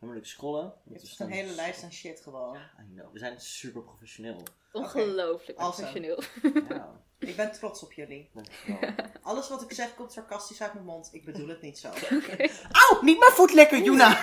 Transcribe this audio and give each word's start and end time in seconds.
Dan 0.00 0.08
moet 0.08 0.18
ik 0.18 0.24
scrollen. 0.26 0.62
Je 0.84 0.92
Het 0.92 1.02
hebt 1.02 1.12
is 1.12 1.18
een 1.18 1.30
hele 1.30 1.52
lijst 1.52 1.82
aan 1.82 1.92
shit 1.92 2.20
gewoon. 2.20 2.56
I 2.56 2.94
know. 2.94 3.12
We 3.12 3.18
zijn 3.18 3.40
super 3.40 3.82
professioneel. 3.82 4.42
Ongelooflijk 4.72 5.58
professioneel. 5.58 6.22
Ja, 6.68 7.02
Ik 7.18 7.36
ben 7.36 7.52
trots 7.52 7.82
op 7.82 7.92
jullie. 7.92 8.30
dankjewel. 8.32 8.94
Alles 9.22 9.48
wat 9.48 9.62
ik 9.62 9.72
zeg 9.72 9.94
komt 9.94 10.12
sarcastisch 10.12 10.62
uit 10.62 10.72
mijn 10.74 10.84
mond. 10.86 11.08
Ik 11.12 11.24
bedoel 11.24 11.48
het 11.48 11.60
niet 11.60 11.78
zo. 11.78 11.88
Auw, 12.88 13.02
niet 13.02 13.18
mijn 13.18 13.32
voet 13.32 13.52
lekker, 13.52 13.82
Juna! 13.82 14.20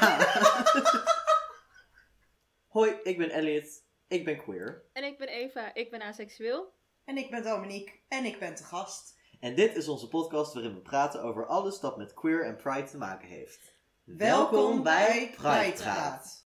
Hoi, 2.67 2.91
ik 3.03 3.17
ben 3.17 3.29
Elliot. 3.29 3.83
Ik 4.07 4.25
ben 4.25 4.37
queer. 4.43 4.83
En 4.93 5.03
ik 5.03 5.17
ben 5.17 5.27
Eva, 5.27 5.73
ik 5.73 5.91
ben 5.91 6.01
aseksueel. 6.01 6.73
En 7.03 7.17
ik 7.17 7.29
ben 7.29 7.43
Dominique 7.43 7.99
en 8.07 8.25
ik 8.25 8.39
ben 8.39 8.55
te 8.55 8.63
gast. 8.63 9.17
En 9.39 9.55
dit 9.55 9.75
is 9.75 9.87
onze 9.87 10.07
podcast 10.07 10.53
waarin 10.53 10.73
we 10.73 10.81
praten 10.81 11.23
over 11.23 11.45
alles 11.45 11.79
dat 11.79 11.97
met 11.97 12.13
queer 12.13 12.45
en 12.45 12.55
pride 12.55 12.89
te 12.89 12.97
maken 12.97 13.27
heeft. 13.27 13.75
Welkom 14.15 14.83
bij 14.83 15.33
Pride 15.35 15.73
Praat. 15.73 16.45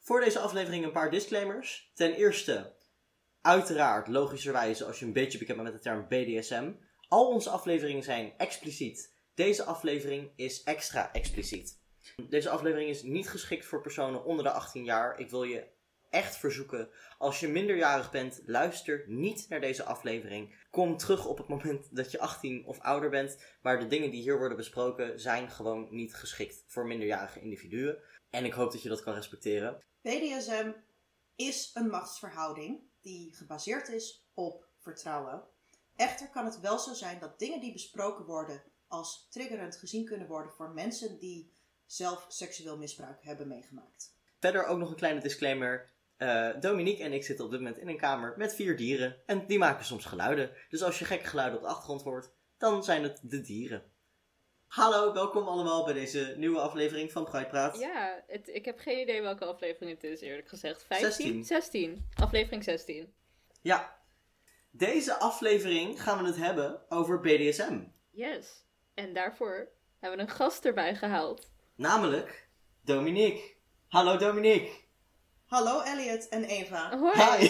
Voor 0.00 0.20
deze 0.20 0.38
aflevering 0.38 0.84
een 0.84 0.92
paar 0.92 1.10
disclaimers. 1.10 1.90
Ten 1.94 2.14
eerste, 2.14 2.76
uiteraard, 3.40 4.08
logischerwijze, 4.08 4.84
als 4.84 4.98
je 4.98 5.04
een 5.04 5.12
beetje 5.12 5.38
bekend 5.38 5.56
bent 5.56 5.72
met 5.72 5.82
de 5.82 5.88
term 5.88 6.08
BDSM. 6.08 6.72
Al 7.08 7.28
onze 7.28 7.50
afleveringen 7.50 8.02
zijn 8.02 8.32
expliciet. 8.36 9.17
Deze 9.38 9.64
aflevering 9.64 10.30
is 10.36 10.62
extra 10.62 11.12
expliciet. 11.12 11.80
Deze 12.28 12.50
aflevering 12.50 12.90
is 12.90 13.02
niet 13.02 13.28
geschikt 13.28 13.64
voor 13.64 13.80
personen 13.80 14.24
onder 14.24 14.44
de 14.44 14.50
18 14.50 14.84
jaar. 14.84 15.18
Ik 15.18 15.30
wil 15.30 15.42
je 15.42 15.66
echt 16.10 16.36
verzoeken, 16.36 16.88
als 17.18 17.40
je 17.40 17.48
minderjarig 17.48 18.10
bent, 18.10 18.42
luister 18.46 19.04
niet 19.06 19.46
naar 19.48 19.60
deze 19.60 19.84
aflevering. 19.84 20.66
Kom 20.70 20.96
terug 20.96 21.26
op 21.26 21.38
het 21.38 21.48
moment 21.48 21.96
dat 21.96 22.10
je 22.10 22.20
18 22.20 22.66
of 22.66 22.80
ouder 22.80 23.10
bent, 23.10 23.38
maar 23.62 23.80
de 23.80 23.86
dingen 23.86 24.10
die 24.10 24.22
hier 24.22 24.38
worden 24.38 24.56
besproken 24.56 25.20
zijn 25.20 25.50
gewoon 25.50 25.88
niet 25.90 26.14
geschikt 26.14 26.64
voor 26.66 26.86
minderjarige 26.86 27.40
individuen. 27.40 27.98
En 28.30 28.44
ik 28.44 28.52
hoop 28.52 28.72
dat 28.72 28.82
je 28.82 28.88
dat 28.88 29.02
kan 29.02 29.14
respecteren. 29.14 29.82
BDSM 30.02 30.72
is 31.36 31.70
een 31.74 31.88
machtsverhouding 31.88 32.80
die 33.00 33.34
gebaseerd 33.34 33.88
is 33.88 34.28
op 34.34 34.68
vertrouwen. 34.78 35.44
Echter 35.96 36.30
kan 36.30 36.44
het 36.44 36.60
wel 36.60 36.78
zo 36.78 36.92
zijn 36.92 37.18
dat 37.18 37.38
dingen 37.38 37.60
die 37.60 37.72
besproken 37.72 38.24
worden 38.24 38.62
als 38.88 39.26
triggerend 39.30 39.76
gezien 39.76 40.04
kunnen 40.04 40.26
worden 40.26 40.52
voor 40.52 40.70
mensen 40.70 41.18
die 41.18 41.52
zelf 41.86 42.26
seksueel 42.28 42.78
misbruik 42.78 43.22
hebben 43.22 43.48
meegemaakt. 43.48 44.16
Verder 44.38 44.66
ook 44.66 44.78
nog 44.78 44.90
een 44.90 44.96
kleine 44.96 45.20
disclaimer. 45.20 45.90
Eh, 46.16 46.60
Dominique 46.60 47.04
en 47.04 47.12
ik 47.12 47.24
zitten 47.24 47.44
op 47.44 47.50
dit 47.50 47.60
moment 47.60 47.78
in 47.78 47.88
een 47.88 47.96
kamer 47.96 48.34
met 48.36 48.54
vier 48.54 48.76
dieren. 48.76 49.22
En 49.26 49.46
die 49.46 49.58
maken 49.58 49.84
soms 49.84 50.04
geluiden. 50.04 50.50
Dus 50.68 50.82
als 50.82 50.98
je 50.98 51.04
gekke 51.04 51.26
geluiden 51.26 51.58
op 51.58 51.64
de 51.64 51.70
achtergrond 51.70 52.02
hoort, 52.02 52.30
dan 52.58 52.84
zijn 52.84 53.02
het 53.02 53.20
de 53.22 53.40
dieren. 53.40 53.92
Hallo, 54.66 55.12
welkom 55.12 55.48
allemaal 55.48 55.84
bij 55.84 55.94
deze 55.94 56.34
nieuwe 56.36 56.60
aflevering 56.60 57.12
van 57.12 57.24
Pride 57.24 57.46
Praat. 57.46 57.78
Ja, 57.78 58.24
het, 58.26 58.48
ik 58.48 58.64
heb 58.64 58.78
geen 58.78 59.00
idee 59.00 59.22
welke 59.22 59.44
aflevering 59.44 59.90
het 59.90 60.04
is, 60.04 60.20
eerlijk 60.20 60.48
gezegd. 60.48 60.84
15? 60.84 61.10
16. 61.10 61.44
16. 61.44 62.08
Aflevering 62.14 62.64
16. 62.64 63.14
Ja. 63.62 63.98
Deze 64.70 65.18
aflevering 65.18 66.02
gaan 66.02 66.18
we 66.22 66.26
het 66.26 66.36
hebben 66.36 66.90
over 66.90 67.20
BDSM. 67.20 67.80
Yes. 68.10 68.66
En 68.98 69.12
daarvoor 69.12 69.68
hebben 69.98 70.18
we 70.18 70.24
een 70.24 70.36
gast 70.36 70.64
erbij 70.64 70.94
gehaald. 70.94 71.50
Namelijk 71.74 72.48
Dominique. 72.84 73.54
Hallo 73.88 74.16
Dominique. 74.16 74.70
Hallo 75.46 75.80
Elliot 75.80 76.28
en 76.28 76.44
Eva. 76.44 76.98
Hoi. 76.98 77.14
Hi. 77.16 77.44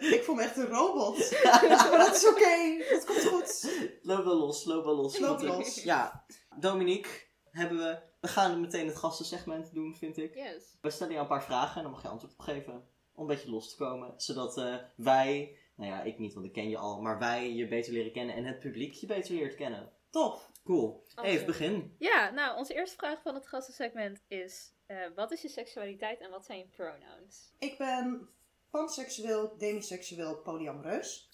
Ik 0.16 0.22
voel 0.24 0.34
me 0.34 0.42
echt 0.42 0.56
een 0.56 0.66
robot. 0.66 1.42
maar 1.42 1.90
dat 2.06 2.14
is 2.14 2.28
oké. 2.28 2.84
Dat 2.90 3.04
komt 3.04 3.24
goed. 3.24 3.72
loop 4.02 4.24
wel 4.24 4.36
los, 4.36 4.64
loop 4.64 4.84
wel 4.84 4.94
los. 4.94 5.18
Loop 5.18 5.40
eh, 5.40 5.46
los. 5.48 5.82
Ja, 5.82 6.24
Dominique 6.56 7.10
hebben 7.50 7.78
we... 7.78 7.98
We 8.20 8.28
gaan 8.28 8.60
meteen 8.60 8.86
het 8.86 8.96
gastensegment 8.96 9.74
doen, 9.74 9.94
vind 9.94 10.16
ik. 10.16 10.34
Yes. 10.34 10.64
We 10.80 10.90
stellen 10.90 11.12
je 11.12 11.18
een 11.18 11.26
paar 11.26 11.44
vragen 11.44 11.76
en 11.76 11.82
dan 11.82 11.92
mag 11.92 12.02
je 12.02 12.08
antwoord 12.08 12.32
op 12.32 12.40
geven. 12.40 12.88
Om 13.14 13.22
een 13.22 13.26
beetje 13.26 13.50
los 13.50 13.70
te 13.70 13.76
komen. 13.76 14.14
Zodat 14.16 14.58
eh, 14.58 14.74
wij, 14.96 15.56
nou 15.82 15.94
ja, 15.94 16.02
ik 16.02 16.18
niet, 16.18 16.34
want 16.34 16.46
ik 16.46 16.52
ken 16.52 16.68
je 16.68 16.78
al. 16.78 17.00
Maar 17.00 17.18
wij 17.18 17.52
je 17.52 17.68
beter 17.68 17.92
leren 17.92 18.12
kennen 18.12 18.34
en 18.34 18.44
het 18.44 18.58
publiek 18.58 18.92
je 18.92 19.06
beter 19.06 19.34
leert 19.34 19.54
kennen. 19.54 19.92
Tof. 20.10 20.50
Cool. 20.64 21.02
Awesome. 21.04 21.28
Even 21.28 21.46
begin. 21.46 21.94
Ja, 21.98 22.30
nou, 22.30 22.58
onze 22.58 22.74
eerste 22.74 22.96
vraag 22.96 23.22
van 23.22 23.34
het 23.34 23.48
gastensegment 23.48 24.22
is... 24.28 24.72
eh, 24.86 24.96
wat 25.14 25.32
is 25.32 25.42
je 25.42 25.48
seksualiteit 25.48 26.20
en 26.20 26.30
wat 26.30 26.44
zijn 26.44 26.58
je 26.58 26.66
pronouns? 26.66 27.52
Ik 27.58 27.78
ben 27.78 28.28
panseksueel, 28.70 29.56
demiseksueel, 29.58 30.36
polyamoreus. 30.36 31.30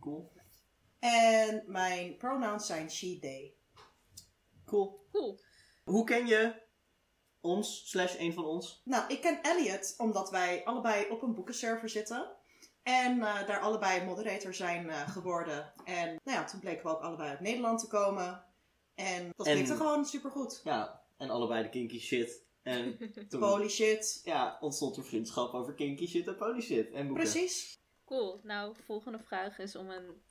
Cool. 0.00 0.32
En 0.98 1.62
mijn 1.66 2.16
pronouns 2.16 2.66
zijn 2.66 2.90
she, 2.90 3.18
they. 3.20 3.54
Cool. 4.64 5.06
Cool. 5.12 5.40
Hoe 5.84 6.04
ken 6.04 6.26
je 6.26 6.62
ons, 7.40 7.90
slash 7.90 8.18
een 8.18 8.32
van 8.32 8.44
ons? 8.44 8.82
Nou, 8.84 9.12
ik 9.12 9.20
ken 9.20 9.42
Elliot 9.42 9.94
omdat 9.96 10.30
wij 10.30 10.64
allebei 10.64 11.10
op 11.10 11.22
een 11.22 11.34
boekenserver 11.34 11.88
zitten. 11.88 12.36
En 12.82 13.20
eh, 13.22 13.46
daar 13.46 13.60
allebei 13.60 14.04
moderator 14.04 14.54
zijn 14.54 14.90
eh, 14.90 15.08
geworden. 15.10 15.72
En 15.84 16.06
nou 16.24 16.38
ja, 16.38 16.44
toen 16.44 16.60
bleken 16.60 16.82
we 16.84 16.90
ook 16.90 17.02
allebei 17.02 17.28
uit 17.30 17.40
Nederland 17.40 17.80
te 17.80 17.86
komen. 17.88 18.44
En 18.94 19.32
dat 19.36 19.46
En- 19.46 19.54
klikte 19.54 19.76
gewoon 19.76 20.04
supergoed. 20.06 20.60
Ja, 20.64 21.02
en 21.16 21.30
allebei 21.30 21.62
de 21.62 21.68
kinky 21.68 22.00
shit. 22.00 22.42
En 22.62 22.98
toen 23.28 23.42
Holy 23.42 23.68
shit. 23.68 24.20
ja, 24.24 24.56
ontstond 24.60 24.96
er 24.96 25.04
vriendschap 25.04 25.54
over 25.54 25.74
kinky 25.74 26.06
shit 26.06 26.26
en 26.26 26.36
poly 26.36 26.60
shit. 26.60 26.90
En 26.92 27.06
boeken. 27.06 27.24
Precies. 27.24 27.78
Cool. 28.04 28.40
Nou, 28.42 28.74
volgende 28.84 29.18
vraag 29.18 29.58
is 29.58 29.76
om 29.76 29.90
een 29.90 30.22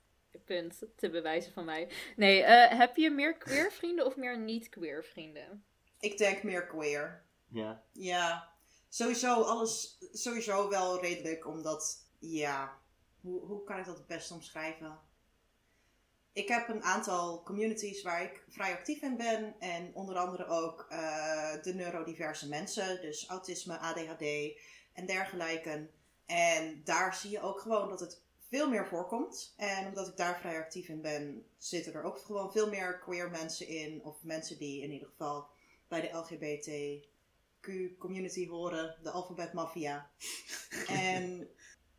punt 0.45 0.79
te 0.95 1.09
bewijzen 1.09 1.53
van 1.53 1.65
mij. 1.65 1.91
Nee, 2.15 2.41
eh, 2.43 2.77
heb 2.79 2.95
je 2.95 3.09
meer 3.09 3.37
queer 3.37 3.71
vrienden 3.71 4.05
of 4.05 4.15
meer 4.15 4.39
niet-queer 4.39 5.03
vrienden? 5.03 5.63
Ik 5.99 6.17
denk 6.17 6.43
meer 6.43 6.67
queer. 6.67 7.25
Ja. 7.47 7.83
Ja, 7.91 8.49
sowieso 8.89 9.41
alles, 9.41 9.97
sowieso 10.11 10.69
wel 10.69 10.99
redelijk, 11.01 11.47
omdat, 11.47 12.09
ja, 12.21 12.79
hoe, 13.21 13.45
hoe 13.45 13.63
kan 13.63 13.79
ik 13.79 13.85
dat 13.85 13.97
het 13.97 14.07
best 14.07 14.31
omschrijven? 14.31 14.99
Ik 16.33 16.47
heb 16.47 16.69
een 16.69 16.83
aantal 16.83 17.43
communities 17.43 18.01
waar 18.01 18.23
ik 18.23 18.43
vrij 18.49 18.73
actief 18.73 19.01
in 19.01 19.17
ben 19.17 19.59
en 19.59 19.91
onder 19.93 20.15
andere 20.15 20.47
ook 20.47 20.85
eh, 20.89 21.61
de 21.61 21.73
neurodiverse 21.73 22.47
mensen, 22.47 23.01
dus 23.01 23.27
autisme, 23.27 23.77
ADHD 23.77 24.21
en 24.93 25.05
dergelijke. 25.05 25.89
En 26.25 26.81
daar 26.83 27.15
zie 27.15 27.31
je 27.31 27.41
ook 27.41 27.59
gewoon 27.59 27.89
dat 27.89 27.99
het 27.99 28.21
veel 28.51 28.69
meer 28.69 28.87
voorkomt. 28.87 29.53
En 29.57 29.87
omdat 29.87 30.07
ik 30.07 30.17
daar 30.17 30.39
vrij 30.39 30.57
actief 30.57 30.87
in 30.87 31.01
ben, 31.01 31.45
zitten 31.57 31.93
er 31.93 32.03
ook 32.03 32.17
gewoon 32.17 32.51
veel 32.51 32.69
meer 32.69 32.99
queer 32.99 33.29
mensen 33.29 33.67
in, 33.67 34.03
of 34.03 34.23
mensen 34.23 34.57
die 34.57 34.81
in 34.81 34.91
ieder 34.91 35.07
geval 35.07 35.47
bij 35.87 36.01
de 36.01 36.17
LGBTQ-community 36.17 38.47
horen, 38.47 38.95
de 39.03 39.09
alfabetmafia. 39.09 40.09
en 40.87 41.49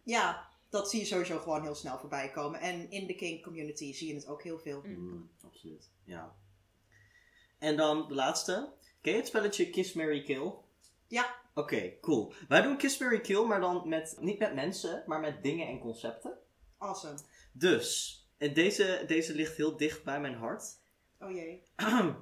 ja, 0.02 0.48
dat 0.68 0.90
zie 0.90 1.00
je 1.00 1.06
sowieso 1.06 1.38
gewoon 1.38 1.62
heel 1.62 1.74
snel 1.74 1.98
voorbij 1.98 2.30
komen. 2.30 2.60
En 2.60 2.90
in 2.90 3.06
de 3.06 3.14
kink-community 3.14 3.92
zie 3.92 4.08
je 4.08 4.14
het 4.14 4.26
ook 4.26 4.42
heel 4.42 4.58
veel. 4.58 4.82
Mm, 4.84 5.30
absoluut. 5.44 5.90
Ja. 6.04 6.34
En 7.58 7.76
dan 7.76 8.08
de 8.08 8.14
laatste. 8.14 8.72
Ken 9.00 9.12
je 9.12 9.18
het 9.18 9.26
spelletje 9.26 9.70
Kiss, 9.70 9.92
Mary 9.92 10.22
Kill? 10.22 10.52
Ja. 11.06 11.40
Oké, 11.54 12.00
cool. 12.00 12.32
Wij 12.48 12.62
doen 12.62 12.76
Kiss, 12.76 12.98
Mary 12.98 13.20
Kill, 13.20 13.44
maar 13.44 13.60
dan 13.60 13.88
met, 13.88 14.16
niet 14.20 14.38
met 14.38 14.54
mensen, 14.54 15.02
maar 15.06 15.20
met 15.20 15.42
dingen 15.42 15.66
en 15.66 15.78
concepten. 15.78 16.38
Awesome. 16.78 17.18
Dus, 17.52 18.18
en 18.38 18.54
deze, 18.54 19.04
deze 19.06 19.34
ligt 19.34 19.56
heel 19.56 19.76
dicht 19.76 20.04
bij 20.04 20.20
mijn 20.20 20.34
hart. 20.34 20.80
Oh 21.20 21.30
jee. 21.30 21.62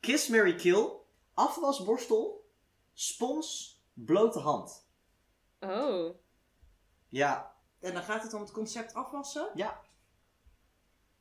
Kiss, 0.00 0.28
Mary 0.28 0.54
Kill, 0.54 0.88
afwasborstel, 1.34 2.50
spons, 2.92 3.80
blote 3.92 4.38
hand. 4.38 4.88
Oh. 5.60 6.14
Ja, 7.16 7.54
En 7.80 7.92
dan 7.92 8.02
gaat 8.02 8.22
het 8.22 8.34
om 8.34 8.40
het 8.40 8.50
concept 8.50 8.94
afwassen. 8.94 9.50
ja. 9.54 9.82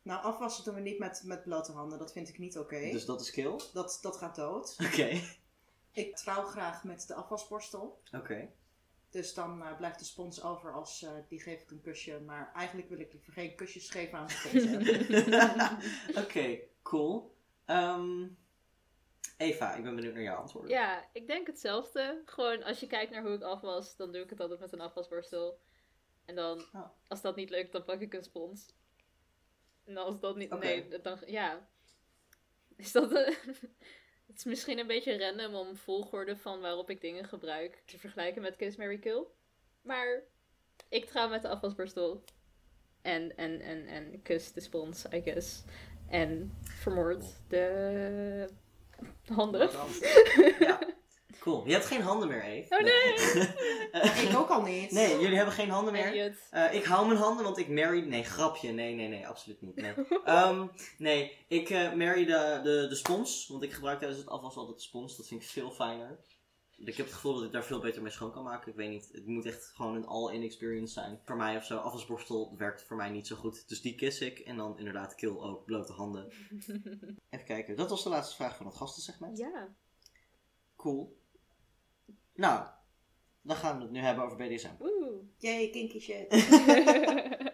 Nou, 0.02 0.24
afwassen 0.24 0.64
doen 0.64 0.76
we 0.76 0.82
niet 0.82 1.00
met, 1.00 1.22
met 1.26 1.44
blote 1.44 1.72
handen. 1.72 2.00
Dat 2.00 2.12
vind 2.12 2.30
ik 2.30 2.38
niet 2.38 2.58
oké. 2.58 2.90
Dus 2.92 3.06
dat 3.06 3.22
is 3.22 3.32
kill. 3.32 3.60
Dat, 3.74 4.00
dat 4.02 4.18
gaat 4.18 4.36
dood. 4.36 4.76
Oké. 4.88 5.22
Ik 5.92 6.16
trouw 6.16 6.44
graag 6.44 6.84
met 6.84 7.08
de 7.08 7.14
afwasborstel. 7.14 8.02
Oké. 8.12 8.50
Dus 9.10 9.34
dan 9.34 9.64
eh, 9.64 9.78
blijft 9.78 10.00
de 10.00 10.06
spons 10.06 10.44
over 10.44 10.74
als 10.74 11.04
eh, 11.04 11.12
die 11.28 11.42
geef 11.42 11.62
ik 11.62 11.72
een 11.72 11.82
kusje. 11.82 12.20
Maar 12.20 12.52
eigenlijk 12.56 12.90
wil 12.90 13.00
ik 13.00 13.14
liever 13.14 13.34
geen 13.34 13.56
kusjes 13.56 13.90
geven 13.90 14.18
aan 14.18 14.28
de 14.28 15.78
Oké, 16.24 16.60
cool. 16.82 17.36
Ehm, 17.66 18.28
Eva, 19.38 19.74
ik 19.74 19.84
ben 19.84 19.96
benieuwd 19.96 20.14
naar 20.14 20.24
jouw 20.24 20.38
antwoord. 20.38 20.70
Ja, 20.70 21.06
ik 21.14 21.28
denk 21.28 21.48
hetzelfde. 21.48 22.22
Gewoon 22.26 22.64
als 22.64 22.80
je 22.80 22.88
kijkt 22.88 23.12
naar 23.12 23.24
hoe 23.24 23.34
ik 23.34 23.42
afwas, 23.42 23.96
dan 23.96 24.12
doe 24.12 24.22
ik 24.22 24.30
het 24.30 24.40
altijd 24.40 24.60
met 24.60 24.74
een 24.74 24.82
afwasborstel. 24.82 25.60
En 26.26 26.36
dan, 26.36 26.66
Oh. 26.74 26.90
als 27.08 27.22
dat 27.22 27.36
niet 27.36 27.50
lukt, 27.50 27.72
dan 27.72 27.84
pak 27.84 28.02
ik 28.02 28.14
een 28.14 28.24
spons. 28.24 28.74
En 29.86 29.98
als 29.98 30.20
dat 30.20 30.36
niet, 30.36 30.60
nee, 30.60 31.02
dan, 31.02 31.18
ja. 31.26 31.68
Is 32.76 32.92
dat 32.92 33.12
een... 33.12 33.36
Het 34.28 34.38
is 34.38 34.44
misschien 34.44 34.80
een 34.80 34.88
beetje 34.88 35.18
random 35.18 35.56
om 35.56 35.76
volgorde 35.76 36.38
van 36.38 36.60
waarop 36.60 36.90
ik 36.90 37.02
dingen 37.02 37.26
gebruik 37.26 37.82
te 37.86 38.00
vergelijken 38.00 38.42
met 38.42 38.56
Kiss 38.56 38.78
Mary 38.78 38.98
Kill. 38.98 39.26
Maar 39.82 40.24
ik 40.90 41.06
trouw 41.06 41.30
met 41.30 41.42
de 41.42 41.48
afwasborstel. 41.48 42.24
En, 43.02 43.38
en, 43.38 43.62
en, 43.62 43.88
en 43.88 44.22
kus 44.22 44.52
de 44.54 44.62
spons, 44.62 45.06
I 45.14 45.22
guess. 45.22 45.64
En 46.10 46.58
vermoord 46.64 47.24
de 47.48 48.50
handen. 49.26 49.70
Ja. 50.60 50.80
Cool. 51.44 51.66
Je 51.66 51.72
hebt 51.72 51.86
geen 51.86 52.02
handen 52.02 52.28
meer, 52.28 52.44
Eve. 52.44 52.76
Oh 52.76 52.82
nee! 52.82 54.28
Ik 54.30 54.38
ook 54.38 54.50
al 54.50 54.62
niet. 54.62 54.92
Nee, 54.92 55.20
jullie 55.20 55.36
hebben 55.36 55.54
geen 55.54 55.70
handen 55.70 55.94
meer. 55.94 56.38
Eh, 56.50 56.74
ik 56.74 56.84
hou 56.84 57.08
mijn 57.08 57.20
handen, 57.20 57.44
want 57.44 57.58
ik 57.58 57.68
marry... 57.68 58.06
Nee, 58.08 58.24
grapje. 58.24 58.72
Nee, 58.72 58.96
nee, 58.96 59.08
nee, 59.08 59.28
absoluut 59.28 59.62
niet. 59.62 59.76
Nee, 59.76 59.94
Ehm, 60.26 60.68
nee 60.98 61.38
ik 61.48 61.70
eh 61.70 61.94
marry 61.94 62.26
de, 62.26 62.60
de, 62.64 62.86
de 62.90 62.96
spons. 62.96 63.48
Want 63.48 63.64
ik 63.64 63.74
gebruik 63.74 64.00
tijdens 64.00 64.20
het 64.20 64.30
afwas 64.30 64.56
altijd 64.56 64.78
de 64.78 64.84
spons. 64.84 65.18
Dat 65.18 65.28
vind 65.28 65.42
ik 65.42 65.48
veel 65.48 65.72
fijner. 65.72 66.20
Ik 66.78 66.98
heb 66.98 67.06
het 67.06 67.16
gevoel 67.16 67.34
dat 67.34 67.44
ik 67.44 67.52
daar 67.52 67.64
veel 67.66 67.80
beter 67.80 68.02
mee 68.02 68.12
schoon 68.12 68.32
kan 68.32 68.44
maken. 68.44 68.72
Ik 68.72 68.78
weet 68.78 68.90
niet. 68.90 69.10
Het 69.12 69.26
moet 69.26 69.46
echt 69.46 69.72
gewoon 69.76 69.96
een 69.96 70.08
all-in 70.08 70.44
experience 70.44 70.94
zijn. 70.94 71.20
Voor 71.26 71.36
mij 71.36 71.58
of 71.58 71.66
zo. 71.66 71.78
Afwasborstel 71.78 72.54
werkt 72.58 72.84
voor 72.84 72.98
mij 72.98 73.10
niet 73.10 73.28
zo 73.28 73.36
goed. 73.36 73.70
Dus 73.70 73.82
die 73.82 73.96
kiss 73.96 74.20
ik. 74.22 74.40
En 74.40 74.58
dan 74.58 74.78
inderdaad 74.78 75.16
kill 75.16 75.38
ook. 75.38 75.66
Blote 75.66 75.94
handen. 75.94 76.32
Even 77.30 77.46
kijken. 77.46 77.76
Dat 77.76 77.90
was 77.90 78.04
de 78.04 78.10
laatste 78.10 78.36
vraag 78.36 78.58
van 78.58 78.66
het 78.66 78.76
gastensegment. 78.76 79.38
ja. 79.38 79.68
Cool. 80.76 81.22
Nou, 82.34 82.66
dan 83.42 83.56
gaan 83.56 83.78
we 83.78 83.84
het 83.84 83.92
nu 83.92 84.00
hebben 84.00 84.24
over 84.24 84.38
BDSM. 84.38 84.74
Oeh. 84.80 85.22
Yay, 85.38 85.70
kinky 85.70 86.00
shit. 86.00 86.32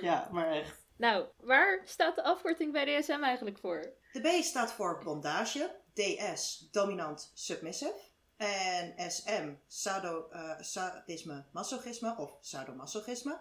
Ja, 0.00 0.28
maar 0.32 0.50
echt. 0.50 0.86
nou, 0.96 1.26
waar 1.40 1.80
staat 1.84 2.14
de 2.16 2.22
afkorting 2.22 2.72
bij 2.72 2.84
DSM 3.00 3.22
eigenlijk 3.22 3.58
voor? 3.58 3.92
De 4.12 4.20
B 4.20 4.42
staat 4.42 4.72
voor 4.72 5.00
bondage, 5.04 5.76
DS 5.94 6.68
dominant 6.70 7.30
submissive 7.34 7.94
en 8.36 9.10
SM 9.10 9.54
sado, 9.66 10.28
eh, 10.30 10.60
sadisme 10.60 11.44
masochisme 11.52 12.16
of 12.16 12.36
sadomasochisme. 12.40 13.40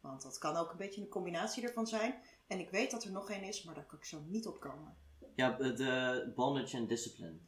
Want 0.00 0.22
dat 0.22 0.38
kan 0.38 0.56
ook 0.56 0.70
een 0.70 0.76
beetje 0.76 1.00
een 1.00 1.08
combinatie 1.08 1.62
ervan 1.62 1.86
zijn. 1.86 2.22
En 2.46 2.58
ik 2.58 2.70
weet 2.70 2.90
dat 2.90 3.04
er 3.04 3.10
nog 3.10 3.30
één 3.30 3.42
is, 3.42 3.62
maar 3.62 3.74
daar 3.74 3.86
kan 3.86 3.98
ik 3.98 4.04
zo 4.04 4.20
niet 4.26 4.46
op 4.46 4.60
komen. 4.60 4.96
Ja, 5.34 5.50
de 5.50 6.32
bondage 6.34 6.76
and 6.76 6.88
discipline. 6.88 7.38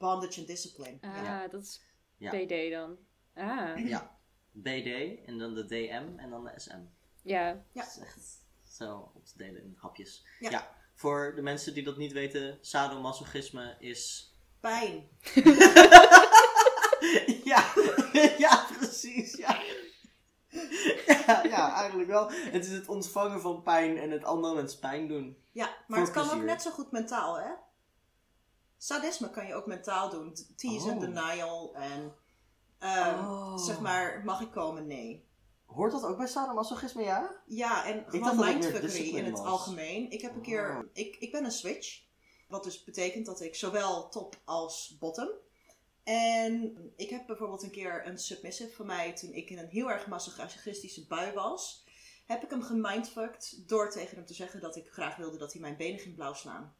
Bondage 0.00 0.38
and 0.38 0.46
discipline. 0.48 0.98
Ah, 1.00 1.22
Ja. 1.24 1.48
dat 1.48 1.62
is. 1.62 1.80
BD 2.18 2.70
dan. 2.70 2.96
Ah, 3.34 3.78
Ja. 3.88 4.18
BD 4.52 5.24
en 5.26 5.38
dan 5.38 5.54
de 5.54 5.66
DM 5.66 6.18
en 6.18 6.30
dan 6.30 6.44
de 6.44 6.52
SM. 6.56 6.78
ja. 7.22 7.46
Ja. 7.48 7.62
Dat 7.72 7.86
is 7.86 7.98
echt 7.98 8.44
zo 8.68 9.10
op 9.14 9.26
te 9.26 9.32
delen 9.36 9.62
in 9.62 9.74
hapjes. 9.78 10.24
Ja. 10.38 10.74
Voor 10.94 11.32
de 11.34 11.42
mensen 11.42 11.74
die 11.74 11.82
dat 11.84 11.96
niet 11.96 12.12
weten, 12.12 12.58
sadomasochisme 12.60 13.76
is... 13.78 14.32
Pijn. 14.60 15.08
ja, 17.44 17.72
ja, 18.38 18.66
precies, 18.78 19.36
ja. 19.36 19.60
ja. 21.06 21.42
Ja, 21.42 21.74
eigenlijk 21.74 22.08
wel. 22.08 22.30
Het 22.30 22.64
is 22.64 22.72
het 22.72 22.88
ontvangen 22.88 23.40
van 23.40 23.62
pijn 23.62 23.98
en 23.98 24.10
het 24.10 24.24
andere 24.24 24.54
mensen 24.54 24.78
pijn 24.80 25.08
doen. 25.08 25.36
Ja, 25.52 25.64
maar 25.66 25.98
Voor 25.98 26.14
het 26.14 26.26
kan 26.26 26.30
ook 26.38 26.44
net 26.44 26.62
zo 26.62 26.70
goed 26.70 26.90
mentaal, 26.90 27.40
hè? 27.40 27.50
Sadisme 28.82 29.30
kan 29.30 29.46
je 29.46 29.54
ook 29.54 29.66
mentaal 29.66 30.10
doen. 30.10 30.34
Tease 30.56 30.86
Oh. 30.86 30.90
and 30.92 31.00
denial 31.00 31.74
en... 31.74 32.14
ehm, 32.78 33.18
Oh. 33.18 33.56
Zeg 33.58 33.80
maar, 33.80 34.22
mag 34.24 34.40
ik 34.40 34.50
komen? 34.50 34.86
Nee. 34.86 35.28
Hoort 35.66 35.92
dat 35.92 36.04
ook 36.04 36.16
bij 36.16 36.26
sadomasochisme, 36.26 37.02
ja? 37.02 37.42
Ja, 37.46 37.84
en 37.86 38.04
gewoon 38.06 38.36
mindfuckery 38.36 39.16
in 39.16 39.24
het 39.24 39.38
was. 39.38 39.46
algemeen. 39.46 40.10
Ik 40.10 40.20
heb 40.20 40.34
een 40.34 40.42
keer... 40.42 40.76
Oh. 40.78 40.84
Ik, 40.92 41.16
ik 41.16 41.32
ben 41.32 41.44
een 41.44 41.50
switch. 41.50 42.02
Wat 42.48 42.64
dus 42.64 42.84
betekent 42.84 43.26
dat 43.26 43.40
ik 43.40 43.54
zowel 43.54 44.08
top 44.08 44.36
als 44.44 44.96
bottom. 44.98 45.28
En 46.04 46.76
ik 46.96 47.10
heb 47.10 47.26
bijvoorbeeld 47.26 47.62
een 47.62 47.70
keer 47.70 48.06
een 48.06 48.18
submissive 48.18 48.74
van 48.74 48.86
mij... 48.86 49.12
toen 49.12 49.32
ik 49.32 49.50
in 49.50 49.58
een 49.58 49.68
heel 49.68 49.90
erg 49.90 50.06
masochistische 50.06 51.06
bui 51.06 51.32
was... 51.32 51.84
heb 52.26 52.42
ik 52.42 52.50
hem 52.50 52.62
gemindfucked 52.62 53.62
door 53.66 53.90
tegen 53.90 54.16
hem 54.16 54.26
te 54.26 54.34
zeggen... 54.34 54.60
dat 54.60 54.76
ik 54.76 54.88
graag 54.90 55.16
wilde 55.16 55.38
dat 55.38 55.52
hij 55.52 55.60
mijn 55.60 55.76
benen 55.76 56.00
ging 56.00 56.14
blauw 56.14 56.34
slaan. 56.34 56.74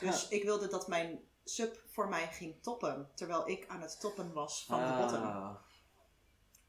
Dus 0.00 0.28
ik 0.28 0.44
wilde 0.44 0.68
dat 0.68 0.88
mijn 0.88 1.20
sub 1.44 1.82
voor 1.86 2.08
mij 2.08 2.28
ging 2.32 2.62
toppen... 2.62 3.10
terwijl 3.14 3.48
ik 3.48 3.68
aan 3.68 3.80
het 3.80 4.00
toppen 4.00 4.32
was 4.32 4.64
van 4.64 4.86
de 4.86 5.02
bottom. 5.02 5.22
Ah. 5.22 5.54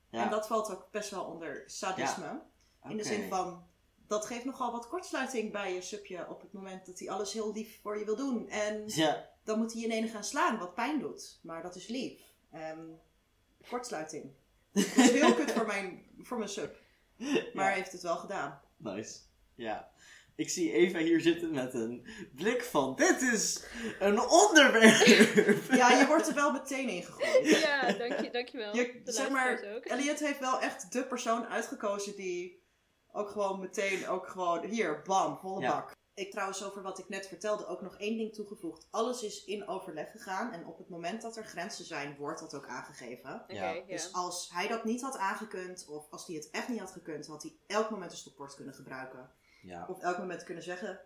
Ja, 0.10 0.24
En 0.24 0.30
dat 0.30 0.48
valt 0.48 0.72
ook 0.72 0.88
best 0.92 1.10
wel 1.10 1.24
onder 1.24 1.64
sadisme. 1.66 2.42
In 2.84 2.98
de 2.98 3.04
zin 3.04 3.30
van, 3.30 3.68
dat 4.08 4.26
geeft 4.26 4.46
nogal 4.46 4.72
wat 4.72 4.88
kortsluiting 4.88 5.52
bij 5.52 5.74
je 5.74 5.82
subje 5.82 6.30
op 6.30 6.42
het 6.42 6.54
moment 6.54 6.86
dat 6.86 7.00
hij 7.00 7.10
alles 7.10 7.34
heel 7.34 7.54
lief 7.54 7.82
voor 7.82 8.00
je 8.00 8.06
wil 8.06 8.16
doen. 8.16 8.50
En 8.50 8.88
dan 9.44 9.58
moet 9.60 9.72
hij 9.72 9.82
je 9.82 9.88
in 9.88 9.94
ene 9.94 10.08
gaan 10.08 10.24
slaan, 10.24 10.58
wat 10.58 10.74
pijn 10.74 11.00
doet. 11.00 11.40
Maar 11.42 11.62
dat 11.62 11.76
is 11.76 11.88
lief. 11.88 12.22
Ehm, 12.52 12.86
kortsluiting. 13.70 14.32
Dat 14.72 14.84
is 14.84 15.12
heel 15.12 15.34
kut 15.34 15.52
voor 15.52 15.66
mijn, 15.66 16.06
voor 16.22 16.38
mijn 16.38 16.50
sub. 16.50 16.76
Maar 17.54 17.66
hij 17.66 17.76
heeft 17.76 17.92
het 17.92 18.02
wel 18.02 18.18
gedaan. 18.18 18.62
nice. 18.78 19.20
Ja. 19.56 19.92
Ik 20.38 20.50
zie 20.50 20.72
Eva 20.72 21.00
hier 21.00 21.22
zitten 21.22 21.52
met 21.52 21.74
een 21.74 22.08
blik 22.36 22.64
van, 22.64 22.96
dit 22.96 23.22
is 23.22 23.66
een 24.00 24.20
onderwerp. 24.20 25.72
Ja, 25.72 25.92
je 25.92 26.06
wordt 26.08 26.28
er 26.28 26.34
wel 26.34 26.52
meteen 26.52 26.90
in 26.90 27.04
gegooid. 27.04 27.48
Ja, 27.62 27.92
dank 27.92 28.20
je, 28.20 28.30
dankjewel. 28.32 28.76
Je, 28.76 29.02
de 29.04 29.12
zeg 29.12 29.30
maar, 29.30 29.64
ook. 29.76 29.86
Elliot 29.86 30.20
heeft 30.20 30.40
wel 30.40 30.60
echt 30.60 30.92
de 30.92 31.06
persoon 31.08 31.46
uitgekozen 31.46 32.16
die 32.16 32.66
ook 33.12 33.30
gewoon 33.30 33.60
meteen, 33.60 34.08
ook 34.08 34.28
gewoon, 34.28 34.66
hier, 34.66 35.02
bam, 35.02 35.38
volle 35.38 35.62
Ja. 35.62 35.72
bak. 35.72 35.96
Ik 36.14 36.32
trouwens 36.32 36.64
over 36.64 36.82
wat 36.82 37.00
ik 37.00 37.10
net 37.10 37.28
vertelde 37.28 37.68
ook 37.68 37.82
nog 37.82 37.98
één 37.98 38.18
ding 38.18 38.34
toegevoegd. 38.34 38.88
Alles 38.92 39.24
is 39.24 39.44
in 39.44 39.68
overleg 39.68 40.12
gegaan 40.12 40.52
en 40.52 40.66
op 40.66 40.78
het 40.78 40.90
moment 40.90 41.22
dat 41.22 41.38
er 41.38 41.46
grenzen 41.46 41.86
zijn, 41.86 42.16
wordt 42.18 42.40
dat 42.40 42.56
ook 42.56 42.68
aangegeven. 42.68 43.44
Ja. 43.48 43.82
Dus 43.88 44.14
als 44.14 44.50
hij 44.54 44.68
dat 44.68 44.84
niet 44.84 45.02
had 45.02 45.18
aangekund, 45.18 45.88
of 45.88 46.10
als 46.10 46.28
hij 46.28 46.36
het 46.36 46.50
echt 46.50 46.68
niet 46.68 46.80
had 46.80 46.92
gekund, 46.92 47.28
had 47.28 47.42
hij 47.44 47.58
elk 47.68 47.90
moment 47.90 48.12
een 48.12 48.18
stopwoord 48.18 48.56
kunnen 48.56 48.74
gebruiken. 48.74 49.30
Ja, 49.62 49.88
Of 49.88 50.02
elk 50.02 50.18
moment 50.18 50.44
kunnen 50.44 50.64
zeggen, 50.64 51.00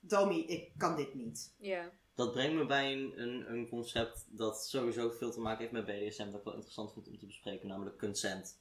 Domi, 0.00 0.46
ik 0.46 0.72
kan 0.76 0.96
dit 0.96 1.14
niet. 1.14 1.54
Ja. 1.58 1.90
dat 2.14 2.32
brengt 2.32 2.54
me 2.56 2.66
bij 2.66 2.92
een, 2.92 3.20
een, 3.20 3.50
een 3.52 3.68
concept 3.68 4.26
dat 4.28 4.66
sowieso 4.66 5.10
veel 5.10 5.30
te 5.30 5.40
maken 5.40 5.60
heeft 5.60 5.72
met 5.72 5.84
BDSM, 5.84 6.24
dat 6.30 6.38
ik 6.38 6.44
wel 6.44 6.54
interessant 6.54 6.92
vind 6.92 7.08
om 7.08 7.18
te 7.18 7.26
bespreken, 7.26 7.68
namelijk 7.68 7.98
consent. 7.98 8.58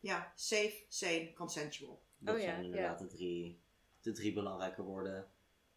Ja, 0.00 0.32
safe, 0.34 0.84
sane, 0.88 1.32
consensual. 1.32 2.02
Dat 2.18 2.34
Oh 2.34 2.40
ja, 2.40 2.46
zijn 2.46 2.64
inderdaad 2.64 2.98
de, 2.98 3.06
drie, 3.06 3.60
de 4.00 4.12
drie 4.12 4.32
belangrijke 4.32 4.82
woorden. 4.82 5.30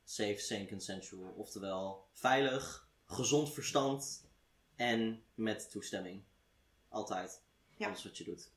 Safe, 0.03 0.37
sane, 0.37 0.67
consensual. 0.67 1.33
Oftewel 1.37 2.07
veilig, 2.13 2.89
gezond 3.05 3.53
verstand 3.53 4.27
en 4.75 5.23
met 5.33 5.71
toestemming. 5.71 6.23
Altijd. 6.89 7.41
Ja. 7.77 7.87
Alles 7.87 8.03
wat 8.03 8.17
je 8.17 8.23
doet. 8.23 8.51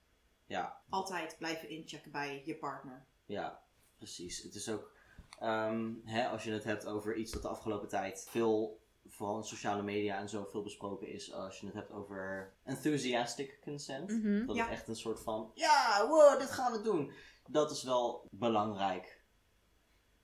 Ja, 0.46 0.82
Altijd 0.88 1.36
blijven 1.38 1.68
inchecken 1.68 2.10
bij 2.10 2.42
je 2.44 2.56
partner. 2.56 3.06
Ja, 3.26 3.62
precies. 3.96 4.42
Het 4.42 4.54
is 4.54 4.68
ook, 4.68 4.92
ehm, 5.38 5.92
hè, 6.04 6.28
als 6.28 6.44
je 6.44 6.50
het 6.52 6.64
hebt 6.64 6.86
over 6.86 7.16
iets 7.16 7.32
dat 7.32 7.42
de 7.42 7.48
afgelopen 7.48 7.88
tijd 7.88 8.26
veel, 8.30 8.82
vooral 9.06 9.36
in 9.36 9.44
sociale 9.44 9.82
media 9.82 10.18
en 10.18 10.28
zo, 10.28 10.44
veel 10.44 10.62
besproken 10.62 11.08
is. 11.08 11.32
Als 11.32 11.60
je 11.60 11.66
het 11.66 11.74
hebt 11.74 11.92
over 11.92 12.52
enthusiastic 12.62 13.58
consent. 13.62 14.10
Mhm. 14.10 14.46
Dat 14.46 14.56
Ja. 14.56 14.62
het 14.62 14.72
echt 14.72 14.88
een 14.88 14.96
soort 14.96 15.20
van, 15.20 15.50
ja, 15.54 16.06
wow, 16.08 16.38
dit 16.38 16.50
gaan 16.50 16.72
we 16.72 16.80
doen. 16.80 17.12
Dat 17.48 17.70
is 17.70 17.82
wel 17.82 18.28
belangrijk. 18.30 19.22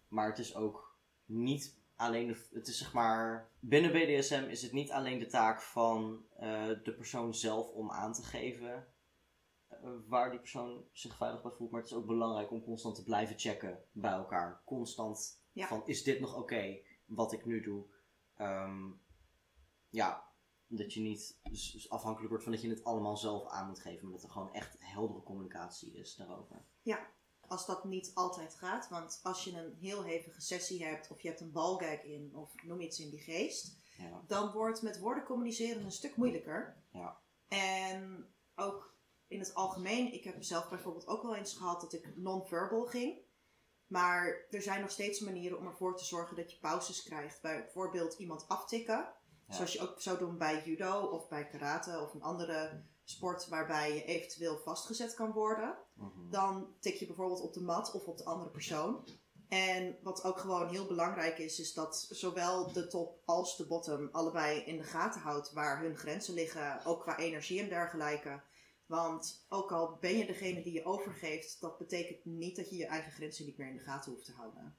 Maar 0.09 0.29
het 0.29 0.39
is 0.39 0.55
ook 0.55 0.97
niet 1.25 1.79
alleen, 1.97 2.27
de, 2.27 2.47
het 2.53 2.69
is 2.69 2.79
zeg 2.79 2.93
maar, 2.93 3.51
binnen 3.59 3.93
BDSM 3.93 4.45
is 4.49 4.63
het 4.63 4.73
niet 4.73 4.91
alleen 4.91 5.19
de 5.19 5.27
taak 5.27 5.63
van 5.63 6.25
eh, 6.37 6.69
de 6.83 6.95
persoon 6.97 7.35
zelf 7.35 7.71
om 7.71 7.91
aan 7.91 8.13
te 8.13 8.23
geven 8.23 8.87
waar 10.07 10.31
die 10.31 10.39
persoon 10.39 10.85
zich 10.93 11.17
veilig 11.17 11.43
bij 11.43 11.51
voelt. 11.51 11.71
Maar 11.71 11.81
het 11.81 11.91
is 11.91 11.97
ook 11.97 12.07
belangrijk 12.07 12.51
om 12.51 12.63
constant 12.65 12.95
te 12.95 13.03
blijven 13.05 13.39
checken 13.39 13.85
bij 13.93 14.13
elkaar. 14.13 14.63
Constant 14.65 15.41
Ja. 15.53 15.67
van, 15.67 15.83
is 15.87 16.03
dit 16.03 16.21
nog 16.21 16.37
oké, 16.37 16.79
wat 17.05 17.33
ik 17.33 17.45
nu 17.45 17.61
doe? 17.63 17.85
Ehm, 18.37 18.91
ja, 19.89 20.29
dat 20.67 20.93
je 20.93 21.01
niet 21.01 21.39
afhankelijk 21.89 22.29
wordt 22.29 22.45
van 22.45 22.53
dat 22.53 22.63
je 22.63 22.69
het 22.69 22.85
allemaal 22.85 23.17
zelf 23.17 23.49
aan 23.49 23.67
moet 23.67 23.81
geven. 23.81 24.03
Maar 24.05 24.13
dat 24.17 24.23
er 24.25 24.31
gewoon 24.31 24.53
echt 24.53 24.77
heldere 24.79 25.23
communicatie 25.23 25.93
is 25.93 26.15
daarover. 26.17 26.65
Als 27.47 27.67
dat 27.67 27.85
niet 27.85 28.11
altijd 28.15 28.55
gaat, 28.55 28.89
want 28.89 29.21
als 29.23 29.45
je 29.45 29.59
een 29.59 29.77
heel 29.81 30.03
hevige 30.03 30.41
sessie 30.41 30.85
hebt, 30.85 31.11
of 31.11 31.21
je 31.21 31.29
hebt 31.29 31.41
een 31.41 31.53
balgag 31.53 32.03
in, 32.03 32.31
of 32.37 32.63
noem 32.63 32.81
iets 32.81 33.01
in 33.01 33.11
die 33.11 33.19
geest, 33.21 33.77
Ja. 33.99 34.23
dan 34.27 34.53
wordt 34.53 34.83
met 34.83 34.99
woorden 34.99 35.25
communiceren 35.25 35.85
een 35.85 35.93
stuk 35.93 36.17
moeilijker. 36.17 36.77
Ja. 36.93 37.21
En 37.49 38.27
ook 38.55 38.95
in 39.31 39.39
het 39.39 39.55
algemeen, 39.55 40.13
ik 40.13 40.25
heb 40.25 40.43
zelf 40.43 40.69
bijvoorbeeld 40.69 41.07
ook 41.07 41.23
wel 41.23 41.37
eens 41.37 41.55
gehad 41.55 41.81
dat 41.81 41.93
ik 41.93 42.17
non-verbal 42.17 42.87
ging. 42.87 43.19
Maar 43.87 44.47
er 44.51 44.63
zijn 44.63 44.81
nog 44.81 44.91
steeds 44.91 45.21
manieren 45.21 45.59
om 45.59 45.67
ervoor 45.67 45.97
te 45.97 46.05
zorgen 46.05 46.37
dat 46.37 46.51
je 46.51 46.59
pauzes 46.59 47.03
krijgt. 47.03 47.43
Bijvoorbeeld 47.43 48.15
iemand 48.19 48.49
aftikken. 48.49 49.15
Ja. 49.47 49.55
Zoals 49.55 49.73
je 49.73 49.81
ook 49.81 50.01
zou 50.01 50.19
doen 50.19 50.39
bij 50.39 50.63
judo 50.65 51.01
of 51.03 51.29
bij 51.29 51.47
karate 51.47 52.01
of 52.01 52.15
een 52.15 52.23
andere 52.23 52.85
sport 53.05 53.49
waarbij 53.49 53.95
je 53.95 54.05
eventueel 54.05 54.59
vastgezet 54.59 55.15
kan 55.15 55.33
worden. 55.33 55.79
Mhm. 55.95 56.31
Dan 56.31 56.75
tik 56.81 56.95
je 56.95 57.07
bijvoorbeeld 57.07 57.41
op 57.41 57.53
de 57.53 57.63
mat 57.63 57.93
of 57.93 58.07
op 58.07 58.19
de 58.19 58.25
andere 58.25 58.51
persoon. 58.51 59.09
En 59.49 59.99
wat 60.03 60.25
ook 60.25 60.39
gewoon 60.39 60.69
heel 60.69 60.87
belangrijk 60.87 61.39
is, 61.39 61.59
is 61.59 61.73
dat 61.73 62.07
zowel 62.11 62.73
de 62.73 62.87
top 62.87 63.23
als 63.25 63.57
de 63.57 63.67
bottom 63.67 64.09
allebei 64.13 64.61
in 64.61 64.77
de 64.77 64.83
gaten 64.85 65.21
houdt 65.21 65.53
waar 65.53 65.81
hun 65.81 65.97
grenzen 65.97 66.35
liggen, 66.35 66.85
ook 66.85 67.01
qua 67.01 67.19
energie 67.19 67.61
en 67.61 67.69
dergelijke. 67.69 68.41
Want 68.91 69.45
ook 69.49 69.73
al 69.73 69.97
ben 70.01 70.17
je 70.19 70.27
degene 70.27 70.63
die 70.63 70.73
je 70.73 70.85
overgeeft, 70.85 71.61
dat 71.61 71.79
betekent 71.79 72.25
niet 72.25 72.57
dat 72.57 72.71
je 72.71 72.77
je 72.77 72.87
eigen 72.87 73.13
grenzen 73.13 73.45
niet 73.45 73.57
meer 73.57 73.69
in 73.69 73.77
de 73.77 73.83
gaten 73.83 74.13
hoeft 74.13 74.25
te 74.25 74.33
houden. 74.33 74.77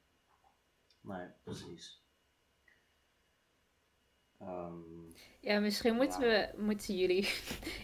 Nee, 1.02 1.28
precies. 1.44 2.04
Ehm, 4.40 5.10
Ja, 5.40 5.60
misschien 5.60 5.96
moeten, 5.96 6.30
Ja. 6.30 6.52
we, 6.56 6.62
moeten 6.62 6.98
jullie 6.98 7.30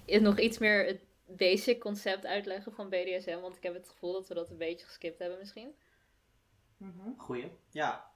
nog 0.27 0.39
iets 0.39 0.57
meer 0.57 0.85
het 0.85 1.01
basic 1.25 1.79
concept 1.79 2.25
uitleggen 2.25 2.73
van 2.73 2.89
BDSM. 2.89 3.39
Want 3.39 3.55
ik 3.55 3.63
heb 3.63 3.73
het 3.73 3.89
gevoel 3.89 4.13
dat 4.13 4.27
we 4.27 4.33
dat 4.33 4.49
een 4.49 4.57
beetje 4.57 4.85
geskipt 4.85 5.19
hebben 5.19 5.37
misschien. 5.39 5.75
Mhm. 6.77 7.13
goeie. 7.17 7.51
Ja. 7.69 8.11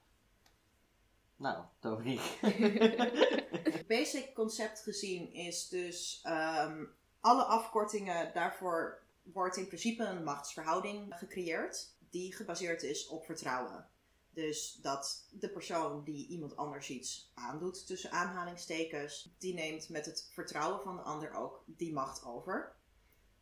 Nou, 1.35 1.65
Dominique. 1.79 2.23
Basic 3.87 4.33
concept 4.33 4.81
gezien 4.81 5.33
is 5.33 5.67
dus 5.67 6.19
ehm, 6.23 6.85
alle 7.21 7.43
afkortingen, 7.43 8.33
daarvoor 8.33 9.01
wordt 9.23 9.57
in 9.57 9.67
principe 9.67 10.03
een 10.03 10.23
machtsverhouding 10.23 11.13
gecreëerd 11.17 11.95
die 12.09 12.35
gebaseerd 12.35 12.83
is 12.83 13.07
op 13.07 13.25
vertrouwen. 13.25 13.89
Dus 14.33 14.79
dat 14.81 15.27
de 15.31 15.49
persoon 15.49 16.03
die 16.03 16.27
iemand 16.27 16.55
anders 16.55 16.89
iets 16.89 17.31
aandoet, 17.33 17.87
tussen 17.87 18.11
aanhalingstekens, 18.11 19.35
die 19.37 19.53
neemt 19.53 19.89
met 19.89 20.05
het 20.05 20.29
vertrouwen 20.33 20.81
van 20.81 20.95
de 20.95 21.01
ander 21.01 21.33
ook 21.33 21.63
die 21.65 21.93
macht 21.93 22.25
over. 22.25 22.75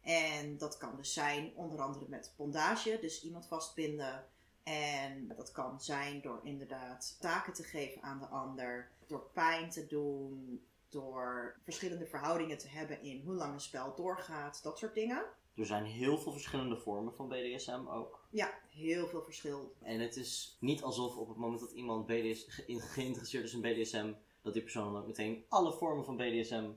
En 0.01 0.57
dat 0.57 0.77
kan 0.77 0.95
dus 0.95 1.13
zijn 1.13 1.51
onder 1.55 1.81
andere 1.81 2.05
met 2.07 2.33
bondage, 2.35 2.97
dus 3.01 3.23
iemand 3.23 3.47
vastbinden. 3.47 4.25
En 4.63 5.27
dat 5.27 5.51
kan 5.51 5.81
zijn 5.81 6.21
door 6.21 6.39
inderdaad 6.43 7.15
taken 7.19 7.53
te 7.53 7.63
geven 7.63 8.01
aan 8.01 8.19
de 8.19 8.27
ander, 8.27 8.91
door 9.07 9.29
pijn 9.33 9.69
te 9.69 9.87
doen, 9.87 10.63
door 10.89 11.59
verschillende 11.63 12.05
verhoudingen 12.05 12.57
te 12.57 12.67
hebben 12.67 13.01
in 13.03 13.21
hoe 13.25 13.33
lang 13.35 13.53
een 13.53 13.59
spel 13.61 13.95
doorgaat, 13.95 14.63
dat 14.63 14.77
soort 14.77 14.93
dingen. 14.93 15.25
er 15.55 15.65
zijn 15.65 15.83
heel 15.85 16.17
veel 16.17 16.31
verschillende 16.31 16.77
vormen 16.77 17.13
van 17.15 17.27
BDSM 17.27 17.87
ook. 17.87 18.27
Ja, 18.29 18.53
heel 18.69 19.07
veel 19.07 19.23
verschil. 19.23 19.75
En 19.81 19.99
het 19.99 20.15
is 20.15 20.57
niet 20.59 20.81
alsof 20.81 21.15
op 21.17 21.27
het 21.27 21.37
moment 21.37 21.59
dat 21.59 21.71
iemand 21.71 22.05
BDS, 22.05 22.45
ge- 22.47 22.79
geïnteresseerd 22.79 23.43
is 23.43 23.53
in 23.53 23.61
BDSM, 23.61 24.13
dat 24.41 24.53
die 24.53 24.61
persoon 24.61 24.93
dan 24.93 25.01
ook 25.01 25.07
meteen 25.07 25.45
alle 25.49 25.73
vormen 25.73 26.05
van 26.05 26.17
BDSM 26.17 26.69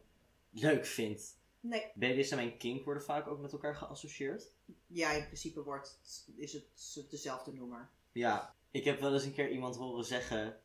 leuk 0.51 0.87
vindt. 0.87 1.41
Nee, 1.61 1.91
BDSM 1.95 2.39
en 2.39 2.57
kink 2.57 2.85
worden 2.85 3.03
vaak 3.03 3.27
ook 3.27 3.39
met 3.41 3.53
elkaar 3.53 3.77
geassocieerd. 3.77 4.55
ja, 4.87 5.11
in 5.13 5.25
principe 5.27 5.63
wordt, 5.63 6.01
is 6.37 6.53
het 6.95 7.11
dezelfde 7.11 7.53
noemer. 7.53 7.91
Ja, 8.13 8.55
ik 8.71 8.85
heb 8.85 9.01
wel 9.01 9.13
eens 9.13 9.25
een 9.25 9.33
keer 9.33 9.51
iemand 9.51 9.77
horen 9.77 10.05
zeggen: 10.05 10.61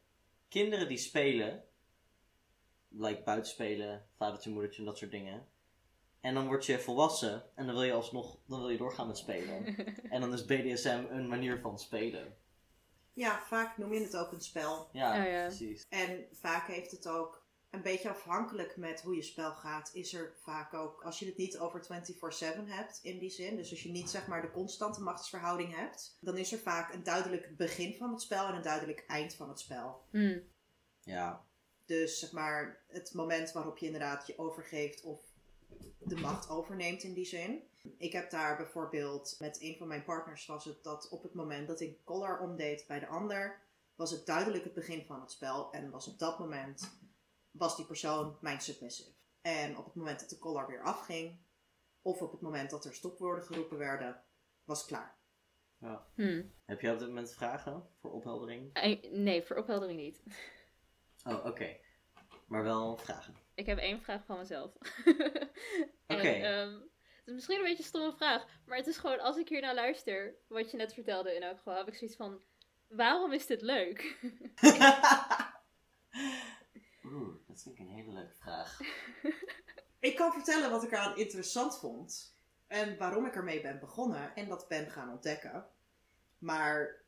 kinderen 0.50 0.88
die 0.88 0.98
spelen, 0.98 1.64
like 3.00 3.24
buitenspelen, 3.24 4.06
vadertje, 4.18 4.50
moedertje 4.50 4.80
en 4.80 4.86
dat 4.86 4.98
soort 4.98 5.12
dingen. 5.12 5.48
En 6.22 6.34
dan 6.34 6.48
word 6.48 6.66
je 6.66 6.80
volwassen 6.80 7.44
en 7.56 7.66
dan 7.66 7.76
wil 7.76 7.84
je 7.84 7.94
alsnog 7.94 8.38
dan 8.46 8.60
wil 8.60 8.70
je 8.70 8.78
doorgaan 8.78 9.08
met 9.08 9.18
spelen. 9.18 9.66
en 10.14 10.22
dan 10.22 10.34
is 10.34 10.46
BDSM 10.46 11.04
een 11.10 11.28
manier 11.28 11.60
van 11.60 11.80
spelen. 11.80 12.36
Ja, 13.14 13.42
vaak 13.46 13.78
noem 13.78 13.94
je 13.94 14.00
het 14.00 14.18
ook 14.18 14.32
een 14.32 14.42
spel. 14.42 14.90
Ja, 14.92 15.16
Ja, 15.16 15.24
ja. 15.24 15.46
precies. 15.46 15.86
En 15.90 16.26
vaak 16.32 16.68
heeft 16.68 16.92
het 16.92 17.08
ook 17.08 17.46
een 17.70 17.82
beetje 17.82 18.10
afhankelijk 18.10 18.78
met 18.78 19.02
hoe 19.02 19.16
je 19.16 19.22
spel 19.22 19.52
gaat, 19.52 19.92
is 19.94 20.14
er 20.14 20.34
vaak 20.42 20.74
ook, 20.74 21.04
als 21.04 21.20
je 21.20 21.26
het 21.26 21.38
niet 21.38 21.58
over 21.58 21.84
24/7 21.84 22.68
hebt 22.68 23.00
in 23.04 23.20
die 23.20 23.30
zin, 23.30 23.56
dus 23.56 23.70
als 23.70 23.84
je 23.84 23.92
niet 23.92 24.10
zeg 24.10 24.28
maar 24.28 24.42
de 24.42 24.52
constante 24.52 25.02
machtsverhouding 25.02 25.76
hebt, 25.76 26.18
dan 26.22 26.38
is 26.38 26.52
er 26.52 26.60
vaak 26.60 26.94
een 26.94 27.04
duidelijk 27.04 27.58
begin 27.58 27.94
van 27.94 28.12
het 28.12 28.22
spel 28.22 28.48
en 28.48 28.56
een 28.56 28.62
duidelijk 28.62 29.04
eind 29.08 29.36
van 29.36 29.50
het 29.50 29.60
spel. 29.60 30.04
Hmm. 30.10 30.42
Ja, 31.04 31.46
Dus 31.88 32.20
zeg 32.20 32.32
maar 32.32 32.84
het 32.88 33.14
moment 33.14 33.52
waarop 33.52 33.78
je 33.78 33.86
inderdaad 33.86 34.28
je 34.28 34.38
overgeeft 34.38 35.04
of 35.04 35.22
de 36.00 36.16
macht 36.16 36.50
overneemt 36.50 37.04
in 37.04 37.14
die 37.14 37.26
zin. 37.26 37.64
Ik 37.98 38.12
heb 38.12 38.30
daar 38.30 38.58
bijvoorbeeld 38.58 39.36
met 39.40 39.62
een 39.62 39.78
van 39.78 39.88
mijn 39.88 40.04
partners 40.04 40.46
was 40.46 40.66
het 40.66 40.84
dat 40.84 41.10
op 41.10 41.24
het 41.24 41.34
moment 41.34 41.68
dat 41.68 41.82
ik 41.82 42.04
collar 42.04 42.40
omdeed 42.40 42.86
bij 42.88 43.00
de 43.00 43.08
ander, 43.08 43.62
was 43.96 44.12
het 44.12 44.26
duidelijk 44.26 44.64
het 44.64 44.74
begin 44.74 45.06
van 45.06 45.22
het 45.22 45.32
spel 45.32 45.72
en 45.72 45.90
was 45.90 46.08
op 46.08 46.20
dat 46.20 46.40
moment 46.40 47.00
was 47.52 47.76
die 47.76 47.86
persoon 47.86 48.38
mijn 48.42 48.62
submissive. 48.62 49.10
En 49.42 49.78
op 49.78 49.86
het 49.86 49.96
moment 49.96 50.20
dat 50.20 50.30
de 50.30 50.40
collar 50.40 50.68
weer 50.68 50.84
afging, 50.84 51.38
of 52.02 52.22
op 52.22 52.32
het 52.32 52.42
moment 52.42 52.70
dat 52.70 52.86
er 52.86 52.94
stopwoorden 52.94 53.44
geroepen 53.44 53.78
werden, 53.78 54.24
was 54.64 54.80
het 54.80 54.88
klaar. 54.88 55.16
Hmm. 56.16 56.54
heb 56.66 56.82
jij 56.82 56.94
op 56.94 57.00
dit 57.00 57.08
moment 57.08 57.34
vragen 57.34 57.90
voor 58.00 58.12
opheldering? 58.12 58.74
Eh, 58.74 59.12
Nee, 59.12 59.44
voor 59.44 59.56
opheldering 59.56 60.00
niet. 60.00 60.24
Oh, 61.28 61.46
oké. 61.46 61.78
Maar 62.48 62.64
wel 62.64 62.98
vragen. 62.98 63.36
Ik 63.56 63.66
heb 63.66 63.78
één 63.78 64.02
vraag 64.02 64.26
van 64.26 64.38
mezelf. 64.38 64.72
Oké. 66.08 66.28
ehm, 66.28 66.74
het 66.74 67.26
is 67.26 67.34
misschien 67.34 67.58
een 67.58 67.64
beetje 67.64 67.78
een 67.78 67.90
stomme 67.90 68.14
vraag, 68.14 68.46
maar 68.66 68.78
het 68.78 68.88
is 68.88 68.98
gewoon 68.98 69.20
als 69.20 69.38
ik 69.38 69.50
hier 69.50 69.62
naar 69.62 69.74
luister, 69.74 70.36
wat 70.48 70.72
je 70.72 70.78
net 70.78 70.94
vertelde 70.94 71.36
in 71.36 71.44
elk 71.44 71.58
geval, 71.58 71.76
heb 71.76 71.88
ik 71.88 71.96
zoiets 71.96 72.18
van: 72.18 72.42
waarom 72.88 73.34
is 73.34 73.46
dit 73.46 73.62
leuk? 73.62 74.00
Oeh, 77.04 77.36
dat 77.48 77.62
vind 77.62 77.76
ik 77.76 77.80
een 77.80 77.90
hele 77.90 78.12
leuke 78.12 78.36
vraag. 78.36 78.80
Ik 80.00 80.16
kan 80.16 80.32
vertellen 80.32 80.72
wat 80.72 80.84
ik 80.84 80.92
eraan 80.92 81.18
interessant 81.18 81.80
vond. 81.80 82.36
En 82.68 82.98
waarom 82.98 83.26
ik 83.26 83.36
ermee 83.36 83.62
ben 83.62 83.80
begonnen. 83.80 84.36
En 84.36 84.48
dat 84.48 84.68
ben 84.68 84.90
gaan 84.90 85.12
ontdekken. 85.12 85.68
Maar 86.38 87.02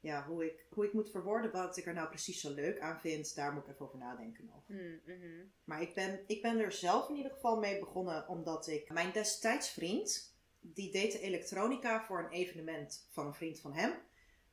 ja, 0.00 0.26
hoe 0.26 0.44
ik, 0.44 0.66
hoe 0.70 0.86
ik 0.86 0.92
moet 0.92 1.10
verwoorden 1.10 1.50
wat 1.50 1.76
ik 1.76 1.86
er 1.86 1.94
nou 1.94 2.08
precies 2.08 2.40
zo 2.40 2.54
leuk 2.54 2.80
aan 2.80 3.00
vind, 3.00 3.34
daar 3.34 3.52
moet 3.52 3.62
ik 3.62 3.72
even 3.72 3.86
over 3.86 3.98
nadenken 3.98 4.44
nog. 4.44 4.66
Hmm, 4.66 5.00
mhm. 5.04 5.44
Maar 5.64 5.82
ik 5.82 5.94
ben, 5.94 6.20
ik 6.26 6.42
ben 6.42 6.58
er 6.58 6.72
zelf 6.72 7.08
in 7.08 7.16
ieder 7.16 7.32
geval 7.32 7.58
mee 7.58 7.78
begonnen 7.78 8.28
omdat 8.28 8.66
ik 8.66 8.92
mijn 8.92 9.12
destijds 9.12 9.70
vriend, 9.70 10.34
die 10.60 10.92
deed 10.92 11.12
de 11.12 11.20
elektronica 11.20 12.04
voor 12.04 12.18
een 12.18 12.30
evenement 12.30 13.06
van 13.10 13.26
een 13.26 13.34
vriend 13.34 13.60
van 13.60 13.72
hem. 13.72 13.92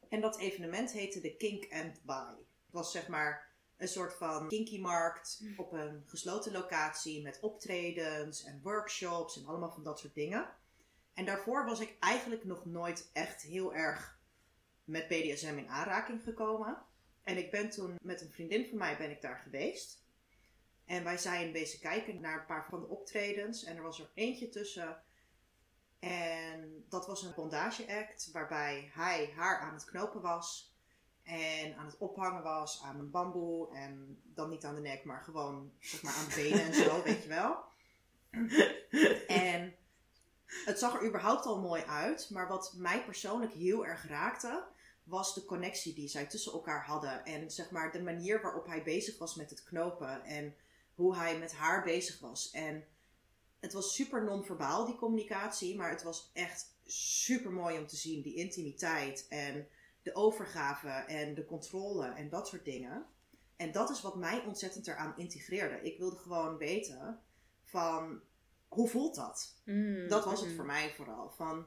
En 0.09 0.21
dat 0.21 0.39
evenement 0.39 0.91
heette 0.91 1.21
de 1.21 1.35
Kink 1.35 1.73
and 1.73 2.03
Buy. 2.03 2.35
Het 2.65 2.71
was 2.71 2.91
zeg 2.91 3.07
maar 3.07 3.53
een 3.77 3.87
soort 3.87 4.13
van 4.13 4.47
kinky 4.47 4.79
markt 4.79 5.43
op 5.57 5.71
een 5.71 6.03
gesloten 6.05 6.51
locatie 6.51 7.21
met 7.21 7.39
optredens 7.39 8.43
en 8.43 8.59
workshops 8.63 9.37
en 9.37 9.45
allemaal 9.45 9.71
van 9.71 9.83
dat 9.83 9.99
soort 9.99 10.13
dingen. 10.13 10.49
En 11.13 11.25
daarvoor 11.25 11.65
was 11.65 11.79
ik 11.79 11.95
eigenlijk 11.99 12.43
nog 12.43 12.65
nooit 12.65 13.09
echt 13.13 13.41
heel 13.41 13.73
erg 13.73 14.14
met 14.85 15.07
BDSM 15.07 15.57
in 15.57 15.69
aanraking 15.69 16.23
gekomen. 16.23 16.77
En 17.23 17.37
ik 17.37 17.51
ben 17.51 17.69
toen 17.69 17.97
met 18.01 18.21
een 18.21 18.31
vriendin 18.31 18.67
van 18.69 18.77
mij 18.77 18.97
ben 18.97 19.11
ik 19.11 19.21
daar 19.21 19.37
geweest. 19.37 20.03
En 20.85 21.03
wij 21.03 21.17
zijn 21.17 21.51
bezig 21.51 21.79
kijken 21.79 22.21
naar 22.21 22.39
een 22.39 22.45
paar 22.45 22.65
van 22.69 22.79
de 22.79 22.87
optredens. 22.87 23.63
En 23.63 23.75
er 23.75 23.83
was 23.83 23.99
er 23.99 24.09
eentje 24.13 24.49
tussen. 24.49 25.03
En 25.99 26.85
dat 26.89 27.07
was 27.07 27.23
een 27.23 27.33
bondage 27.35 27.95
act. 27.97 28.31
Waarbij 28.31 28.91
hij 28.93 29.33
haar 29.35 29.59
aan 29.59 29.73
het 29.73 29.85
knopen 29.85 30.21
was. 30.21 30.73
En 31.23 31.75
aan 31.75 31.85
het 31.85 31.97
ophangen 31.97 32.43
was 32.43 32.81
aan 32.83 32.99
een 32.99 33.11
bamboe. 33.11 33.75
En 33.75 34.21
dan 34.23 34.49
niet 34.49 34.65
aan 34.65 34.75
de 34.75 34.81
nek, 34.81 35.03
maar 35.03 35.21
gewoon 35.21 35.73
zeg 35.79 36.01
maar, 36.01 36.13
aan 36.13 36.27
benen 36.35 36.65
en 36.65 36.73
zo, 36.73 37.03
weet 37.03 37.23
je 37.23 37.29
wel. 37.29 37.63
En 39.27 39.75
het 40.65 40.79
zag 40.79 40.93
er 40.93 41.07
überhaupt 41.07 41.45
al 41.45 41.61
mooi 41.61 41.83
uit. 41.83 42.29
Maar 42.29 42.47
wat 42.47 42.73
mij 42.77 43.03
persoonlijk 43.03 43.53
heel 43.53 43.85
erg 43.85 44.07
raakte, 44.07 44.63
was 45.05 45.33
de 45.33 45.45
connectie 45.45 45.93
die 45.93 46.07
zij 46.07 46.25
tussen 46.25 46.51
elkaar 46.51 46.85
hadden. 46.85 47.25
En 47.25 47.51
zeg 47.51 47.71
maar 47.71 47.91
de 47.91 48.03
manier 48.03 48.41
waarop 48.41 48.65
hij 48.65 48.83
bezig 48.83 49.17
was 49.17 49.35
met 49.35 49.49
het 49.49 49.63
knopen. 49.63 50.23
En 50.23 50.55
hoe 50.95 51.15
hij 51.15 51.39
met 51.39 51.53
haar 51.53 51.83
bezig 51.83 52.19
was. 52.19 52.51
En 52.51 52.85
het 53.59 53.73
was 53.73 53.95
super 53.95 54.23
non-verbaal, 54.23 54.85
die 54.85 54.95
communicatie. 54.95 55.75
Maar 55.75 55.89
het 55.89 56.03
was 56.03 56.29
echt 56.33 56.77
super 56.85 57.51
mooi 57.51 57.77
om 57.77 57.87
te 57.87 57.95
zien. 57.95 58.21
Die 58.21 58.35
intimiteit 58.35 59.25
en 59.29 59.67
de 60.01 60.15
overgave 60.15 60.89
en 60.89 61.33
de 61.33 61.45
controle 61.45 62.07
en 62.07 62.29
dat 62.29 62.47
soort 62.47 62.65
dingen. 62.65 63.05
En 63.55 63.71
dat 63.71 63.89
is 63.89 64.01
wat 64.01 64.15
mij 64.15 64.43
ontzettend 64.45 64.87
eraan 64.87 65.17
integreerde. 65.17 65.81
Ik 65.81 65.97
wilde 65.97 66.15
gewoon 66.15 66.57
weten 66.57 67.19
van 67.63 68.21
hoe 68.67 68.87
voelt 68.87 69.15
dat? 69.15 69.55
Hmm, 69.63 70.07
Dat 70.07 70.25
was 70.25 70.39
het 70.39 70.47
mhm. 70.47 70.55
voor 70.55 70.65
mij 70.65 70.93
vooral. 70.95 71.29
Van 71.29 71.65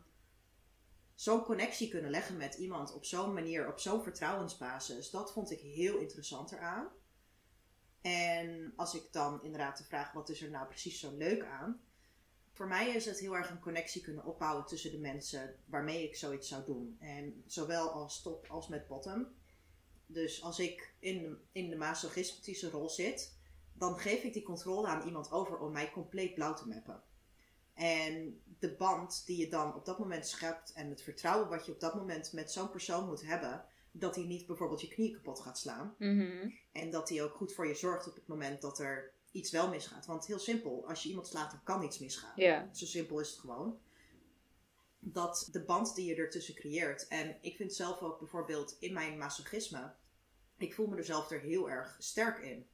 zo'n 1.19 1.43
connectie 1.43 1.89
kunnen 1.89 2.11
leggen 2.11 2.37
met 2.37 2.55
iemand 2.55 2.95
op 2.95 3.05
zo'n 3.05 3.33
manier, 3.33 3.69
op 3.69 3.79
zo'n 3.79 4.03
vertrouwensbasis. 4.03 5.11
Dat 5.11 5.33
vond 5.33 5.51
ik 5.51 5.61
heel 5.61 5.97
interessant 5.97 6.53
eraan. 6.53 6.89
En 8.01 8.73
als 8.77 8.95
ik 8.95 9.03
dan 9.13 9.43
inderdaad 9.43 9.79
de 9.79 9.85
vraag, 9.85 10.13
wat 10.13 10.29
is 10.29 10.43
er 10.43 10.51
nou 10.51 10.67
precies 10.67 11.01
zo 11.01 11.17
leuk 11.17 11.45
aan? 11.45 11.81
Voor 12.53 12.69
mij 12.69 12.89
is 12.89 13.05
het 13.05 13.19
heel 13.19 13.37
erg 13.37 13.51
een 13.51 13.61
connectie 13.61 14.03
kunnen 14.03 14.25
opbouwen 14.25 14.67
tussen 14.67 14.91
de 14.91 14.99
mensen 14.99 15.57
waarmee 15.65 16.05
ik 16.05 16.17
zoiets 16.17 16.49
zou 16.49 16.65
doen. 16.65 16.97
En 17.01 17.43
zowel 17.47 17.91
als 17.91 18.23
top 18.23 18.47
als 18.49 18.69
met 18.69 18.87
bottom. 18.87 19.27
Dus 20.07 20.43
als 20.43 20.59
ik 20.59 20.95
in 20.99 21.23
de, 21.23 21.39
in 21.53 21.71
de 21.71 21.77
masochistische 21.77 22.71
rol 22.71 22.91
zit, 22.91 23.39
dan 23.73 23.99
geef 23.99 24.23
ik 24.23 24.33
die 24.33 24.43
controle 24.43 24.87
aan 24.87 25.07
iemand 25.07 25.31
over 25.31 25.59
om 25.59 25.73
mij 25.73 25.91
compleet 25.91 26.35
blauw 26.35 26.55
te 26.55 26.69
mappen. 26.69 27.03
En 27.79 28.43
de 28.59 28.75
band 28.75 29.27
die 29.27 29.37
je 29.37 29.49
dan 29.49 29.75
op 29.75 29.85
dat 29.85 29.99
moment 29.99 30.27
schept 30.27 30.73
en 30.73 30.91
het 30.91 31.03
vertrouwen 31.03 31.49
wat 31.49 31.67
je 31.67 31.73
op 31.73 31.81
dat 31.81 31.95
moment 31.95 32.33
met 32.33 32.53
zo'n 32.53 32.71
persoon 32.71 33.07
moet 33.07 33.23
hebben, 33.23 33.65
dat 33.93 34.15
hij 34.15 34.25
niet 34.25 34.47
bijvoorbeeld 34.47 34.81
je 34.81 34.89
knie 34.89 35.15
kapot 35.15 35.41
gaat 35.41 35.59
slaan. 35.59 35.95
Mhm. 35.99 36.51
En 36.73 36.91
dat 36.91 37.09
hij 37.09 37.23
ook 37.23 37.35
goed 37.35 37.53
voor 37.53 37.67
je 37.67 37.75
zorgt 37.75 38.09
op 38.09 38.15
het 38.15 38.27
moment 38.27 38.61
dat 38.61 38.79
er 38.79 39.13
iets 39.31 39.51
wel 39.51 39.69
misgaat. 39.69 40.07
Want 40.07 40.27
heel 40.27 40.39
simpel, 40.39 40.89
als 40.89 41.03
je 41.03 41.09
iemand 41.09 41.27
slaat, 41.27 41.51
dan 41.51 41.63
kan 41.63 41.83
iets 41.83 41.99
misgaan. 41.99 42.33
Zo 42.73 42.87
simpel 42.87 43.21
is 43.21 43.31
het 43.31 43.39
gewoon. 43.39 43.79
Dat 44.99 45.49
de 45.53 45.65
band 45.65 45.95
die 45.95 46.07
je 46.07 46.15
ertussen 46.15 46.55
creëert. 46.55 47.09
En 47.09 47.39
ik 47.41 47.57
vind 47.57 47.75
zelf 47.75 48.01
ook 48.01 48.19
bijvoorbeeld 48.19 48.77
in 48.79 48.93
mijn 48.93 49.19
masochisme. 49.19 49.95
Ik 50.57 50.75
voel 50.75 50.87
me 50.87 50.97
er 50.97 51.05
zelf 51.05 51.31
er 51.31 51.41
heel 51.41 51.71
erg 51.71 51.97
sterk 51.99 52.39
in. 52.39 52.67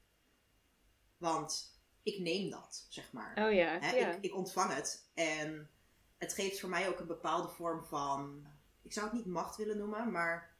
Want 1.16 1.73
ik 2.04 2.18
neem 2.18 2.50
dat, 2.50 2.86
zeg 2.88 3.12
maar. 3.12 3.46
Oh 3.46 3.52
ja. 3.52 3.78
Hè, 3.78 3.96
ja. 3.96 4.12
ik, 4.12 4.22
ik 4.22 4.34
ontvang 4.34 4.74
het. 4.74 5.08
En 5.14 5.70
het 6.18 6.32
geeft 6.32 6.60
voor 6.60 6.68
mij 6.68 6.88
ook 6.88 6.98
een 6.98 7.06
bepaalde 7.06 7.48
vorm 7.48 7.84
van. 7.84 8.46
Ik 8.82 8.92
zou 8.92 9.06
het 9.06 9.14
niet 9.14 9.26
macht 9.26 9.56
willen 9.56 9.78
noemen, 9.78 10.10
maar 10.10 10.54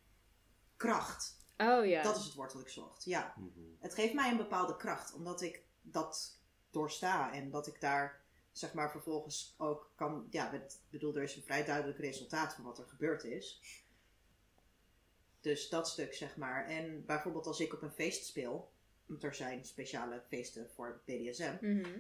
kracht. 0.77 1.37
Oh 1.57 1.87
ja. 1.87 2.03
Dat 2.03 2.17
is 2.17 2.25
het 2.25 2.35
woord 2.35 2.53
dat 2.53 2.61
ik 2.61 2.69
zocht. 2.69 3.05
Ja. 3.05 3.35
Mhm. 3.37 3.61
Het 3.79 3.95
geeft 3.95 4.15
mij 4.15 4.31
een 4.31 4.37
bepaalde 4.37 4.77
kracht, 4.77 5.13
omdat 5.13 5.43
ik 5.43 5.63
dat 5.83 6.39
doorsta 6.71 7.33
en 7.33 7.51
dat 7.51 7.67
ik 7.67 7.81
daar 7.81 8.23
zeg 8.53 8.73
maar 8.73 8.91
vervolgens 8.91 9.55
ook 9.59 9.91
kan. 9.95 10.27
Ja, 10.31 10.53
ik 10.53 10.63
bedoel, 10.91 11.15
er 11.15 11.23
is 11.23 11.37
een 11.37 11.43
vrij 11.43 11.65
duidelijk 11.65 11.99
resultaat 11.99 12.55
van 12.55 12.65
wat 12.65 12.79
er 12.79 12.89
gebeurd 12.89 13.25
is. 13.25 13.61
Dus 15.41 15.69
dat 15.69 15.89
stuk 15.89 16.15
zeg 16.15 16.37
maar. 16.37 16.67
En 16.67 17.05
bijvoorbeeld 17.05 17.47
als 17.47 17.61
ik 17.61 17.73
op 17.73 17.83
een 17.83 17.93
feest 17.93 18.27
speel, 18.27 18.73
want 19.07 19.25
er 19.25 19.35
zijn 19.35 19.65
speciale 19.65 20.23
feesten 20.29 20.71
voor 20.71 21.01
BDSM, 21.05 21.57
Mhm. 21.61 21.99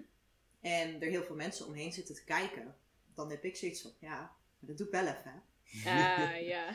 en 0.60 1.00
er 1.02 1.08
heel 1.08 1.22
veel 1.24 1.34
mensen 1.36 1.66
omheen 1.66 1.92
zitten 1.92 2.14
te 2.14 2.24
kijken, 2.24 2.76
dan 3.14 3.30
heb 3.30 3.44
ik 3.44 3.56
zoiets 3.56 3.82
van, 3.82 3.92
ja, 3.98 4.18
maar 4.58 4.68
dat 4.68 4.76
doe 4.78 4.86
ik 4.86 4.92
wel 4.92 5.06
even. 5.06 5.42
Hè. 5.66 5.90
Ah 5.90 6.40
ja. 6.52 6.70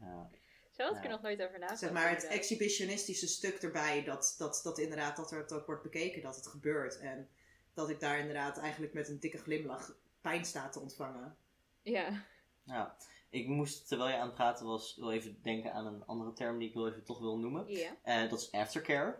Ja. 0.00 0.30
Zo 0.70 0.84
had 0.84 0.96
ik 0.96 1.04
er 1.04 1.10
nog 1.10 1.22
nooit 1.22 1.42
over 1.42 1.58
nagedacht. 1.58 1.80
Zeg 1.80 1.92
maar 1.92 2.02
het 2.08 2.12
inderdaad. 2.12 2.38
exhibitionistische 2.38 3.26
stuk 3.26 3.56
erbij, 3.62 4.04
dat, 4.04 4.34
dat, 4.38 4.60
dat 4.64 4.78
inderdaad, 4.78 5.16
dat 5.16 5.30
er 5.30 5.38
het 5.38 5.52
ook 5.52 5.66
wordt 5.66 5.82
bekeken, 5.82 6.22
dat 6.22 6.36
het 6.36 6.46
gebeurt. 6.46 6.98
En 6.98 7.28
dat 7.74 7.90
ik 7.90 8.00
daar 8.00 8.18
inderdaad 8.18 8.58
eigenlijk 8.58 8.92
met 8.92 9.08
een 9.08 9.20
dikke 9.20 9.38
glimlach 9.38 9.96
pijn 10.20 10.44
sta 10.44 10.68
te 10.68 10.80
ontvangen. 10.80 11.36
Ja. 11.82 12.24
Ja, 12.64 12.96
ik 13.30 13.46
moest 13.46 13.88
terwijl 13.88 14.10
je 14.10 14.16
aan 14.16 14.26
het 14.26 14.34
praten 14.34 14.66
was 14.66 14.96
wel 14.96 15.12
even 15.12 15.38
denken 15.42 15.72
aan 15.72 15.86
een 15.86 16.06
andere 16.06 16.32
term 16.32 16.58
die 16.58 16.68
ik 16.68 16.74
wel 16.74 16.88
even 16.88 17.04
toch 17.04 17.18
wil 17.18 17.38
noemen. 17.38 17.68
Ja. 17.68 17.96
Eh, 18.02 18.30
dat 18.30 18.40
is 18.40 18.52
aftercare. 18.52 19.18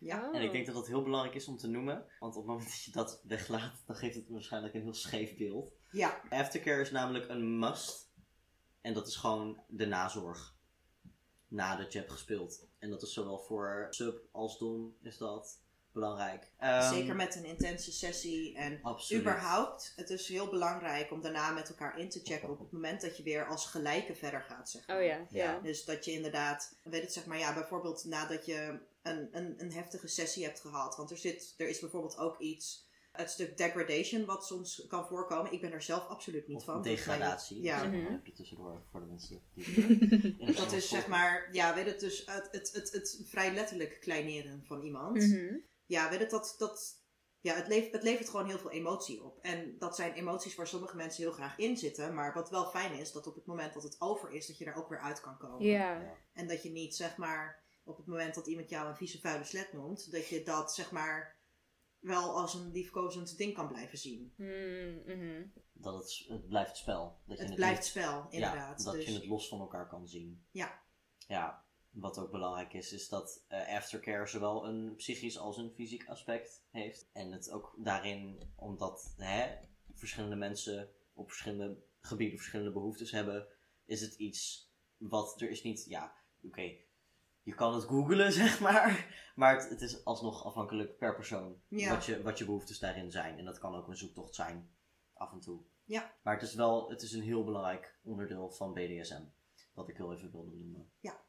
Ja, 0.00 0.28
Oh. 0.28 0.36
En 0.36 0.42
ik 0.42 0.52
denk 0.52 0.66
dat 0.66 0.74
dat 0.74 0.86
heel 0.86 1.02
belangrijk 1.02 1.34
is 1.34 1.48
om 1.48 1.56
te 1.56 1.68
noemen. 1.68 2.04
Want 2.18 2.36
op 2.36 2.42
het 2.42 2.50
moment 2.50 2.68
dat 2.70 2.82
je 2.84 2.90
dat 2.90 3.20
weglaat, 3.24 3.82
dan 3.86 3.96
geeft 3.96 4.14
het 4.14 4.28
waarschijnlijk 4.28 4.74
een 4.74 4.82
heel 4.82 4.94
scheef 4.94 5.36
beeld. 5.36 5.72
ja, 5.90 6.20
Aftercare 6.28 6.80
is 6.80 6.90
namelijk 6.90 7.28
een 7.28 7.58
must. 7.58 8.08
En 8.80 8.94
dat 8.94 9.06
is 9.06 9.16
gewoon 9.16 9.62
de 9.68 9.86
nazorg. 9.86 10.54
Nadat 11.48 11.92
je 11.92 11.98
hebt 11.98 12.10
gespeeld. 12.12 12.66
En 12.78 12.90
dat 12.90 13.02
is 13.02 13.12
zowel 13.12 13.38
voor 13.38 13.86
sub 13.90 14.22
als 14.32 14.58
dom 14.58 14.96
is 15.02 15.18
dat 15.18 15.60
belangrijk. 15.92 16.50
Ehm, 16.58 16.92
zeker 16.94 17.16
met 17.16 17.34
een 17.36 17.44
intense 17.44 17.92
sessie. 17.92 18.56
En 18.56 18.78
Absoluut. 18.82 19.22
überhaupt, 19.22 19.92
het 19.96 20.10
is 20.10 20.28
heel 20.28 20.48
belangrijk 20.48 21.10
om 21.10 21.20
daarna 21.20 21.50
met 21.50 21.68
elkaar 21.68 21.98
in 21.98 22.08
te 22.08 22.20
checken 22.22 22.50
op 22.50 22.58
het 22.58 22.72
moment 22.72 23.00
dat 23.00 23.16
je 23.16 23.22
weer 23.22 23.46
als 23.46 23.66
gelijke 23.66 24.14
verder 24.14 24.42
gaat. 24.42 24.70
Zeg 24.70 24.86
maar. 24.86 24.96
Oh 24.96 25.02
ja. 25.02 25.16
Ja. 25.16 25.26
Ja. 25.30 25.60
Dus 25.60 25.84
dat 25.84 26.04
je 26.04 26.12
inderdaad, 26.12 26.76
weet 26.82 27.02
het 27.02 27.12
zeg 27.12 27.26
maar, 27.26 27.38
ja, 27.38 27.54
bijvoorbeeld 27.54 28.04
nadat 28.04 28.46
je 28.46 28.78
een, 29.02 29.28
een, 29.32 29.54
een 29.56 29.72
heftige 29.72 30.08
sessie 30.08 30.44
hebt 30.44 30.60
gehad. 30.60 30.96
Want 30.96 31.10
er, 31.10 31.16
zit, 31.16 31.54
er 31.56 31.68
is 31.68 31.80
bijvoorbeeld 31.80 32.18
ook 32.18 32.38
iets, 32.38 32.88
het 33.12 33.30
stuk 33.30 33.56
degradation 33.56 34.24
wat 34.24 34.46
soms 34.46 34.84
kan 34.88 35.06
voorkomen. 35.06 35.52
Ik 35.52 35.60
ben 35.60 35.72
er 35.72 35.82
zelf 35.82 36.06
absoluut 36.06 36.46
niet 36.48 36.56
Of 36.56 36.64
van. 36.64 36.82
degradatie. 36.82 37.62
Ja. 37.62 37.84
Mhm. 37.84 38.32
Tussendoor 38.34 38.82
voor 38.90 39.00
de 39.00 39.06
mensen 39.06 39.42
die 39.54 40.54
Dat 40.56 40.72
is 40.72 40.88
zeg 40.88 41.06
maar, 41.06 41.48
ja, 41.52 41.74
weet 41.74 41.86
het, 41.86 42.00
dus 42.00 42.26
het, 42.26 42.48
het, 42.50 42.70
het, 42.72 42.92
het 42.92 43.22
vrij 43.24 43.54
letterlijk 43.54 44.00
kleineren 44.00 44.64
van 44.64 44.82
iemand. 44.82 45.16
Mhm. 45.16 45.56
Ja, 45.86 46.10
weet 46.10 46.20
het, 46.20 46.30
dat, 46.30 46.54
dat, 46.58 47.02
ja, 47.40 47.54
het, 47.54 47.68
levert, 47.68 47.92
het 47.92 48.02
levert 48.02 48.28
gewoon 48.28 48.46
heel 48.46 48.58
veel 48.58 48.70
emotie 48.70 49.24
op. 49.24 49.38
En 49.42 49.78
dat 49.78 49.96
zijn 49.96 50.12
emoties 50.12 50.54
waar 50.54 50.66
sommige 50.66 50.96
mensen 50.96 51.22
heel 51.22 51.32
graag 51.32 51.58
in 51.58 51.76
zitten. 51.76 52.14
Maar 52.14 52.34
wat 52.34 52.50
wel 52.50 52.66
fijn 52.66 52.92
is, 52.92 53.12
dat 53.12 53.26
op 53.26 53.34
het 53.34 53.46
moment 53.46 53.74
dat 53.74 53.82
het 53.82 53.96
over 53.98 54.30
is, 54.30 54.46
dat 54.46 54.58
je 54.58 54.64
daar 54.64 54.76
ook 54.76 54.88
weer 54.88 55.00
uit 55.00 55.20
kan 55.20 55.38
komen. 55.38 55.66
Ja. 55.66 56.16
En 56.32 56.48
dat 56.48 56.62
je 56.62 56.70
niet, 56.70 56.96
zeg 56.96 57.16
maar, 57.16 57.62
op 57.90 57.96
het 57.96 58.06
moment 58.06 58.34
dat 58.34 58.46
iemand 58.46 58.70
jou 58.70 58.88
een 58.88 58.96
vieze 58.96 59.20
vuile 59.20 59.44
slet 59.44 59.72
noemt, 59.72 60.12
dat 60.12 60.28
je 60.28 60.42
dat, 60.42 60.74
zeg 60.74 60.90
maar, 60.90 61.38
wel 61.98 62.36
als 62.36 62.54
een 62.54 62.70
liefkozend 62.72 63.36
ding 63.36 63.54
kan 63.54 63.68
blijven 63.68 63.98
zien. 63.98 64.32
Mm, 64.36 65.02
mhm. 65.06 65.46
Dat 65.72 65.94
het, 65.94 66.24
het 66.28 66.48
blijft 66.48 66.76
spel. 66.76 67.20
Dat 67.26 67.36
je 67.36 67.42
Het 67.42 67.46
het 67.46 67.54
blijft 67.54 67.78
niet- 67.80 67.88
spel, 67.88 68.26
inderdaad. 68.30 68.78
Ja, 68.78 68.84
dat 68.84 68.94
dus, 68.94 69.04
je 69.06 69.12
het 69.12 69.26
los 69.26 69.48
van 69.48 69.60
elkaar 69.60 69.88
kan 69.88 70.08
zien. 70.08 70.44
Ja. 70.50 70.82
Ja, 71.26 71.64
wat 71.90 72.18
ook 72.18 72.30
belangrijk 72.30 72.72
is, 72.72 72.92
is 72.92 73.08
dat 73.08 73.44
eh, 73.48 73.76
aftercare 73.76 74.26
zowel 74.26 74.66
een 74.66 74.94
psychisch 74.96 75.38
als 75.38 75.56
een 75.56 75.72
fysiek 75.74 76.08
aspect 76.08 76.64
heeft. 76.70 77.08
En 77.12 77.32
het 77.32 77.50
ook 77.50 77.74
daarin, 77.78 78.52
omdat 78.56 79.14
hè, 79.16 79.56
verschillende 79.94 80.36
mensen 80.36 80.90
op 81.12 81.28
verschillende 81.28 81.82
gebieden 82.00 82.38
verschillende 82.38 82.72
behoeftes 82.72 83.10
hebben, 83.10 83.46
is 83.84 84.00
het 84.00 84.14
iets 84.14 84.70
wat 84.96 85.40
er 85.40 85.50
is 85.50 85.62
niet, 85.62 85.84
ja, 85.88 86.14
oké, 86.42 86.76
je 87.50 87.56
kan 87.56 87.74
het 87.74 87.84
googlen, 87.84 88.32
zeg 88.42 88.60
maar, 88.60 89.06
maar 89.34 89.54
het, 89.54 89.68
het 89.70 89.80
is 89.80 90.04
alsnog 90.04 90.44
afhankelijk 90.44 90.98
per 90.98 91.14
persoon 91.14 91.62
Ja. 91.68 91.90
wat, 91.90 92.04
je, 92.04 92.22
wat 92.22 92.38
je 92.38 92.44
behoeftes 92.44 92.78
daarin 92.78 93.10
zijn. 93.10 93.38
En 93.38 93.44
dat 93.44 93.58
kan 93.58 93.74
ook 93.74 93.88
een 93.88 93.96
zoektocht 93.96 94.34
zijn, 94.34 94.70
af 95.14 95.32
en 95.32 95.40
toe. 95.40 95.62
Ja. 95.84 96.14
Maar 96.22 96.34
het 96.34 96.42
is 96.42 96.54
wel, 96.54 96.90
het 96.90 97.02
is 97.02 97.12
een 97.12 97.22
heel 97.22 97.44
belangrijk 97.44 97.98
onderdeel 98.02 98.50
van 98.50 98.72
BDSM, 98.72 99.22
wat 99.72 99.88
ik 99.88 99.96
heel 99.96 100.12
even 100.14 100.30
wilde 100.30 100.56
noemen. 100.56 100.90
Ja. 101.00 101.20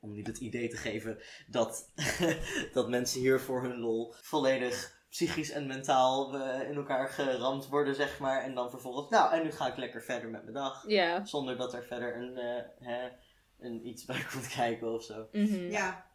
Om 0.00 0.12
niet 0.12 0.26
het 0.26 0.38
idee 0.38 0.68
te 0.68 0.76
geven 0.76 1.22
dat, 1.46 1.92
dat 2.72 2.88
mensen 2.88 3.20
hier 3.20 3.40
voor 3.40 3.62
hun 3.62 3.78
lol 3.78 4.14
volledig 4.20 5.02
psychisch 5.08 5.50
en 5.50 5.66
mentaal 5.66 6.36
eh, 6.36 6.68
in 6.68 6.76
elkaar 6.76 7.08
geramd 7.08 7.68
worden, 7.68 7.94
zeg 7.94 8.18
maar. 8.18 8.42
En 8.42 8.54
dan 8.54 8.70
vervolgens, 8.70 9.08
nou, 9.10 9.32
en 9.32 9.42
nu 9.42 9.50
ga 9.50 9.66
ik 9.66 9.76
lekker 9.76 10.02
verder 10.02 10.30
met 10.30 10.42
mijn 10.42 10.54
dag. 10.54 10.88
Ja. 10.88 11.24
Zonder 11.24 11.56
dat 11.56 11.74
er 11.74 11.84
verder 11.84 12.16
een, 12.16 12.36
eh, 12.36 12.62
hè, 12.78 13.08
een 13.64 13.86
iets 13.86 14.04
bij 14.04 14.24
komt 14.32 14.48
kijken 14.48 14.92
of 14.92 15.02
zo. 15.02 15.28
Mhm. 15.32 15.70
ja, 15.70 16.10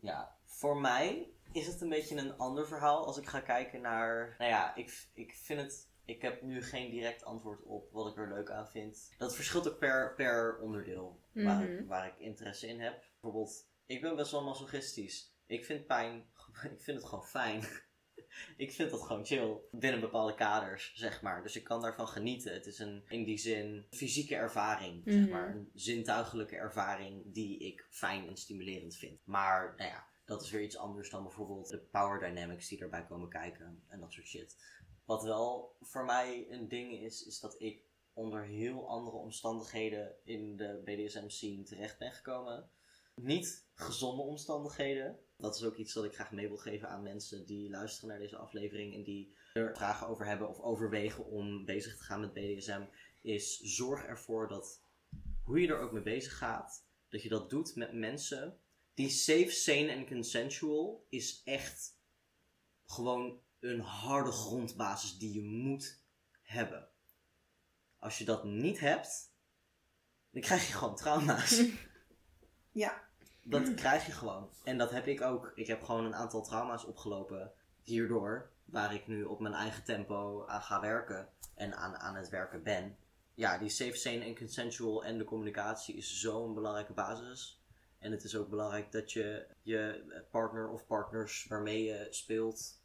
Ja, 0.00 0.36
voor 0.44 0.76
mij 0.80 1.30
is 1.52 1.66
het 1.66 1.80
een 1.80 1.88
beetje 1.88 2.16
een 2.16 2.36
ander 2.36 2.66
verhaal 2.66 3.06
als 3.06 3.16
ik 3.16 3.26
ga 3.26 3.40
kijken 3.40 3.80
naar. 3.80 4.34
Nou 4.38 4.50
ja, 4.50 4.74
ik, 4.74 5.06
ik 5.14 5.34
vind 5.34 5.60
het. 5.60 5.88
Ik 6.04 6.22
heb 6.22 6.42
nu 6.42 6.62
geen 6.62 6.90
direct 6.90 7.24
antwoord 7.24 7.62
op 7.62 7.92
wat 7.92 8.06
ik 8.06 8.16
er 8.16 8.28
leuk 8.28 8.50
aan 8.50 8.68
vind. 8.68 9.12
Dat 9.18 9.34
verschilt 9.34 9.68
ook 9.68 9.78
per, 9.78 10.14
per 10.14 10.58
onderdeel 10.58 11.20
waar, 11.32 11.62
ik, 11.62 11.78
Mhm. 11.78 11.86
waar 11.86 12.06
ik 12.06 12.18
interesse 12.18 12.66
in 12.66 12.80
heb. 12.80 13.04
Bijvoorbeeld, 13.20 13.68
ik 13.86 14.00
ben 14.00 14.16
best 14.16 14.30
wel 14.30 14.44
masochistisch. 14.44 15.34
Ik 15.46 15.64
vind 15.64 15.86
pijn, 15.86 16.16
ik 16.74 16.80
vind 16.80 16.96
het 16.98 17.04
gewoon 17.06 17.24
fijn. 17.26 17.62
Ik 18.56 18.72
vind 18.72 18.90
dat 18.90 19.02
gewoon 19.02 19.24
chill. 19.26 19.56
Binnen 19.70 20.00
bepaalde 20.00 20.34
kaders, 20.34 20.92
zeg 20.94 21.22
maar. 21.22 21.42
Dus 21.42 21.56
ik 21.56 21.64
kan 21.64 21.80
daarvan 21.80 22.08
genieten. 22.08 22.52
Het 22.54 22.66
is 22.66 22.78
een, 22.78 23.04
in 23.08 23.24
die 23.24 23.38
zin, 23.38 23.86
fysieke 23.90 24.34
ervaring. 24.34 25.02
Zeg 25.04 25.20
Mhm. 25.20 25.30
maar. 25.30 25.54
Een 25.54 25.70
zintuigelijke 25.74 26.56
ervaring 26.56 27.22
die 27.32 27.58
ik 27.58 27.86
fijn 27.90 28.28
en 28.28 28.36
stimulerend 28.36 28.96
vind. 28.96 29.20
Maar, 29.24 29.74
nou 29.76 29.90
ja, 29.90 30.06
dat 30.24 30.42
is 30.42 30.50
weer 30.50 30.62
iets 30.62 30.76
anders 30.76 31.10
dan 31.10 31.22
bijvoorbeeld 31.22 31.68
de 31.68 31.78
power 31.78 32.18
dynamics 32.20 32.68
die 32.68 32.80
erbij 32.80 33.04
komen 33.06 33.28
kijken. 33.28 33.82
En 33.88 34.00
dat 34.00 34.12
soort 34.12 34.26
shit. 34.26 34.56
Wat 35.04 35.22
wel 35.22 35.76
voor 35.80 36.04
mij 36.04 36.46
een 36.50 36.68
ding 36.68 36.92
is, 36.92 37.26
is 37.26 37.40
dat 37.40 37.60
ik 37.60 37.84
onder 38.12 38.44
heel 38.44 38.88
andere 38.88 39.16
omstandigheden 39.16 40.14
in 40.24 40.56
de 40.56 40.80
BDSM 40.84 41.28
scene 41.28 41.62
terecht 41.62 41.98
ben 41.98 42.12
gekomen. 42.12 42.70
Niet 43.14 43.66
gezonde 43.74 44.22
omstandigheden. 44.22 45.18
Dat 45.36 45.54
is 45.54 45.64
ook 45.64 45.76
iets 45.76 45.92
dat 45.92 46.04
ik 46.04 46.14
graag 46.14 46.32
mee 46.32 46.48
wil 46.48 46.56
geven 46.56 46.88
aan 46.88 47.02
mensen 47.02 47.46
die 47.46 47.70
luisteren 47.70 48.08
naar 48.08 48.18
deze 48.18 48.36
aflevering 48.36 48.94
en 48.94 49.02
die 49.02 49.36
er 49.52 49.76
vragen 49.76 50.06
over 50.06 50.26
hebben 50.26 50.48
of 50.48 50.60
overwegen 50.60 51.24
om 51.24 51.64
bezig 51.64 51.96
te 51.96 52.02
gaan 52.02 52.20
met 52.20 52.32
BDSM. 52.32 52.82
Is 53.22 53.60
zorg 53.60 54.04
ervoor 54.04 54.48
dat 54.48 54.82
hoe 55.42 55.60
je 55.60 55.68
er 55.68 55.78
ook 55.78 55.92
mee 55.92 56.02
bezig 56.02 56.38
gaat, 56.38 56.86
dat 57.08 57.22
je 57.22 57.28
dat 57.28 57.50
doet 57.50 57.76
met 57.76 57.92
mensen 57.92 58.60
die 58.94 59.10
safe, 59.10 59.50
sane 59.50 59.88
en 59.88 60.06
consensual 60.06 61.06
is 61.08 61.42
echt 61.44 61.98
gewoon 62.86 63.40
een 63.60 63.80
harde 63.80 64.32
grondbasis 64.32 65.18
die 65.18 65.32
je 65.32 65.42
moet 65.42 66.02
hebben. 66.42 66.88
Als 67.98 68.18
je 68.18 68.24
dat 68.24 68.44
niet 68.44 68.80
hebt, 68.80 69.34
dan 70.30 70.42
krijg 70.42 70.66
je 70.66 70.72
gewoon 70.72 70.96
trauma's. 70.96 71.62
ja, 72.72 73.05
Dat 73.48 73.74
krijg 73.74 74.06
je 74.06 74.12
gewoon. 74.12 74.48
En 74.64 74.78
dat 74.78 74.90
heb 74.90 75.06
ik 75.06 75.20
ook. 75.20 75.52
Ik 75.54 75.66
heb 75.66 75.82
gewoon 75.82 76.04
een 76.04 76.14
aantal 76.14 76.42
trauma's 76.42 76.84
opgelopen 76.84 77.52
hierdoor. 77.82 78.50
Waar 78.64 78.94
ik 78.94 79.06
nu 79.06 79.24
op 79.24 79.40
mijn 79.40 79.54
eigen 79.54 79.84
tempo 79.84 80.46
aan 80.46 80.62
ga 80.62 80.80
werken. 80.80 81.28
En 81.54 81.76
aan, 81.76 81.96
aan 81.96 82.16
het 82.16 82.28
werken 82.28 82.62
ben. 82.62 82.96
Ja, 83.34 83.58
die 83.58 83.68
safe, 83.68 83.96
sane 83.96 84.24
en 84.24 84.36
consensual 84.36 85.04
en 85.04 85.18
de 85.18 85.24
communicatie 85.24 85.96
is 85.96 86.20
zo'n 86.20 86.54
belangrijke 86.54 86.92
basis. 86.92 87.62
En 87.98 88.12
het 88.12 88.24
is 88.24 88.36
ook 88.36 88.48
belangrijk 88.48 88.92
dat 88.92 89.12
je 89.12 89.46
je 89.62 90.04
partner 90.30 90.68
of 90.68 90.86
partners 90.86 91.46
waarmee 91.48 91.84
je 91.84 92.06
speelt 92.10 92.80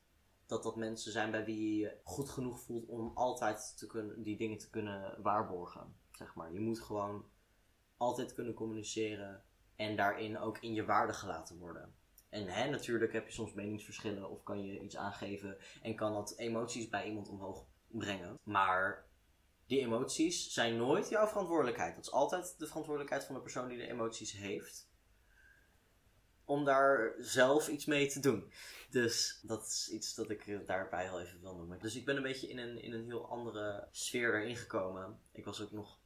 dat 0.46 0.64
dat 0.64 0.76
mensen 0.76 1.12
zijn 1.12 1.32
bij 1.32 1.46
wie 1.46 1.72
je 1.72 1.80
je 1.80 1.98
goed 2.04 2.30
genoeg 2.30 2.60
voelt 2.60 2.88
om 2.88 3.12
altijd 3.14 3.78
te 3.78 3.88
kunnen, 3.88 4.24
die 4.24 4.38
dingen 4.38 4.58
te 4.58 4.70
kunnen 4.70 5.22
waarborgen. 5.22 5.96
Zeg 6.12 6.36
maar. 6.36 6.54
Je 6.54 6.60
moet 6.60 6.80
gewoon 6.80 7.26
altijd 7.98 8.34
kunnen 8.34 8.54
communiceren 8.54 9.44
en 9.76 9.96
daarin 9.96 10.40
ook 10.40 10.58
in 10.58 10.74
je 10.74 10.86
waarde 10.86 11.14
gelaten 11.14 11.58
worden. 11.58 11.96
En 12.30 12.48
hè, 12.48 12.70
natuurlijk 12.70 13.14
heb 13.14 13.26
je 13.26 13.34
soms 13.34 13.54
meningsverschillen 13.54 14.30
of 14.30 14.44
kan 14.44 14.66
je 14.66 14.80
iets 14.80 14.98
aangeven 14.98 15.58
en 15.82 15.96
kan 15.96 16.14
dat 16.14 16.38
emoties 16.38 16.90
bij 16.90 17.06
iemand 17.08 17.30
omhoog 17.30 17.66
brengen. 17.88 18.40
Maar 18.44 19.06
die 19.66 19.80
emoties 19.80 20.54
zijn 20.54 20.78
nooit 20.78 21.10
jouw 21.10 21.28
verantwoordelijkheid. 21.28 21.96
Dat 21.96 22.06
is 22.06 22.12
altijd 22.12 22.56
de 22.58 22.68
verantwoordelijkheid 22.68 23.26
van 23.26 23.36
de 23.36 23.42
persoon 23.42 23.68
die 23.68 23.78
de 23.78 23.88
emoties 23.88 24.32
heeft. 24.32 24.90
Om 26.46 26.66
daar 26.66 27.14
zelf 27.18 27.68
iets 27.68 27.86
mee 27.86 28.08
te 28.08 28.20
doen. 28.20 28.52
Dus 28.90 29.40
dat 29.44 29.66
is 29.66 29.90
iets 29.92 30.16
dat 30.16 30.30
ik 30.30 30.48
eh, 30.48 30.60
daarbij 30.66 31.04
heel 31.04 31.22
even 31.22 31.42
wil 31.42 31.56
noemen. 31.56 31.80
Dus 31.80 31.96
ik 31.96 32.06
ben 32.06 32.16
een 32.16 32.24
beetje 32.24 32.48
in 32.48 32.58
een, 32.58 32.82
in 32.82 32.94
een 32.94 33.06
heel 33.06 33.30
andere 33.30 33.88
sfeer 33.92 34.42
erin 34.42 34.56
gekomen. 34.56 35.20
Ik 35.32 35.46
was 35.46 35.62
ook 35.62 35.72
nog 35.72 36.00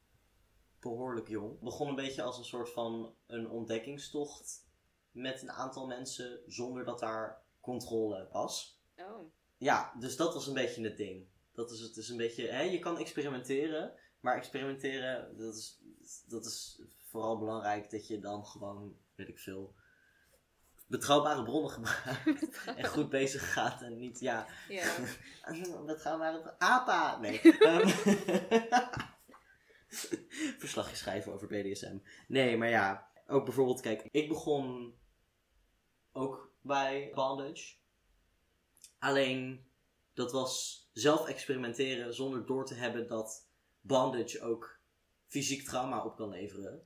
behoorlijk 0.90 1.28
jong. 1.28 1.60
Begon 1.60 1.88
een 1.88 1.96
beetje 1.96 2.22
als 2.22 2.38
een 2.38 2.46
soort 2.46 2.70
van 2.70 3.16
een 3.28 3.50
ontdekkingstocht 3.50 4.66
met 5.12 5.42
een 5.42 5.52
aantal 5.52 5.88
mensen 5.88 6.40
zonder 6.48 6.86
dat 6.86 7.00
daar 7.00 7.42
controle 7.62 8.28
was. 8.32 8.82
Oh. 8.98 9.32
Ja, 9.58 9.94
dus 10.00 10.16
dat 10.16 10.34
was 10.34 10.48
een 10.48 10.54
beetje 10.54 10.84
het 10.84 10.98
ding. 10.98 11.28
Dat 11.54 11.72
is 11.72 11.80
het 11.80 11.98
is 11.98 12.10
een 12.10 12.18
beetje, 12.18 12.48
hè, 12.48 12.62
je 12.62 12.80
kan 12.80 12.98
experimenteren, 12.98 13.94
maar 14.20 14.36
experimenteren, 14.36 15.38
dat 15.38 15.56
is, 15.56 15.82
dat 16.28 16.46
is 16.46 16.82
vooral 17.10 17.38
belangrijk 17.38 17.90
dat 17.90 18.08
je 18.08 18.20
dan 18.20 18.46
gewoon, 18.46 18.96
weet 19.16 19.28
ik 19.28 19.40
veel, 19.40 19.76
betrouwbare 20.88 21.44
bronnen 21.44 21.72
gebruikt 21.78 22.64
en 22.66 22.86
goed 22.86 23.10
bezig 23.10 23.54
gaat 23.54 23.82
en 23.82 23.98
niet, 23.98 24.20
ja, 24.20 24.48
Ja. 24.70 24.96
betrouwbare 25.86 26.56
APA, 26.58 27.20
nee. 27.20 27.42
Ehm, 27.60 27.90
Verslagje 30.60 30.96
schrijven 30.96 31.34
over 31.34 31.48
BDSM. 31.48 31.98
Nee, 32.28 32.58
maar 32.58 32.70
ja, 32.70 33.10
ook 33.28 33.46
bijvoorbeeld, 33.46 33.82
kijk, 33.82 34.08
ik 34.12 34.28
begon 34.28 34.96
ook 36.12 36.54
bij 36.62 37.12
bondage. 37.14 37.76
Alleen, 39.00 39.66
dat 40.14 40.32
was 40.32 40.84
zelf 40.94 41.28
experimenteren 41.28 42.14
zonder 42.14 42.46
door 42.46 42.66
te 42.66 42.74
hebben 42.74 43.08
dat 43.08 43.50
bondage 43.82 44.42
ook 44.42 44.80
fysiek 45.28 45.66
trauma 45.66 46.06
op 46.06 46.16
kan 46.16 46.30
leveren. 46.30 46.82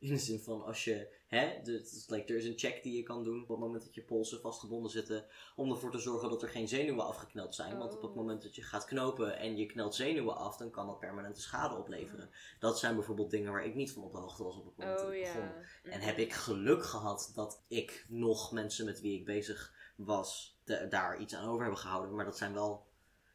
In 0.00 0.08
de 0.08 0.18
zin 0.18 0.38
van 0.40 0.64
als 0.64 0.84
je, 0.84 1.08
hè, 1.26 1.60
is 1.64 2.08
like, 2.08 2.32
er 2.32 2.38
is 2.38 2.44
een 2.44 2.58
check 2.58 2.82
die 2.82 2.96
je 2.96 3.02
kan 3.02 3.24
doen 3.24 3.42
op 3.42 3.48
het 3.48 3.58
moment 3.58 3.82
dat 3.84 3.94
je 3.94 4.02
polsen 4.02 4.40
vastgebonden 4.40 4.90
zitten, 4.90 5.26
om 5.56 5.70
ervoor 5.70 5.90
te 5.90 5.98
zorgen 5.98 6.28
dat 6.30 6.42
er 6.42 6.48
geen 6.48 6.68
zenuwen 6.68 7.04
afgekneld 7.06 7.54
zijn. 7.54 7.78
Want 7.78 7.94
op 7.94 8.02
het 8.02 8.10
Oh. 8.10 8.16
moment 8.16 8.42
dat 8.42 8.54
je 8.54 8.62
gaat 8.62 8.84
knopen 8.84 9.38
en 9.38 9.56
je 9.56 9.66
knelt 9.66 9.94
zenuwen 9.94 10.36
af, 10.36 10.56
dan 10.56 10.70
kan 10.70 10.86
dat 10.86 10.98
permanente 10.98 11.40
schade 11.40 11.76
opleveren. 11.76 12.30
Dat 12.58 12.78
zijn 12.78 12.94
bijvoorbeeld 12.94 13.30
dingen 13.30 13.52
waar 13.52 13.64
ik 13.64 13.74
niet 13.74 13.92
van 13.92 14.02
op 14.02 14.12
de 14.12 14.18
hoogte 14.18 14.42
was 14.44 14.56
op 14.56 14.64
het 14.64 14.76
moment 14.76 14.98
dat 14.98 15.08
Oh 15.08 15.14
ik 15.14 15.22
begon. 15.22 15.42
En 15.82 15.98
Mhm. 15.98 16.00
heb 16.00 16.18
ik 16.18 16.32
geluk 16.32 16.84
gehad 16.84 17.32
dat 17.34 17.62
ik 17.68 18.06
nog 18.08 18.52
mensen 18.52 18.84
met 18.84 19.00
wie 19.00 19.18
ik 19.18 19.24
bezig 19.24 19.74
was 19.96 20.58
de- 20.64 20.86
daar 20.88 21.20
iets 21.20 21.34
aan 21.34 21.48
over 21.48 21.60
hebben 21.62 21.80
gehouden. 21.80 22.14
Maar 22.14 22.24
dat 22.24 22.36
zijn 22.38 22.52
wel, 22.54 22.86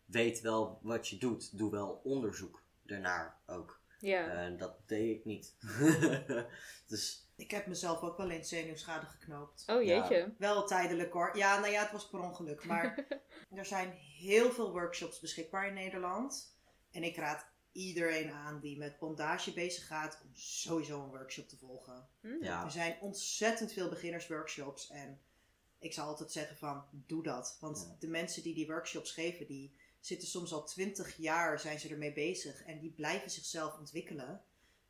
weet 0.06 0.42
wel 0.42 0.80
wat 0.82 1.08
je 1.08 1.18
doet. 1.18 1.58
Doe 1.58 1.72
wel 1.72 2.02
onderzoek 2.04 2.62
ernaar 2.86 3.40
ook. 3.46 3.75
Ja. 4.00 4.28
En 4.28 4.58
dat 4.58 4.88
deed 4.88 5.18
ik 5.18 5.26
niet. 5.26 5.56
dus 6.88 7.28
Ik 7.36 7.52
heb 7.52 7.68
mezelf 7.68 8.02
ook 8.02 8.18
wel 8.18 8.30
eens 8.30 8.50
zenuwschade 8.50 9.06
geknoopt. 9.06 9.64
Oh 9.68 9.84
Ja. 9.84 9.96
jeetje. 9.96 10.34
Wel 10.38 10.66
tijdelijk 10.68 11.14
hoor. 11.14 11.38
Ja, 11.38 11.60
nou 11.60 11.72
ja, 11.72 11.82
het 11.82 11.92
was 11.92 12.10
per 12.10 12.20
ongeluk. 12.20 12.66
Maar 12.66 13.06
er 13.56 13.66
zijn 13.66 13.92
heel 13.92 14.52
veel 14.52 14.72
workshops 14.72 15.20
beschikbaar 15.20 15.68
in 15.68 15.74
Nederland. 15.74 16.54
En 16.92 17.04
ik 17.04 17.16
raad 17.16 17.46
iedereen 17.72 18.32
aan 18.32 18.60
die 18.60 18.78
met 18.78 19.00
bondage 19.00 19.54
bezig 19.54 19.88
gaat 19.88 20.22
om 20.24 20.30
sowieso 20.36 21.04
een 21.04 21.10
workshop 21.10 21.48
te 21.50 21.58
volgen. 21.58 22.08
Hm. 22.22 22.44
ja, 22.44 22.64
Er 22.64 22.72
zijn 22.72 22.98
ontzettend 23.02 23.74
veel 23.74 23.90
beginnersworkshops 23.90 24.90
en 24.90 25.20
ik 25.80 25.94
zou 25.94 26.08
altijd 26.08 26.32
zeggen 26.32 26.58
van 26.58 26.86
doe 26.92 27.24
dat. 27.24 27.58
Want 27.60 27.86
Ja. 27.90 27.96
de 28.00 28.08
mensen 28.08 28.44
die 28.44 28.54
die 28.54 28.68
workshops 28.68 29.12
geven, 29.12 29.48
die 29.48 29.76
zitten 30.06 30.28
soms 30.28 30.54
al 30.54 30.66
twintig 30.66 31.16
jaar 31.18 31.60
zijn 31.60 31.80
ze 31.80 31.90
ermee 31.90 32.14
bezig 32.14 32.64
en 32.64 32.80
die 32.80 32.92
blijven 32.92 33.30
zichzelf 33.30 33.78
ontwikkelen 33.78 34.44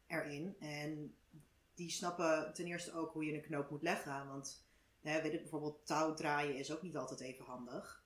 erin. 0.07 0.55
En 0.59 1.15
die 1.73 1.89
snappen 1.91 2.53
ten 2.53 2.65
eerste 2.65 2.93
ook 2.93 3.13
hoe 3.13 3.25
je 3.25 3.33
een 3.33 3.41
knoop 3.41 3.69
moet 3.69 3.81
leggen. 3.81 4.27
Want 4.27 4.65
hè, 5.01 5.21
bijvoorbeeld 5.21 5.85
touw 5.85 6.13
draaien 6.13 6.55
is 6.55 6.71
ook 6.71 6.81
niet 6.81 6.97
altijd 6.97 7.19
even 7.19 7.45
handig. 7.45 8.03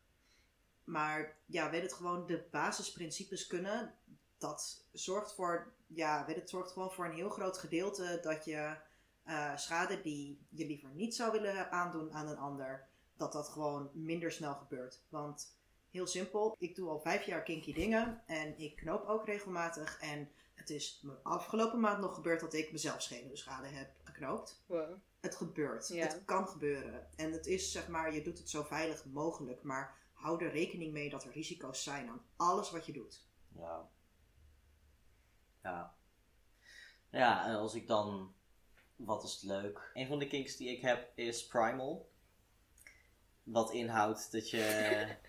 Maar 0.83 1.37
ja, 1.45 1.69
weet 1.69 1.81
het 1.81 1.93
gewoon, 1.93 2.27
de 2.27 2.47
basisprincipes 2.51 3.47
kunnen. 3.47 3.95
Dat 4.37 4.85
zorgt 4.91 5.33
voor, 5.33 5.73
ja, 5.87 6.25
weet 6.25 6.35
het, 6.35 6.49
zorgt 6.49 6.71
gewoon 6.71 6.91
voor 6.91 7.05
een 7.05 7.15
heel 7.15 7.29
groot 7.29 7.57
gedeelte 7.57 8.19
dat 8.21 8.45
je 8.45 8.75
eh, 9.23 9.57
schade 9.57 10.01
die 10.01 10.39
je 10.49 10.65
liever 10.65 10.89
niet 10.89 11.15
zou 11.15 11.31
willen 11.31 11.71
aandoen 11.71 12.13
aan 12.13 12.27
een 12.27 12.37
ander, 12.37 12.87
dat 13.15 13.31
dat 13.31 13.49
gewoon 13.49 13.89
minder 13.93 14.31
snel 14.31 14.55
gebeurt. 14.55 15.01
Want 15.09 15.57
heel 15.91 16.07
simpel, 16.07 16.55
ik 16.59 16.75
doe 16.75 16.89
al 16.89 16.99
vijf 16.99 17.25
jaar 17.25 17.43
kinky 17.43 17.73
dingen 17.73 18.23
en 18.25 18.59
ik 18.59 18.75
knoop 18.75 19.05
ook 19.07 19.25
regelmatig. 19.25 19.99
En 19.99 20.31
het 20.53 20.69
is 20.69 20.99
me 21.03 21.13
afgelopen 21.23 21.79
maand 21.79 21.99
nog 21.99 22.15
gebeurd 22.15 22.39
dat 22.39 22.53
ik 22.53 22.71
mezelf 22.71 23.01
schade 23.33 23.67
heb 23.67 23.91
geknoopt. 24.03 24.63
Wow. 24.65 24.97
Het 25.19 25.35
gebeurt. 25.35 25.87
Ja. 25.87 26.07
Het 26.07 26.21
kan 26.25 26.47
gebeuren. 26.47 27.07
En 27.15 27.31
het 27.31 27.45
is 27.45 27.71
zeg 27.71 27.87
maar, 27.87 28.13
je 28.13 28.21
doet 28.21 28.37
het 28.37 28.49
zo 28.49 28.63
veilig 28.63 29.05
mogelijk, 29.05 29.63
maar 29.63 29.97
hou 30.13 30.43
er 30.43 30.51
rekening 30.51 30.93
mee 30.93 31.09
dat 31.09 31.23
er 31.23 31.31
risico's 31.31 31.83
zijn 31.83 32.09
aan 32.09 32.25
alles 32.35 32.71
wat 32.71 32.85
je 32.85 32.93
doet. 32.93 33.27
ja. 33.55 33.89
Ja. 35.63 35.97
Ja, 37.11 37.45
en 37.45 37.55
als 37.55 37.75
ik 37.75 37.87
dan... 37.87 38.33
Wat 38.95 39.23
is 39.23 39.33
het 39.33 39.43
leuk? 39.43 39.91
Een 39.93 40.07
van 40.07 40.19
de 40.19 40.27
kinks 40.27 40.57
die 40.57 40.69
ik 40.69 40.81
heb 40.81 41.11
is 41.15 41.47
Primal. 41.47 42.11
Wat 43.43 43.71
inhoudt 43.71 44.31
dat 44.31 44.49
je... 44.49 45.07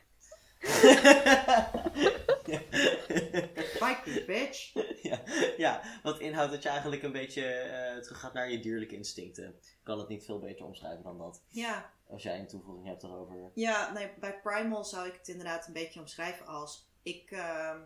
Bike 3.81 4.03
me, 4.05 4.25
bitch! 4.27 4.73
ja, 5.03 5.23
ja, 5.57 6.01
wat 6.03 6.21
inhoudt 6.21 6.53
dat 6.53 6.63
je 6.63 6.69
eigenlijk 6.69 7.03
een 7.03 7.13
beetje 7.13 7.45
eh 7.45 8.03
terug 8.03 8.21
gaat 8.21 8.33
naar 8.33 8.51
je 8.51 8.61
dierlijke 8.61 8.95
instincten. 8.95 9.49
Ik 9.49 9.79
kan 9.83 9.99
het 9.99 10.09
niet 10.09 10.25
veel 10.25 10.39
beter 10.39 10.65
omschrijven 10.65 11.03
dan 11.03 11.19
dat. 11.19 11.43
Ja, 11.49 11.93
Als 12.07 12.23
jij 12.23 12.39
een 12.39 12.47
toevoeging 12.47 12.87
hebt 12.87 13.01
daarover. 13.01 13.51
Ja, 13.55 13.93
nee, 13.93 14.13
bij 14.19 14.41
Primal 14.41 14.85
zou 14.85 15.07
ik 15.07 15.15
het 15.15 15.29
inderdaad 15.29 15.67
een 15.67 15.73
beetje 15.73 16.01
omschrijven 16.01 16.47
als 16.47 16.91
ik 17.03 17.31
ehm, 17.31 17.81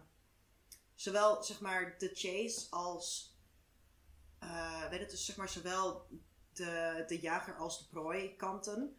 zowel 0.94 1.42
zeg 1.42 1.60
maar 1.60 1.94
de 1.98 2.10
chase 2.14 2.66
als 2.70 3.36
eh, 4.38 4.88
weet 4.90 5.00
het 5.00 5.10
dus 5.10 5.24
zeg 5.24 5.36
maar 5.36 5.48
zowel 5.48 6.06
de, 6.52 7.04
de 7.06 7.20
jager 7.20 7.56
als 7.56 7.78
de 7.78 7.88
prooi 7.88 8.36
kanten. 8.36 8.98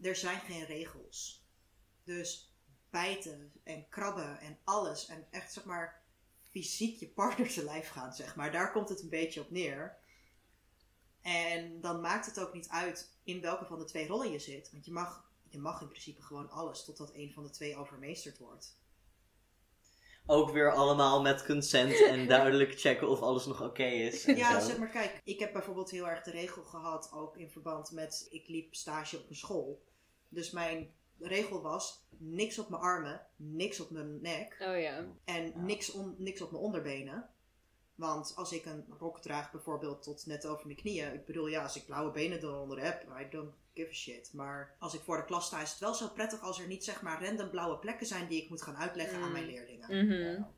Er 0.00 0.16
zijn 0.16 0.40
geen 0.40 0.64
regels. 0.64 1.44
Dus 2.04 2.45
bijten 2.96 3.52
en 3.64 3.88
krabben 3.88 4.40
en 4.40 4.58
alles 4.64 5.06
en 5.06 5.26
echt 5.30 5.52
zeg 5.52 5.64
maar 5.64 6.02
fysiek 6.50 7.00
je 7.00 7.08
partner 7.08 7.48
te 7.48 7.64
lijf 7.64 7.88
gaan 7.88 8.12
zeg 8.12 8.36
maar. 8.36 8.52
Daar 8.52 8.72
komt 8.72 8.88
het 8.88 9.02
een 9.02 9.08
beetje 9.08 9.40
op 9.40 9.50
neer. 9.50 9.96
En 11.22 11.80
dan 11.80 12.00
maakt 12.00 12.26
het 12.26 12.40
ook 12.40 12.52
niet 12.52 12.68
uit 12.68 13.18
in 13.24 13.40
welke 13.40 13.64
van 13.64 13.78
de 13.78 13.84
twee 13.84 14.06
rollen 14.06 14.30
je 14.30 14.38
zit. 14.38 14.70
Want 14.72 14.84
je 14.84 14.92
mag, 14.92 15.30
je 15.48 15.58
mag 15.58 15.80
in 15.80 15.88
principe 15.88 16.22
gewoon 16.22 16.50
alles 16.50 16.84
totdat 16.84 17.14
een 17.14 17.32
van 17.32 17.42
de 17.42 17.50
twee 17.50 17.76
overmeesterd 17.76 18.38
wordt. 18.38 18.78
Ook 20.26 20.50
weer 20.50 20.72
allemaal 20.72 21.22
met 21.22 21.44
consent 21.44 22.02
en 22.04 22.28
duidelijk 22.36 22.80
checken 22.80 23.08
of 23.08 23.20
alles 23.20 23.46
nog 23.46 23.62
oké 23.62 23.84
is. 23.84 24.24
En 24.24 24.36
Ja, 24.36 24.60
zo. 24.60 24.66
zeg 24.66 24.78
maar, 24.78 24.88
kijk, 24.90 25.20
ik 25.24 25.38
heb 25.38 25.52
bijvoorbeeld 25.52 25.90
heel 25.90 26.08
erg 26.08 26.22
de 26.22 26.30
regel 26.30 26.62
gehad, 26.62 27.12
ook 27.12 27.36
in 27.36 27.50
verband 27.50 27.90
met, 27.90 28.26
ik 28.30 28.48
liep 28.48 28.74
stage 28.74 29.18
op 29.18 29.28
een 29.28 29.36
school. 29.36 29.84
Dus 30.28 30.50
mijn 30.50 30.94
regel 31.20 31.62
was, 31.62 32.06
niks 32.18 32.58
op 32.58 32.68
mijn 32.68 32.82
armen, 32.82 33.26
niks 33.36 33.80
op 33.80 33.90
mijn 33.90 34.20
nek 34.20 34.56
Oh 34.60 34.80
ja. 34.80 35.04
en 35.24 35.44
Ja. 35.46 35.52
niks, 35.60 35.90
on, 35.92 36.14
niks 36.18 36.40
op 36.40 36.50
mijn 36.50 36.62
onderbenen. 36.62 37.28
Want 37.94 38.32
als 38.36 38.52
ik 38.52 38.64
een 38.64 38.84
rok 38.98 39.20
draag 39.20 39.50
bijvoorbeeld 39.52 40.02
tot 40.02 40.26
net 40.26 40.46
over 40.46 40.66
mijn 40.66 40.78
knieën, 40.78 41.14
ik 41.14 41.24
bedoel 41.24 41.46
ja, 41.46 41.62
als 41.62 41.76
ik 41.76 41.86
blauwe 41.86 42.10
benen 42.10 42.38
eronder 42.38 42.84
heb, 42.84 43.02
I 43.20 43.26
don't 43.30 43.54
give 43.74 43.88
a 43.90 43.92
shit. 43.94 44.30
Maar 44.32 44.76
als 44.78 44.94
ik 44.94 45.00
voor 45.00 45.16
de 45.16 45.24
klas 45.24 45.46
sta 45.46 45.62
is 45.62 45.70
het 45.70 45.78
wel 45.78 45.94
zo 45.94 46.08
prettig 46.08 46.40
als 46.40 46.60
er 46.60 46.66
niet 46.66 46.84
zeg 46.84 47.02
maar 47.02 47.24
random 47.24 47.50
blauwe 47.50 47.78
plekken 47.78 48.06
zijn 48.06 48.28
die 48.28 48.42
ik 48.42 48.48
moet 48.48 48.62
gaan 48.62 48.76
uitleggen 48.76 49.18
aan 49.18 49.26
Mm. 49.26 49.32
mijn 49.32 49.46
leerlingen. 49.46 50.04
Mhm. 50.06 50.12
Ja. 50.12 50.50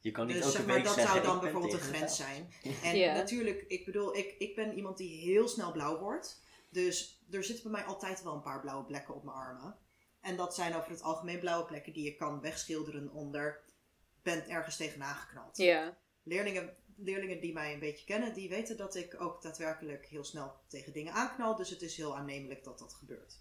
Je 0.00 0.10
kan 0.10 0.26
niet 0.26 0.34
Dus 0.36 0.44
elke 0.44 0.56
zeg 0.56 0.66
maar, 0.66 0.74
week 0.74 0.84
dat 0.84 0.94
zeggen, 0.94 1.12
zou 1.14 1.24
dan 1.26 1.34
"Ik 1.36 1.40
ben 1.42 1.52
bijvoorbeeld 1.52 1.82
een 1.82 1.88
grens 1.94 2.18
mezelf." 2.18 2.30
zijn. 2.30 2.52
En 2.92 2.96
Ja. 2.96 3.14
natuurlijk, 3.14 3.64
ik 3.68 3.84
bedoel, 3.84 4.16
ik, 4.16 4.34
ik 4.38 4.54
ben 4.54 4.76
iemand 4.76 4.96
die 4.96 5.20
heel 5.30 5.48
snel 5.48 5.72
blauw 5.72 5.98
wordt. 5.98 6.42
Dus 6.74 7.24
er 7.30 7.44
zitten 7.44 7.62
bij 7.62 7.72
mij 7.72 7.84
altijd 7.84 8.22
wel 8.22 8.34
een 8.34 8.42
paar 8.42 8.60
blauwe 8.60 8.84
plekken 8.84 9.14
op 9.14 9.24
mijn 9.24 9.36
armen. 9.36 9.78
En 10.20 10.36
dat 10.36 10.54
zijn 10.54 10.74
over 10.74 10.90
het 10.90 11.02
algemeen 11.02 11.40
blauwe 11.40 11.66
plekken 11.66 11.92
die 11.92 12.04
je 12.04 12.16
kan 12.16 12.40
wegschilderen 12.40 13.10
onder 13.10 13.64
bent 14.22 14.46
ergens 14.46 14.76
tegenaan 14.76 15.14
geknald. 15.14 15.56
Ja. 15.56 15.96
Leerlingen, 16.22 16.76
leerlingen 16.96 17.40
die 17.40 17.52
mij 17.52 17.72
een 17.72 17.80
beetje 17.80 18.04
kennen, 18.04 18.34
die 18.34 18.48
weten 18.48 18.76
dat 18.76 18.94
ik 18.94 19.20
ook 19.20 19.42
daadwerkelijk 19.42 20.06
heel 20.06 20.24
snel 20.24 20.60
tegen 20.68 20.92
dingen 20.92 21.12
aanknal. 21.12 21.56
Dus 21.56 21.70
het 21.70 21.82
is 21.82 21.96
heel 21.96 22.16
aannemelijk 22.16 22.64
dat 22.64 22.78
dat 22.78 22.94
gebeurt. 22.94 23.40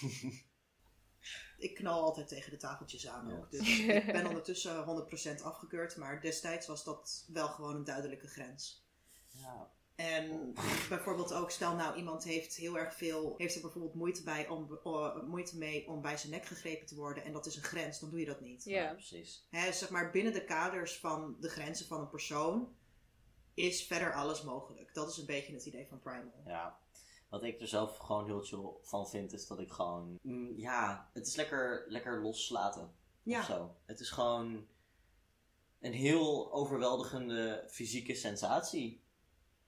ik 1.58 1.74
knal 1.74 2.02
altijd 2.02 2.28
tegen 2.28 2.50
de 2.50 2.56
tafeltjes 2.56 3.08
aan 3.08 3.28
Ja. 3.28 3.36
ook. 3.36 3.50
Dus 3.50 3.78
ik 3.78 4.12
ben 4.12 4.26
ondertussen 4.26 5.06
100% 5.38 5.42
afgekeurd, 5.42 5.96
maar 5.96 6.20
destijds 6.20 6.66
was 6.66 6.84
dat 6.84 7.24
wel 7.28 7.48
gewoon 7.48 7.74
een 7.74 7.84
duidelijke 7.84 8.28
grens. 8.28 8.86
Ja. 9.28 9.75
En 9.96 10.52
bijvoorbeeld 10.88 11.32
ook, 11.32 11.50
stel 11.50 11.74
nou 11.74 11.96
iemand 11.96 12.24
heeft 12.24 12.54
heel 12.56 12.78
erg 12.78 12.94
veel, 12.94 13.34
heeft 13.36 13.54
er 13.54 13.60
bijvoorbeeld 13.60 13.94
moeite, 13.94 14.22
bij 14.22 14.48
om, 14.48 14.78
o- 14.82 15.22
moeite 15.26 15.56
mee 15.58 15.88
om 15.88 16.02
bij 16.02 16.16
zijn 16.16 16.32
nek 16.32 16.44
gegrepen 16.44 16.86
te 16.86 16.94
worden 16.94 17.24
en 17.24 17.32
dat 17.32 17.46
is 17.46 17.56
een 17.56 17.62
grens, 17.62 18.00
dan 18.00 18.10
doe 18.10 18.20
je 18.20 18.26
dat 18.26 18.40
niet. 18.40 18.64
Ja. 18.64 18.92
precies. 18.92 19.46
Hè, 19.50 19.72
zeg 19.72 19.90
maar 19.90 20.10
binnen 20.10 20.32
de 20.32 20.44
kaders 20.44 20.98
van 20.98 21.36
de 21.40 21.48
grenzen 21.48 21.86
van 21.86 22.00
een 22.00 22.08
persoon 22.08 22.74
is 23.54 23.86
verder 23.86 24.14
alles 24.14 24.42
mogelijk. 24.42 24.94
Dat 24.94 25.10
is 25.10 25.16
een 25.16 25.26
beetje 25.26 25.52
het 25.52 25.66
idee 25.66 25.86
van 25.88 26.00
Primal. 26.00 26.42
Ja. 26.46 26.78
Wat 27.28 27.42
ik 27.42 27.60
er 27.60 27.68
zelf 27.68 27.96
gewoon 27.96 28.24
heel 28.24 28.42
chill 28.42 28.70
van 28.82 29.08
vind, 29.08 29.32
is 29.32 29.46
dat 29.46 29.60
ik 29.60 29.70
gewoon... 29.70 30.18
mm, 30.22 30.58
ja, 30.58 31.10
het 31.12 31.26
is 31.26 31.34
lekker, 31.36 31.84
lekker 31.88 32.22
loslaten. 32.22 32.94
Ja. 33.22 33.38
Of 33.38 33.44
zo. 33.44 33.74
Het 33.84 34.00
is 34.00 34.10
gewoon 34.10 34.66
een 35.80 35.92
heel 35.92 36.52
overweldigende 36.52 37.64
fysieke 37.70 38.14
sensatie. 38.14 39.04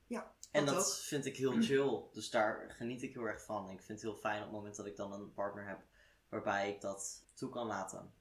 Ja, 0.09 0.35
En 0.51 0.67
dat 0.67 1.01
vind 1.01 1.25
ik 1.25 1.37
heel 1.37 1.63
chill. 1.67 2.03
Dus 2.13 2.31
daar 2.31 2.71
geniet 2.71 3.03
ik 3.03 3.15
heel 3.15 3.25
erg 3.25 3.45
van. 3.45 3.71
Ik 3.71 3.83
vind 3.83 4.03
het 4.03 4.11
heel 4.11 4.21
fijn 4.21 4.39
op 4.39 4.45
het 4.45 4.53
moment 4.53 4.77
dat 4.77 4.87
ik 4.87 4.97
dan 4.97 5.13
een 5.13 5.33
partner 5.33 5.67
heb 5.67 5.81
waarbij 6.29 6.71
ik 6.71 6.81
dat 6.81 7.25
toe 7.35 7.51
kan 7.51 7.67
laten. 7.67 8.13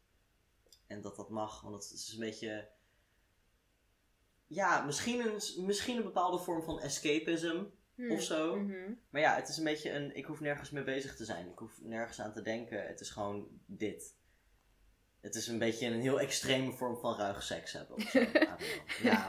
En 0.88 1.02
dat 1.02 1.15
dat 1.15 1.30
mag, 1.30 1.62
want 1.62 1.84
het 1.84 1.93
is 1.93 2.13
een 2.13 2.19
beetje. 2.19 2.69
Ja, 4.47 4.86
misschien 4.86 5.19
een, 5.19 5.65
misschien 5.65 5.97
een 5.97 6.04
bepaalde 6.04 6.38
vorm 6.38 6.63
van 6.63 6.80
escapism 6.80 7.63
Hmm. 7.97 8.12
of 8.12 8.21
zo. 8.21 8.56
Mhm. 8.56 8.91
Maar 9.10 9.21
ja, 9.21 9.36
het 9.36 9.50
is 9.50 9.58
een 9.58 9.63
beetje 9.63 9.91
een. 9.91 10.15
Ik 10.15 10.26
hoef 10.26 10.39
nergens 10.39 10.69
mee 10.69 10.84
bezig 10.84 11.15
te 11.15 11.26
zijn. 11.26 11.50
Ik 11.50 11.58
hoef 11.58 11.82
nergens 11.82 12.21
aan 12.21 12.34
te 12.34 12.41
denken. 12.41 12.88
Het 12.88 13.00
is 13.00 13.10
gewoon 13.10 13.47
dit. 13.65 14.15
Het 15.21 15.36
is 15.36 15.47
een 15.47 15.60
beetje 15.60 15.88
een 15.88 16.02
heel 16.02 16.19
extreme 16.19 16.71
vorm 16.71 16.97
van 16.97 17.15
ruig 17.15 17.43
seks 17.43 17.73
hebben. 17.73 17.95
Of 17.95 18.10
zo. 18.10 18.19
Ja, 19.04 19.28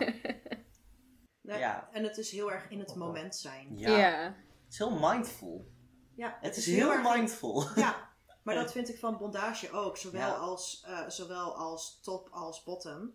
Nee, 1.49 1.59
Ja. 1.59 1.89
En 1.93 2.05
het 2.05 2.19
is 2.19 2.31
heel 2.31 2.53
erg 2.53 2.71
in 2.71 2.79
het 2.79 2.95
moment 2.95 3.37
zijn. 3.37 3.79
ja. 3.79 3.97
Ja. 3.99 4.23
Het 4.65 4.73
is 4.73 4.79
heel 4.79 4.99
mindful. 4.99 5.73
Ja, 6.15 6.39
Het 6.41 6.57
is 6.57 6.67
heel 6.67 7.03
mindful. 7.03 7.65
Ja, 7.75 8.11
maar 8.43 8.55
dat 8.63 8.73
vind 8.73 8.89
ik 8.89 8.99
van 8.99 9.17
bondage 9.19 9.71
ook. 9.73 9.97
Zowel, 9.97 10.29
Ja. 10.29 10.35
als, 10.35 10.83
eh, 10.87 11.09
zowel 11.09 11.57
als 11.57 12.01
top 12.03 12.29
als 12.31 12.63
bottom. 12.65 13.15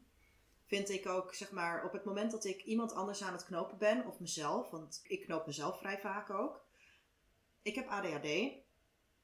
Vind 0.65 0.89
ik 0.89 1.07
ook, 1.07 1.33
zeg 1.33 1.51
maar, 1.51 1.83
op 1.85 1.91
het 1.91 2.03
moment 2.05 2.31
dat 2.31 2.45
ik 2.45 2.61
iemand 2.63 2.93
anders 2.93 3.23
aan 3.23 3.33
het 3.33 3.45
knopen 3.45 3.77
ben, 3.77 4.05
of 4.05 4.19
mezelf, 4.19 4.69
want 4.69 4.99
ik 5.03 5.21
knoop 5.25 5.45
mezelf 5.45 5.77
vrij 5.79 5.99
vaak 5.99 6.29
ook. 6.29 6.65
Ik 7.61 7.75
heb 7.75 7.87
ADHD 7.87 8.51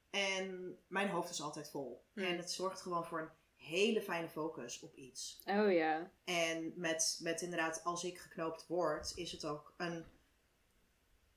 en 0.09 0.77
mijn 0.87 1.09
hoofd 1.09 1.29
is 1.29 1.41
altijd 1.41 1.69
vol. 1.69 2.05
Hmm. 2.13 2.23
En 2.23 2.37
het 2.37 2.51
zorgt 2.51 2.81
gewoon 2.81 3.05
voor 3.05 3.19
een 3.21 3.29
hele 3.59 4.01
fijne 4.01 4.29
focus 4.29 4.79
op 4.79 4.95
iets. 4.95 5.41
Oh 5.45 5.71
ja. 5.71 6.11
En 6.23 6.73
met, 6.75 7.19
met 7.21 7.41
inderdaad, 7.41 7.83
als 7.83 8.03
ik 8.03 8.17
geknoopt 8.19 8.67
word, 8.67 9.11
is 9.15 9.31
het 9.31 9.45
ook 9.45 9.73
een 9.77 10.05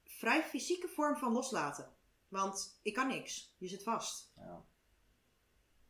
vrij 0.05 0.43
fysieke 0.43 0.89
vorm 0.89 1.17
van 1.17 1.33
loslaten. 1.33 1.93
Want 2.29 2.79
ik 2.83 2.95
kan 2.95 3.09
niks. 3.09 3.55
Je 3.59 3.69
zit 3.69 3.83
vast. 3.83 4.33
Ja. 4.37 4.65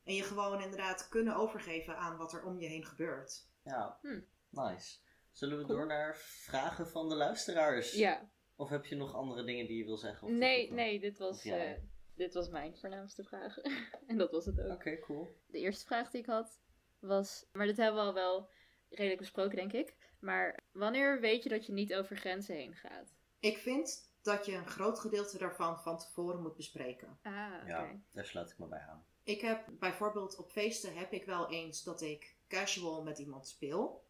En 0.05 0.15
je 0.15 0.23
gewoon 0.23 0.61
inderdaad 0.63 1.09
kunnen 1.09 1.37
overgeven 1.37 1.97
aan 1.97 2.17
wat 2.17 2.33
er 2.33 2.45
om 2.45 2.59
je 2.59 2.67
heen 2.67 2.85
gebeurt. 2.85 3.47
Ja, 3.65 3.99
Hm. 4.01 4.21
nice. 4.49 4.97
Zullen 5.33 5.59
we 5.59 5.65
Cool. 5.65 5.77
door 5.77 5.87
naar 5.87 6.17
vragen 6.17 6.89
van 6.89 7.09
de 7.09 7.15
luisteraars? 7.15 7.93
Ja. 7.93 8.31
Of 8.57 8.69
heb 8.69 8.85
je 8.87 8.97
nog 8.97 9.15
andere 9.15 9.45
dingen 9.45 9.67
die 9.67 9.77
je 9.79 9.85
wil 9.85 9.97
zeggen? 9.97 10.27
Of 10.29 10.33
Nee, 10.35 10.73
nee, 10.73 11.01
dit 11.01 11.19
was, 11.19 11.45
eh, 11.45 11.73
dit 12.23 12.35
was 12.35 12.49
mijn 12.49 12.77
voornaamste 12.77 13.25
vraag. 13.25 13.59
en 14.07 14.19
dat 14.19 14.31
was 14.31 14.47
het 14.47 14.61
ook. 14.61 14.73
Oké, 14.73 14.99
cool. 14.99 15.37
De 15.47 15.59
eerste 15.59 15.85
vraag 15.85 16.11
die 16.11 16.21
ik 16.21 16.27
had 16.27 16.61
was, 16.99 17.47
maar 17.53 17.67
dit 17.67 17.77
hebben 17.77 18.01
we 18.01 18.09
al 18.09 18.15
wel 18.15 18.51
redelijk 18.89 19.21
besproken, 19.21 19.57
denk 19.57 19.73
ik. 19.73 19.97
Maar 20.21 20.59
wanneer 20.73 21.21
weet 21.21 21.43
je 21.43 21.49
dat 21.49 21.67
je 21.67 21.73
niet 21.73 21.95
over 21.95 22.17
grenzen 22.17 22.55
heen 22.55 22.75
gaat? 22.75 23.15
Ik 23.39 23.59
vind 23.59 24.13
dat 24.23 24.47
je 24.47 24.55
een 24.55 24.67
groot 24.67 24.99
gedeelte 24.99 25.39
daarvan 25.39 25.81
van 25.83 25.99
tevoren 25.99 26.43
moet 26.43 26.57
bespreken. 26.57 27.19
Ah, 27.23 27.53
oké. 27.61 27.71
Ja, 27.71 28.01
daar 28.13 28.27
sluit 28.27 28.51
ik 28.51 28.59
me 28.59 28.67
bij 28.67 28.87
aan. 28.89 29.05
Ik 29.23 29.41
heb 29.41 29.67
bijvoorbeeld 29.79 30.37
op 30.37 30.51
feesten 30.51 30.97
heb 30.97 31.13
ik 31.13 31.25
wel 31.25 31.51
eens 31.51 31.83
dat 31.83 32.01
ik 32.01 32.37
casual 32.49 33.03
met 33.03 33.19
iemand 33.19 33.49
speel. 33.49 34.05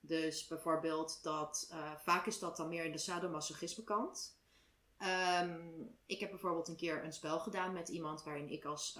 Dus 0.00 0.46
bijvoorbeeld 0.46 1.22
dat, 1.22 1.68
eh, 1.70 1.92
vaak 1.96 2.26
is 2.26 2.38
dat 2.38 2.56
dan 2.56 2.68
meer 2.68 2.84
in 2.84 2.92
de 2.92 2.98
sadomasochisme 2.98 3.84
kant. 3.84 4.40
Ehm, 5.02 5.60
ik 6.06 6.20
heb 6.20 6.30
bijvoorbeeld 6.30 6.68
een 6.68 6.76
keer 6.76 7.04
een 7.04 7.12
spel 7.12 7.40
gedaan 7.40 7.72
met 7.72 7.88
iemand 7.88 8.22
waarin 8.22 8.48
ik 8.48 8.64
als 8.64 8.98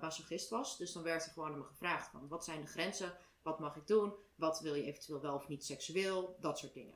masochist 0.00 0.48
was. 0.48 0.76
Dus 0.76 0.92
dan 0.92 1.02
werd 1.02 1.24
er 1.24 1.32
gewoon 1.32 1.52
aan 1.52 1.58
me 1.58 1.64
gevraagd 1.64 2.10
van 2.10 2.28
wat 2.28 2.44
zijn 2.44 2.60
de 2.60 2.66
grenzen, 2.66 3.16
wat 3.42 3.58
mag 3.58 3.76
ik 3.76 3.86
doen, 3.86 4.12
wat 4.34 4.60
wil 4.60 4.74
je 4.74 4.84
eventueel 4.84 5.20
wel 5.20 5.34
of 5.34 5.48
niet 5.48 5.64
seksueel, 5.64 6.36
dat 6.40 6.58
soort 6.58 6.74
dingen. 6.74 6.94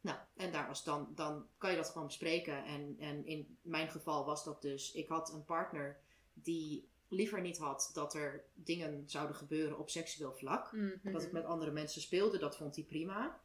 Nou, 0.00 0.18
en 0.36 0.52
daar 0.52 0.66
was 0.66 0.84
dan, 0.84 1.12
dan 1.14 1.46
kan 1.58 1.70
je 1.70 1.76
dat 1.76 1.90
gewoon 1.90 2.06
bespreken. 2.06 2.64
En, 2.64 2.96
en 2.98 3.26
in 3.26 3.58
mijn 3.62 3.88
geval 3.88 4.24
was 4.24 4.44
dat 4.44 4.62
dus, 4.62 4.92
ik 4.92 5.08
had 5.08 5.32
een 5.32 5.44
partner 5.44 6.00
die 6.32 6.88
liever 7.08 7.40
niet 7.40 7.58
had 7.58 7.90
dat 7.92 8.14
er 8.14 8.44
dingen 8.54 9.02
zouden 9.06 9.36
gebeuren 9.36 9.78
op 9.78 9.90
seksueel 9.90 10.32
vlak. 10.32 10.72
Mhm. 10.72 11.12
Dat 11.12 11.22
ik 11.22 11.32
met 11.32 11.44
andere 11.44 11.70
mensen 11.70 12.00
speelde, 12.00 12.38
dat 12.38 12.56
vond 12.56 12.74
hij 12.74 12.84
prima. 12.84 13.40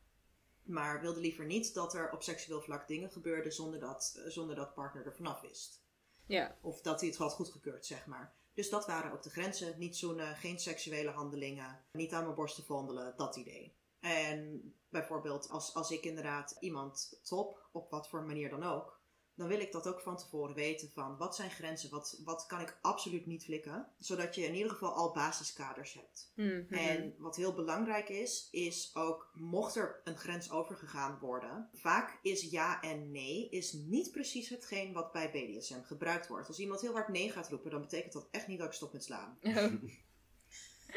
Maar 0.67 1.01
wilde 1.01 1.19
liever 1.19 1.45
niet 1.45 1.73
dat 1.73 1.93
er 1.93 2.11
op 2.11 2.23
seksueel 2.23 2.61
vlak 2.61 2.87
dingen 2.87 3.11
gebeurden 3.11 3.53
zonder 3.53 3.79
dat, 3.79 4.15
eh, 4.17 4.31
zonder 4.31 4.55
dat 4.55 4.73
partner 4.73 5.05
er 5.05 5.15
vanaf 5.15 5.41
wist. 5.41 5.85
Ja. 6.25 6.57
Of 6.61 6.81
dat 6.81 6.99
hij 6.99 7.09
het 7.09 7.17
had 7.17 7.33
goedgekeurd, 7.33 7.85
zeg 7.85 8.05
maar. 8.05 8.35
Dus 8.53 8.69
dat 8.69 8.85
waren 8.85 9.11
ook 9.11 9.23
de 9.23 9.29
grenzen. 9.29 9.79
Niet 9.79 9.97
zoenen, 9.97 10.35
geen 10.35 10.59
seksuele 10.59 11.09
handelingen, 11.09 11.85
niet 11.91 12.13
aan 12.13 12.23
mijn 12.23 12.35
borsten 12.35 12.63
vondelen, 12.63 13.13
dat 13.17 13.35
idee. 13.35 13.77
En 13.99 14.73
bijvoorbeeld 14.89 15.49
als, 15.49 15.73
als 15.73 15.91
ik 15.91 16.03
inderdaad 16.03 16.57
iemand 16.59 17.19
top, 17.23 17.69
op 17.71 17.91
wat 17.91 18.09
voor 18.09 18.23
manier 18.23 18.49
dan 18.49 18.63
ook, 18.63 18.96
dan 19.37 19.47
wil 19.47 19.59
ik 19.59 19.71
dat 19.71 19.87
ook 19.87 20.01
van 20.01 20.17
tevoren 20.17 20.55
weten 20.55 20.91
van 20.91 21.17
wat 21.17 21.35
zijn 21.35 21.51
grenzen, 21.51 21.89
wat, 21.89 22.21
wat 22.23 22.45
kan 22.45 22.59
ik 22.59 22.77
absoluut 22.81 23.25
niet 23.25 23.43
flikken. 23.43 23.87
Zodat 23.99 24.35
je 24.35 24.45
in 24.45 24.55
ieder 24.55 24.71
geval 24.71 24.93
al 24.93 25.13
basiskaders 25.13 25.93
hebt. 25.93 26.31
Mhm. 26.35 26.73
En 26.73 27.15
wat 27.17 27.35
heel 27.35 27.53
belangrijk 27.53 28.09
is, 28.09 28.47
is 28.51 28.91
ook 28.95 29.31
mocht 29.33 29.75
er 29.75 30.01
een 30.03 30.17
grens 30.17 30.51
overgegaan 30.51 31.19
worden. 31.19 31.69
Vaak 31.73 32.19
is 32.21 32.41
ja 32.41 32.81
en 32.81 33.11
nee 33.11 33.49
is 33.49 33.73
niet 33.73 34.11
precies 34.11 34.49
hetgeen 34.49 34.93
wat 34.93 35.11
bij 35.11 35.31
BDSM 35.31 35.81
gebruikt 35.81 36.27
wordt. 36.27 36.47
Als 36.47 36.59
iemand 36.59 36.81
heel 36.81 36.93
hard 36.93 37.07
nee 37.07 37.31
gaat 37.31 37.49
roepen, 37.49 37.71
dan 37.71 37.81
betekent 37.81 38.13
dat 38.13 38.27
echt 38.31 38.47
niet 38.47 38.57
dat 38.59 38.67
ik 38.67 38.73
stop 38.73 38.93
met 38.93 39.03
slaan. 39.03 39.37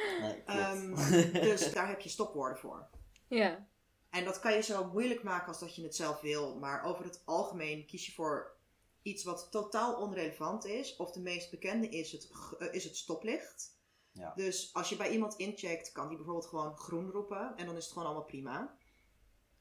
Oh, 0.01 0.21
Nee. 0.21 0.43
Ehm, 0.45 0.95
dus 1.33 1.73
daar 1.73 1.89
heb 1.89 2.01
je 2.01 2.09
stopwoorden 2.09 2.59
voor. 2.59 2.89
ja. 3.29 3.69
En 4.11 4.25
dat 4.25 4.39
kan 4.41 4.53
je 4.53 4.63
zo 4.63 4.85
moeilijk 4.85 5.23
maken 5.23 5.49
als 5.49 5.59
dat 5.59 5.75
je 5.75 5.83
het 5.83 5.97
zelf 5.97 6.21
wil. 6.21 6.59
Maar 6.59 6.85
over 6.85 7.05
het 7.05 7.23
algemeen 7.25 7.87
kies 7.87 8.07
je 8.07 8.13
voor 8.13 8.57
iets 9.03 9.25
wat 9.25 9.49
totaal 9.51 9.95
onrelevant 9.95 10.65
is. 10.65 10.97
Of 10.97 11.13
de 11.13 11.21
meest 11.21 11.51
bekende 11.51 11.89
is 11.89 12.13
het, 12.13 12.31
eh, 12.59 12.75
is 12.75 12.85
het 12.85 12.97
stoplicht. 12.97 13.79
Ja. 14.13 14.33
Dus 14.35 14.71
als 14.75 14.89
je 14.89 14.97
bij 14.97 15.11
iemand 15.11 15.37
incheckt, 15.37 15.93
kan 15.93 16.09
die 16.09 16.17
bijvoorbeeld 16.17 16.47
gewoon 16.47 16.77
groen 16.77 17.11
roepen. 17.11 17.57
En 17.57 17.67
dan 17.67 17.77
is 17.77 17.83
het 17.85 17.93
gewoon 17.93 18.09
allemaal 18.09 18.27
prima. 18.27 18.77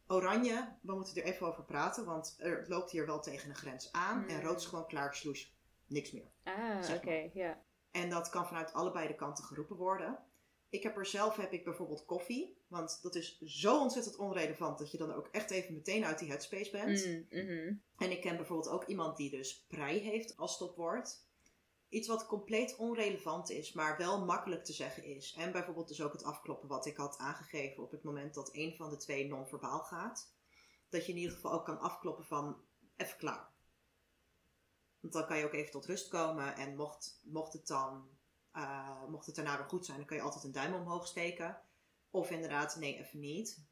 Oranje, 0.08 0.78
we 0.82 0.94
moeten 0.94 1.16
er 1.16 1.24
even 1.24 1.48
over 1.48 1.64
praten. 1.64 2.06
Want 2.06 2.36
er 2.38 2.66
loopt 2.68 2.92
hier 2.92 3.06
wel 3.06 3.22
tegen 3.22 3.50
een 3.50 3.56
grens 3.56 3.92
aan. 3.92 4.28
En 4.28 4.36
Hmm. 4.36 4.46
rood 4.46 4.60
is 4.60 4.66
gewoon 4.66 4.88
klaar, 4.88 5.16
sloes. 5.16 5.58
Niks 5.88 6.12
meer. 6.12 6.32
Ah, 6.44 6.96
oké, 6.96 7.30
ja. 7.34 7.62
En 7.92 8.10
dat 8.10 8.30
kan 8.30 8.48
vanuit 8.48 8.74
allebei 8.74 9.08
de 9.08 9.16
kanten 9.16 9.44
geroepen 9.44 9.76
worden. 9.76 10.20
Ik 10.70 10.84
heb 10.84 10.98
er 10.98 11.06
zelf 11.06 11.36
heb 11.36 11.52
ik 11.52 11.64
bijvoorbeeld 11.64 12.06
koffie. 12.06 12.58
Want 12.68 13.00
dat 13.02 13.16
is 13.16 13.42
zo 13.42 13.80
ontzettend 13.80 14.16
onrelevant 14.16 14.78
dat 14.78 14.92
je 14.92 14.98
dan 14.98 15.14
ook 15.14 15.28
echt 15.32 15.52
even 15.52 15.74
meteen 15.74 16.06
uit 16.06 16.20
die 16.20 16.30
headspace 16.30 16.72
bent. 16.72 17.06
Mm, 17.06 17.26
mhm. 17.30 17.74
En 17.98 18.12
ik 18.12 18.22
ken 18.22 18.36
bijvoorbeeld 18.36 18.70
ook 18.70 18.86
iemand 18.86 19.18
die 19.18 19.30
dus 19.30 19.66
prei 19.68 20.00
heeft 20.00 20.38
als 20.38 20.54
stopwoord. 20.54 21.28
Iets 21.90 22.08
wat 22.08 22.26
compleet 22.26 22.76
onrelevant 22.76 23.50
is, 23.50 23.74
maar 23.74 23.98
wel 23.98 24.26
makkelijk 24.26 24.64
te 24.64 24.74
zeggen 24.74 25.04
is. 25.04 25.36
En 25.38 25.52
bijvoorbeeld 25.52 25.88
dus 25.88 26.02
ook 26.02 26.12
het 26.12 26.24
afkloppen 26.24 26.70
wat 26.70 26.86
ik 26.86 26.98
had 26.98 27.18
aangegeven 27.18 27.84
op 27.84 27.92
het 27.92 28.04
moment 28.04 28.34
dat 28.34 28.50
een 28.54 28.76
van 28.76 28.90
de 28.90 28.98
twee 28.98 29.28
non-verbaal 29.28 29.80
gaat. 29.80 30.34
Dat 30.90 31.06
je 31.06 31.12
in 31.12 31.18
ieder 31.18 31.34
geval 31.36 31.52
ook 31.52 31.66
kan 31.66 31.80
afkloppen 31.80 32.26
van 32.26 32.58
even 32.96 33.18
klaar. 33.18 33.52
Want 35.00 35.14
dan 35.14 35.26
kan 35.26 35.38
je 35.38 35.46
ook 35.46 35.54
even 35.54 35.72
tot 35.72 35.86
rust 35.86 36.08
komen 36.08 36.56
en 36.56 36.76
mocht, 36.76 37.22
mocht 37.24 37.54
het 37.54 37.68
dan, 37.68 38.10
eh, 38.64 39.08
mocht 39.08 39.26
het 39.26 39.36
daarna 39.36 39.58
weer 39.58 39.70
goed 39.70 39.86
zijn, 39.86 39.98
dan 39.98 40.06
kan 40.06 40.18
je 40.18 40.24
altijd 40.24 40.44
een 40.44 40.52
duim 40.52 40.74
omhoog 40.74 41.08
steken. 41.08 41.62
Of 42.10 42.32
inderdaad, 42.32 42.76
nee, 42.76 42.98
even 42.98 43.20
niet. 43.20 43.64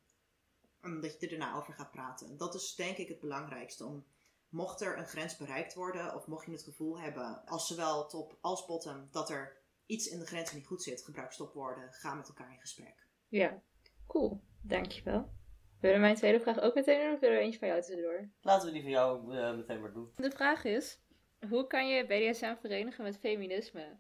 Omdat 0.82 1.12
je 1.12 1.20
er 1.20 1.38
daarna 1.38 1.56
over 1.56 1.74
gaat 1.74 1.92
praten. 1.92 2.38
Dat 2.38 2.56
is 2.56 2.76
denk 2.76 2.98
ik 2.98 3.08
het 3.08 3.20
belangrijkste. 3.20 3.86
Om, 3.86 4.06
mocht 4.50 4.82
er 4.82 4.98
een 4.98 5.08
grens 5.08 5.38
bereikt 5.38 5.74
worden, 5.74 6.16
of 6.16 6.28
mocht 6.28 6.46
je 6.46 6.52
het 6.52 6.64
gevoel 6.64 7.00
hebben, 7.00 7.46
als 7.46 7.68
zowel 7.68 8.08
top 8.08 8.38
als 8.42 8.66
bottom, 8.66 9.08
dat 9.12 9.30
er 9.30 9.58
iets 9.86 10.08
in 10.08 10.20
de 10.20 10.26
grens 10.26 10.52
niet 10.52 10.66
goed 10.66 10.84
zit, 10.84 11.04
gebruik 11.04 11.32
stopwoorden. 11.32 11.94
Ga 11.94 12.14
met 12.14 12.28
elkaar 12.28 12.52
in 12.52 12.60
gesprek. 12.60 13.08
Ja, 13.28 13.62
cool. 14.08 14.42
Dankjewel. 14.62 15.36
Wil 15.80 15.92
je 15.92 15.98
mijn 15.98 16.16
tweede 16.16 16.40
vraag 16.40 16.60
ook 16.60 16.76
meteen 16.76 17.04
doen 17.04 17.14
of 17.14 17.20
wil 17.20 17.30
er 17.30 17.40
eentje 17.40 17.60
van 17.60 17.68
jou 17.68 17.82
tussendoor? 17.82 18.30
Laten 18.42 18.68
we 18.68 18.74
die 18.74 18.82
van 18.82 18.92
jou 18.92 19.38
eh, 19.38 19.56
meteen 19.56 19.82
maar 19.82 19.94
doen. 19.94 20.12
De 20.16 20.32
vraag 20.32 20.64
is, 20.64 21.02
hoe 21.50 21.68
kan 21.68 21.88
je 21.88 22.06
BDSM 22.06 22.56
verenigen 22.60 23.04
met 23.04 23.18
feminisme? 23.18 24.00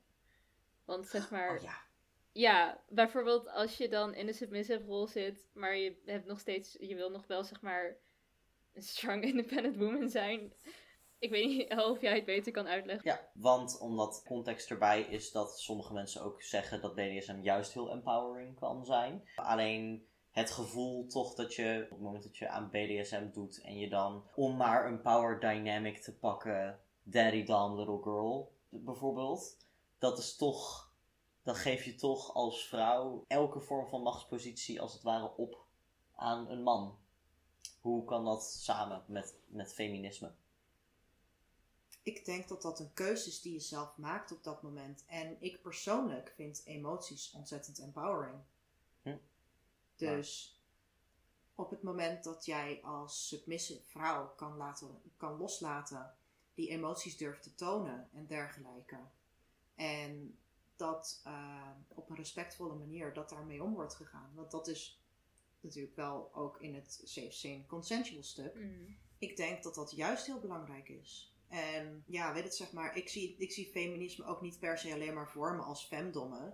Want 0.87 1.07
zeg 1.07 1.31
maar, 1.31 1.55
Oh 1.55 1.61
ja. 1.61 1.81
ja, 2.31 2.83
bijvoorbeeld 2.89 3.49
als 3.49 3.77
je 3.77 3.89
dan 3.89 4.13
in 4.13 4.25
de 4.25 4.33
submissive 4.33 4.83
rol 4.85 5.07
zit, 5.07 5.47
maar 5.53 5.75
je 5.77 6.01
hebt 6.05 6.25
nog 6.25 6.39
steeds, 6.39 6.77
je 6.79 6.95
wil 6.95 7.09
nog 7.09 7.27
wel 7.27 7.43
zeg 7.43 7.61
maar 7.61 7.97
een 8.73 8.81
strong 8.81 9.23
independent 9.31 9.77
woman 9.77 10.09
zijn. 10.09 10.53
Ik 11.19 11.29
weet 11.29 11.47
niet 11.47 11.75
of 11.89 12.01
jij 12.01 12.15
het 12.15 12.25
beter 12.25 12.51
kan 12.51 12.67
uitleggen. 12.67 13.11
Ja, 13.11 13.29
want 13.33 13.79
omdat 13.79 14.23
context 14.25 14.69
erbij 14.69 15.01
is 15.01 15.31
dat 15.31 15.59
sommige 15.59 15.93
mensen 15.93 16.21
ook 16.21 16.41
zeggen 16.41 16.81
dat 16.81 16.95
BDSM 16.95 17.39
juist 17.41 17.73
heel 17.73 17.91
empowering 17.91 18.59
kan 18.59 18.85
zijn. 18.85 19.27
Alleen 19.35 20.07
het 20.31 20.51
gevoel 20.51 21.07
toch 21.07 21.33
dat 21.33 21.55
je 21.55 21.81
op 21.83 21.89
het 21.89 21.99
moment 21.99 22.23
dat 22.23 22.37
je 22.37 22.49
aan 22.49 22.69
BDSM 22.69 23.31
doet 23.31 23.61
en 23.61 23.77
je 23.77 23.89
dan 23.89 24.23
om 24.35 24.57
maar 24.57 24.85
een 24.85 25.01
power 25.01 25.39
dynamic 25.39 25.97
te 25.97 26.17
pakken, 26.17 26.79
daddy 27.03 27.43
dom 27.43 27.75
little 27.75 28.01
girl 28.01 28.51
bijvoorbeeld, 28.69 29.57
dat 29.97 30.17
is 30.17 30.35
toch, 30.35 30.91
dan 31.43 31.55
geef 31.55 31.83
je 31.83 31.95
toch 31.95 32.33
als 32.33 32.67
vrouw 32.67 33.25
elke 33.27 33.59
vorm 33.59 33.87
van 33.87 34.01
machtspositie 34.01 34.81
als 34.81 34.93
het 34.93 35.01
ware 35.01 35.35
op 35.35 35.65
aan 36.15 36.49
een 36.49 36.63
man. 36.63 36.97
Hoe 37.81 38.05
kan 38.05 38.25
dat 38.25 38.43
samen 38.43 39.03
met, 39.07 39.35
met 39.45 39.73
feminisme? 39.73 40.31
Ik 42.03 42.25
denk 42.25 42.47
dat 42.47 42.61
dat 42.61 42.79
een 42.79 42.93
keuze 42.93 43.27
is 43.27 43.41
die 43.41 43.53
je 43.53 43.59
zelf 43.59 43.97
maakt 43.97 44.31
op 44.31 44.43
dat 44.43 44.61
moment. 44.61 45.03
En 45.05 45.37
ik 45.39 45.61
persoonlijk 45.61 46.33
vind 46.35 46.61
emoties 46.65 47.31
ontzettend 47.31 47.79
empowering. 47.79 48.39
Hm. 49.01 49.17
Dus 49.95 50.59
op 51.55 51.69
het 51.69 51.83
moment 51.83 52.23
dat 52.23 52.45
jij 52.45 52.83
als 52.83 53.27
submissive 53.27 53.83
vrouw 53.83 54.33
kan, 54.35 54.57
laten, 54.57 55.01
kan 55.17 55.37
loslaten, 55.37 56.15
die 56.53 56.69
emoties 56.69 57.17
durft 57.17 57.43
te 57.43 57.55
tonen 57.55 58.09
en 58.13 58.27
dergelijke. 58.27 58.97
En 59.77 60.37
dat 60.75 61.21
eh, 61.23 61.69
op 61.87 62.09
een 62.09 62.15
respectvolle 62.15 62.75
manier 62.75 63.13
dat 63.13 63.29
daarmee 63.29 63.63
om 63.63 63.73
wordt 63.73 63.95
gegaan. 63.95 64.31
Want 64.35 64.51
dat 64.51 64.67
is 64.67 65.01
natuurlijk 65.59 65.95
wel 65.95 66.29
ook 66.33 66.61
in 66.61 66.75
het 66.75 67.01
safe 67.03 67.31
scene 67.31 67.65
consensual 67.65 68.23
stuk. 68.23 68.55
Mm. 68.55 68.97
Ik 69.17 69.37
denk 69.37 69.63
dat 69.63 69.75
dat 69.75 69.91
juist 69.91 70.25
heel 70.25 70.39
belangrijk 70.39 70.89
is. 70.89 71.35
En 71.47 72.03
ja, 72.07 72.33
weet 72.33 72.43
het 72.43 72.55
zeg 72.55 72.71
maar, 72.71 72.95
ik 72.97 73.09
zie, 73.09 73.35
ik 73.37 73.51
zie 73.51 73.69
feminisme 73.71 74.25
ook 74.25 74.41
niet 74.41 74.59
per 74.59 74.77
se 74.77 74.93
alleen 74.93 75.13
maar 75.13 75.29
voor 75.29 75.55
me 75.55 75.61
als 75.61 75.85
femdomme. 75.85 76.53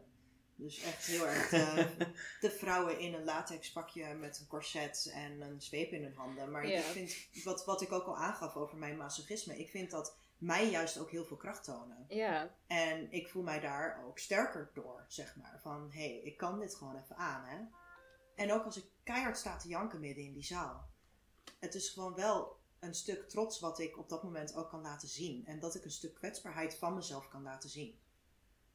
Dus 0.56 0.82
echt 0.82 1.06
heel 1.06 1.28
erg 1.28 1.50
de, 1.50 1.88
de 2.42 2.52
vrouwen 2.52 3.00
in 3.00 3.14
een 3.14 3.24
latex 3.24 3.72
pakje 3.72 4.14
met 4.14 4.40
een 4.40 4.48
corset 4.48 5.12
en 5.14 5.42
een 5.42 5.62
zweep 5.62 5.92
in 5.92 6.04
hun 6.04 6.16
handen. 6.16 6.52
Maar 6.52 6.64
ik 6.64 6.84
vind, 6.84 7.16
wat, 7.44 7.66
wat 7.66 7.82
ik 7.82 7.92
ook 7.92 8.06
al 8.06 8.18
aangaf 8.18 8.56
over 8.56 8.78
mijn 8.78 8.98
masochisme, 8.98 9.60
ik 9.60 9.70
vind 9.70 9.92
dat 9.92 10.16
mij 10.44 10.70
juist 10.70 10.98
ook 10.98 11.12
heel 11.12 11.26
veel 11.26 11.38
kracht 11.38 11.64
tonen. 11.64 12.06
Ja, 12.08 12.56
En 12.68 13.12
ik 13.12 13.28
voel 13.28 13.44
mij 13.44 13.60
daar 13.60 14.06
ook 14.06 14.20
sterker 14.20 14.72
door, 14.74 15.06
zeg 15.08 15.36
maar. 15.36 15.60
Van, 15.62 15.92
hé, 15.92 16.08
hey, 16.10 16.20
ik 16.20 16.38
kan 16.38 16.60
dit 16.60 16.76
gewoon 16.76 16.96
even 16.96 17.16
aan, 17.16 17.46
hè. 17.46 17.66
En 18.36 18.52
ook 18.52 18.66
als 18.66 18.78
ik 18.78 18.86
keihard 19.04 19.38
sta 19.38 19.58
te 19.58 19.68
janken 19.68 20.00
midden 20.00 20.24
in 20.24 20.34
die 20.34 20.44
zaal. 20.44 20.90
Het 21.60 21.76
is 21.76 21.90
gewoon 21.90 22.16
wel 22.16 22.62
een 22.80 22.94
stuk 22.94 23.30
trots 23.30 23.60
wat 23.60 23.80
ik 23.80 23.98
op 23.98 24.10
dat 24.10 24.24
moment 24.24 24.56
ook 24.56 24.70
kan 24.70 24.82
laten 24.82 25.08
zien. 25.08 25.46
En 25.46 25.60
dat 25.60 25.76
ik 25.76 25.84
een 25.84 25.92
stuk 25.92 26.14
kwetsbaarheid 26.14 26.76
van 26.76 26.96
mezelf 26.96 27.28
kan 27.28 27.44
laten 27.44 27.70
zien. 27.70 28.00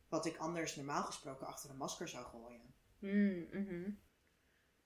Wat 0.09 0.27
ik 0.27 0.37
anders 0.37 0.77
normaal 0.77 1.05
gesproken 1.05 1.47
achter 1.47 1.71
een 1.71 1.77
masker 1.77 2.09
zou 2.09 2.27
gooien. 2.27 2.75
Mm, 2.99 3.49
mhm. 3.51 3.91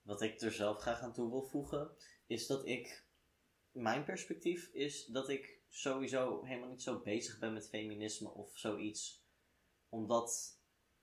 Wat 0.03 0.23
ik 0.23 0.41
er 0.41 0.53
zelf 0.53 0.79
graag 0.79 1.01
aan 1.01 1.13
toe 1.13 1.31
wil 1.31 1.43
voegen, 1.43 1.91
is 2.27 2.47
dat 2.47 2.67
ik. 2.67 3.11
Mijn 3.73 4.05
perspectief 4.05 4.69
is 4.73 5.07
dat 5.07 5.29
ik 5.29 5.62
sowieso 5.75 6.43
helemaal 6.45 6.69
niet 6.69 6.83
zo 6.83 7.01
bezig 7.01 7.39
ben 7.39 7.53
met 7.53 7.69
feminisme 7.69 8.29
of 8.29 8.59
zoiets. 8.59 9.25
Omdat 9.89 10.59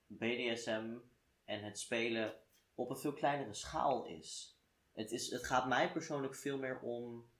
BDSM 0.06 0.96
en 1.44 1.64
het 1.64 1.78
spelen 1.78 2.34
op 2.74 2.90
een 2.90 2.98
veel 2.98 3.12
kleinere 3.12 3.54
schaal 3.54 4.06
is. 4.06 4.58
Het, 4.92 5.10
is. 5.10 5.30
het 5.30 5.44
gaat 5.44 5.68
mij 5.68 5.92
persoonlijk 5.92 6.34
veel 6.34 6.58
meer 6.58 6.80
om 6.80 7.30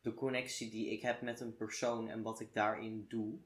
de 0.00 0.14
connectie 0.14 0.70
die 0.70 0.90
ik 0.90 1.02
heb 1.02 1.20
met 1.20 1.40
een 1.40 1.56
persoon 1.56 2.08
en 2.08 2.22
wat 2.22 2.40
ik 2.40 2.54
daarin 2.54 3.06
doe. 3.08 3.38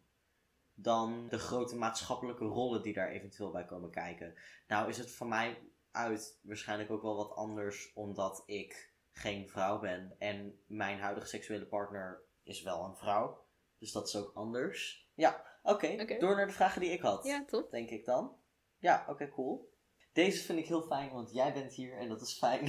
Dan 0.74 1.28
de 1.28 1.38
grote 1.38 1.76
maatschappelijke 1.76 2.44
rollen 2.44 2.82
die 2.82 2.92
daar 2.92 3.10
eventueel 3.10 3.50
bij 3.50 3.64
komen 3.64 3.90
kijken. 3.90 4.34
Nou 4.66 4.88
is 4.88 4.98
het 4.98 5.10
voor 5.10 5.28
mij 5.28 5.62
uit 5.90 6.38
waarschijnlijk 6.42 6.90
ook 6.90 7.02
wel 7.02 7.16
wat 7.16 7.36
anders, 7.36 7.92
omdat 7.92 8.42
ik 8.46 8.92
geen 9.10 9.48
vrouw 9.48 9.78
ben 9.78 10.16
en 10.18 10.62
mijn 10.66 10.98
huidige 10.98 11.26
seksuele 11.26 11.66
partner 11.66 12.22
is 12.44 12.62
wel 12.62 12.84
een 12.84 12.96
vrouw. 12.96 13.44
Dus 13.78 13.92
dat 13.92 14.08
is 14.08 14.16
ook 14.16 14.34
anders. 14.34 15.08
Ja, 15.14 15.44
oké. 15.62 15.96
Oké. 16.00 16.18
Door 16.18 16.36
naar 16.36 16.46
de 16.46 16.52
vragen 16.52 16.80
die 16.80 16.90
ik 16.90 17.00
had. 17.00 17.24
ja, 17.24 17.44
top. 17.44 17.70
Denk 17.70 17.90
ik 17.90 18.04
dan. 18.04 18.36
Ja, 18.78 19.04
oké, 19.08 19.28
cool. 19.28 19.72
Deze 20.12 20.44
vind 20.44 20.58
ik 20.58 20.66
heel 20.66 20.82
fijn, 20.82 21.12
want 21.12 21.32
jij 21.32 21.52
bent 21.52 21.72
hier 21.72 21.98
en 21.98 22.08
dat 22.08 22.20
is 22.20 22.38
fijn. 22.38 22.64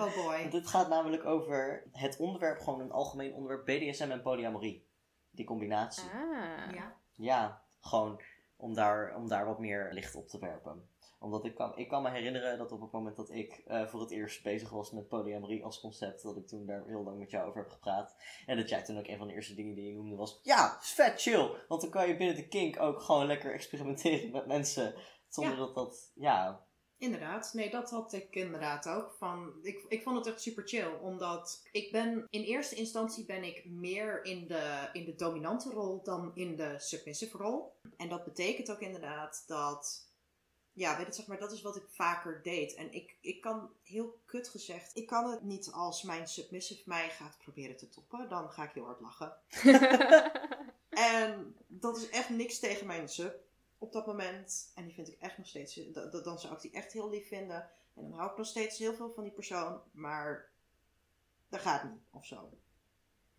Oh 0.00 0.14
boy. 0.14 0.48
Dit 0.50 0.66
gaat 0.66 0.88
namelijk 0.88 1.24
over 1.24 1.88
het 1.92 2.16
onderwerp, 2.16 2.58
gewoon 2.58 2.80
een 2.80 2.90
algemeen 2.90 3.34
onderwerp, 3.34 3.64
BDSM 3.64 4.10
en 4.10 4.22
polyamorie. 4.22 4.86
Die 5.30 5.46
combinatie. 5.46 6.10
Ah. 6.10 6.74
Ja. 6.74 6.96
Ja, 7.12 7.62
gewoon 7.80 8.22
om 8.56 8.74
daar, 8.74 9.16
om 9.16 9.28
daar 9.28 9.46
wat 9.46 9.58
meer 9.58 9.88
licht 9.92 10.14
op 10.14 10.28
te 10.28 10.38
werpen. 10.38 10.88
Omdat 11.20 11.44
ik 11.44 11.54
kan, 11.54 11.76
ik 11.76 11.88
kan 11.88 12.02
me 12.02 12.10
herinneren 12.10 12.58
dat 12.58 12.72
op 12.72 12.80
het 12.80 12.92
moment 12.92 13.16
dat 13.16 13.30
ik 13.30 13.62
eh, 13.66 13.86
voor 13.86 14.00
het 14.00 14.10
eerst 14.10 14.42
bezig 14.42 14.70
was 14.70 14.90
met 14.90 15.08
polyamorie 15.08 15.64
als 15.64 15.80
concept, 15.80 16.22
dat 16.22 16.36
ik 16.36 16.46
toen 16.46 16.66
daar 16.66 16.84
heel 16.86 17.02
lang 17.02 17.18
met 17.18 17.30
jou 17.30 17.48
over 17.48 17.60
heb 17.60 17.70
gepraat. 17.70 18.16
En 18.46 18.56
dat 18.56 18.68
jij 18.68 18.82
toen 18.82 18.98
ook 18.98 19.08
een 19.08 19.18
van 19.18 19.26
de 19.26 19.34
eerste 19.34 19.54
dingen 19.54 19.74
die 19.74 19.86
je 19.86 19.94
noemde 19.94 20.16
was, 20.16 20.40
ja, 20.42 20.78
is 20.80 20.92
vet 20.92 21.20
chill. 21.20 21.50
Want 21.68 21.80
dan 21.80 21.90
kan 21.90 22.08
je 22.08 22.16
binnen 22.16 22.36
de 22.36 22.48
kink 22.48 22.80
ook 22.80 23.00
gewoon 23.00 23.26
lekker 23.26 23.52
experimenteren 23.52 24.30
met 24.30 24.46
mensen. 24.46 24.94
Zonder 25.28 25.52
Ja. 25.52 25.58
dat 25.58 25.74
dat, 25.74 26.12
ja, 26.14 26.66
Inderdaad, 26.98 27.50
nee, 27.52 27.70
dat 27.70 27.90
had 27.90 28.12
ik 28.12 28.34
inderdaad 28.34 28.88
ook. 28.88 29.14
Van, 29.18 29.52
ik, 29.62 29.84
ik 29.88 30.02
vond 30.02 30.16
het 30.16 30.26
echt 30.26 30.42
super 30.42 30.68
chill, 30.68 30.92
omdat 31.02 31.68
ik 31.72 31.92
ben 31.92 32.26
in 32.30 32.42
eerste 32.42 32.74
instantie 32.74 33.24
ben 33.24 33.44
ik 33.44 33.64
meer 33.64 34.24
in 34.24 34.46
de, 34.46 34.88
in 34.92 35.04
de 35.04 35.14
dominante 35.14 35.70
rol 35.70 36.02
dan 36.02 36.30
in 36.34 36.56
de 36.56 36.74
submissive 36.78 37.36
rol. 37.36 37.72
En 37.96 38.08
dat 38.08 38.24
betekent 38.24 38.70
ook 38.70 38.80
inderdaad 38.80 39.44
dat, 39.46 40.07
ja, 40.78 40.96
weet 40.96 41.06
het 41.06 41.14
zeg 41.14 41.26
maar, 41.26 41.38
dat 41.38 41.52
is 41.52 41.62
wat 41.62 41.76
ik 41.76 41.84
vaker 41.88 42.40
deed. 42.42 42.74
En 42.74 42.92
ik, 42.92 43.16
ik 43.20 43.40
kan 43.40 43.70
heel 43.82 44.18
kut 44.26 44.48
gezegd, 44.48 44.96
ik 44.96 45.06
kan 45.06 45.30
het 45.30 45.42
niet 45.42 45.70
als 45.72 46.02
mijn 46.02 46.28
submissive 46.28 46.82
mij 46.84 47.10
gaat 47.10 47.38
proberen 47.38 47.76
te 47.76 47.88
toppen, 47.88 48.28
dan 48.28 48.50
ga 48.50 48.62
ik 48.64 48.70
heel 48.74 48.84
hard 48.84 49.00
lachen. 49.00 49.36
En 50.88 51.56
dat 51.66 51.96
is 51.96 52.08
echt 52.08 52.28
niks 52.28 52.58
tegen 52.58 52.86
mijn 52.86 53.08
sub 53.08 53.34
op 53.78 53.92
dat 53.92 54.06
moment. 54.06 54.72
En 54.74 54.84
die 54.84 54.94
vind 54.94 55.08
ik 55.08 55.16
echt 55.20 55.38
nog 55.38 55.46
steeds. 55.46 55.74
da- 55.92 56.04
da- 56.06 56.20
Dan 56.20 56.38
zou 56.38 56.54
ik 56.54 56.60
die 56.60 56.70
echt 56.72 56.92
heel 56.92 57.10
lief 57.10 57.28
vinden. 57.28 57.70
En 57.94 58.02
dan 58.02 58.12
hou 58.12 58.30
ik 58.30 58.36
nog 58.36 58.46
steeds 58.46 58.78
heel 58.78 58.94
veel 58.94 59.12
van 59.14 59.22
die 59.22 59.32
persoon. 59.32 59.80
Maar 59.90 60.48
dat 61.48 61.60
gaat 61.60 61.84
niet 61.84 62.00
of 62.10 62.26
zo. 62.26 62.50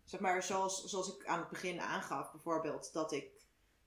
Zeg 0.04 0.20
maar, 0.20 0.42
zoals, 0.42 0.84
zoals 0.84 1.16
ik 1.16 1.26
aan 1.26 1.38
het 1.38 1.48
begin 1.48 1.80
aangaf, 1.80 2.30
bijvoorbeeld 2.32 2.92
dat 2.92 3.12
ik 3.12 3.30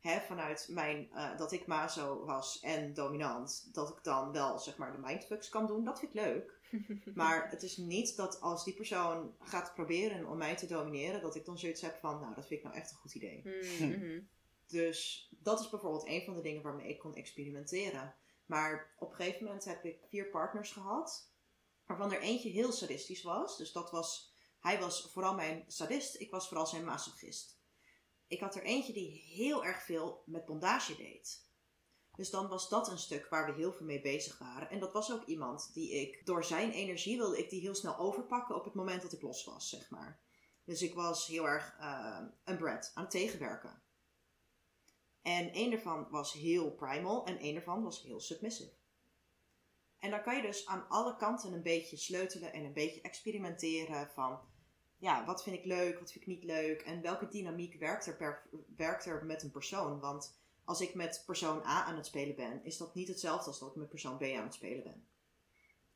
hè, 0.04 0.20
vanuit 0.22 0.68
mijn. 0.70 1.10
eh, 1.14 1.38
dat 1.38 1.52
ik 1.52 1.66
mazo 1.68 2.26
was 2.26 2.60
en 2.60 2.94
dominant. 2.94 3.70
Dat 3.74 3.90
ik 3.90 4.04
dan 4.04 4.32
wel 4.32 4.60
zeg 4.60 4.78
maar 4.78 4.92
de 4.92 4.98
mindfucks 4.98 5.50
kan 5.50 5.68
doen. 5.68 5.84
Dat 5.84 6.00
vind 6.00 6.14
ik 6.14 6.22
leuk. 6.22 6.62
Maar 7.16 7.50
het 7.50 7.64
is 7.64 7.78
niet 7.78 8.16
dat 8.16 8.42
als 8.42 8.64
die 8.64 8.74
persoon 8.74 9.36
gaat 9.40 9.74
proberen 9.74 10.28
om 10.28 10.38
mij 10.38 10.56
te 10.56 10.66
domineren. 10.68 11.22
dat 11.22 11.36
ik 11.36 11.46
dan 11.46 11.60
zoiets 11.60 11.82
heb 11.82 11.98
van. 12.00 12.20
Nou, 12.20 12.36
dat 12.36 12.48
vind 12.48 12.60
ik 12.60 12.66
nou 12.66 12.78
echt 12.78 12.92
een 12.92 12.98
goed 12.98 13.16
idee. 13.16 13.42
Mm, 13.80 13.90
mhm. 13.90 14.20
Dus 14.68 15.30
dat 15.40 15.60
is 15.60 15.70
bijvoorbeeld 15.70 16.08
een 16.08 16.22
van 16.26 16.36
de 16.36 16.42
dingen 16.42 16.62
waarmee 16.62 16.88
ik 16.88 17.00
kon 17.00 17.16
experimenteren. 17.16 18.16
Maar 18.46 18.94
op 19.00 19.10
een 19.10 19.16
gegeven 19.16 19.44
moment 19.44 19.66
heb 19.66 19.86
ik 19.86 19.98
vier 20.10 20.30
partners 20.30 20.72
gehad. 20.72 21.30
Waarvan 21.86 22.14
er 22.14 22.22
eentje 22.22 22.50
heel 22.50 22.72
sadistisch 22.72 23.22
was. 23.24 23.58
Dus 23.58 23.72
dat 23.72 23.92
was, 23.92 24.34
hij 24.60 24.80
was 24.80 25.10
vooral 25.12 25.34
mijn 25.36 25.64
sadist. 25.68 26.20
Ik 26.20 26.32
was 26.32 26.48
vooral 26.48 26.68
zijn 26.68 26.84
masochist. 26.86 27.58
Ik 28.34 28.40
had 28.40 28.56
er 28.56 28.64
eentje 28.64 28.94
die 28.94 29.12
heel 29.12 29.66
erg 29.66 29.82
veel 29.84 30.24
met 30.26 30.46
bondage 30.46 30.96
deed. 30.96 31.52
Dus 32.16 32.30
dan 32.30 32.48
was 32.48 32.70
dat 32.70 32.92
een 32.92 32.98
stuk 32.98 33.28
waar 33.30 33.46
we 33.46 33.60
heel 33.60 33.74
veel 33.74 33.86
mee 33.86 34.02
bezig 34.02 34.38
waren. 34.38 34.70
En 34.70 34.80
dat 34.80 34.94
was 34.94 35.12
ook 35.12 35.26
iemand 35.26 35.74
die 35.74 35.92
ik, 35.92 36.26
door 36.26 36.44
zijn 36.44 36.72
energie 36.72 37.18
wilde 37.18 37.38
ik 37.38 37.50
die 37.50 37.62
heel 37.62 37.76
snel 37.76 37.98
overpakken 37.98 38.56
op 38.56 38.64
het 38.64 38.74
moment 38.74 39.02
dat 39.02 39.14
ik 39.14 39.22
los 39.22 39.46
was, 39.46 39.70
zeg 39.70 39.90
maar. 39.90 40.22
Dus 40.64 40.82
ik 40.82 40.94
was 40.94 41.28
heel 41.28 41.48
erg 41.48 41.76
eh, 41.80 42.20
een 42.44 42.58
Brad 42.58 42.92
aan 42.94 43.04
het 43.04 43.12
tegenwerken. 43.12 43.82
En 45.22 45.52
één 45.52 45.72
daarvan 45.72 46.10
was 46.10 46.34
heel 46.34 46.72
primal 46.72 47.26
en 47.26 47.38
één 47.38 47.54
daarvan 47.54 47.84
was 47.84 48.02
heel 48.02 48.20
submissive. 48.20 48.74
En 50.00 50.10
dan 50.10 50.24
kan 50.24 50.36
je 50.36 50.42
dus 50.42 50.66
aan 50.66 50.88
alle 50.90 51.16
kanten 51.16 51.54
een 51.54 51.64
beetje 51.64 51.98
sleutelen 51.98 52.54
en 52.54 52.64
een 52.64 52.74
beetje 52.74 53.02
experimenteren 53.02 54.10
van, 54.10 54.40
ja, 55.04 55.26
wat 55.26 55.44
vind 55.44 55.56
ik 55.56 55.66
leuk, 55.66 56.00
wat 56.00 56.12
vind 56.12 56.24
ik 56.24 56.34
niet 56.34 56.44
leuk 56.44 56.82
en 56.82 57.02
welke 57.02 57.28
dynamiek 57.28 57.80
werkt 57.80 58.06
er, 58.06 58.16
per, 58.16 58.44
werkt 58.76 59.06
er 59.06 59.26
met 59.26 59.44
een 59.44 59.52
persoon. 59.52 60.00
Want 60.00 60.38
als 60.64 60.82
ik 60.82 60.94
met 60.94 61.24
persoon 61.26 61.64
A 61.66 61.84
aan 61.84 61.96
het 61.96 62.06
spelen 62.06 62.36
ben, 62.36 62.64
is 62.64 62.78
dat 62.78 62.96
niet 62.96 63.08
hetzelfde 63.08 63.48
als 63.48 63.60
dat 63.60 63.70
ik 63.70 63.76
met 63.76 63.90
persoon 63.90 64.18
B 64.18 64.24
aan 64.24 64.44
het 64.44 64.54
spelen 64.54 64.84
ben. 64.84 65.08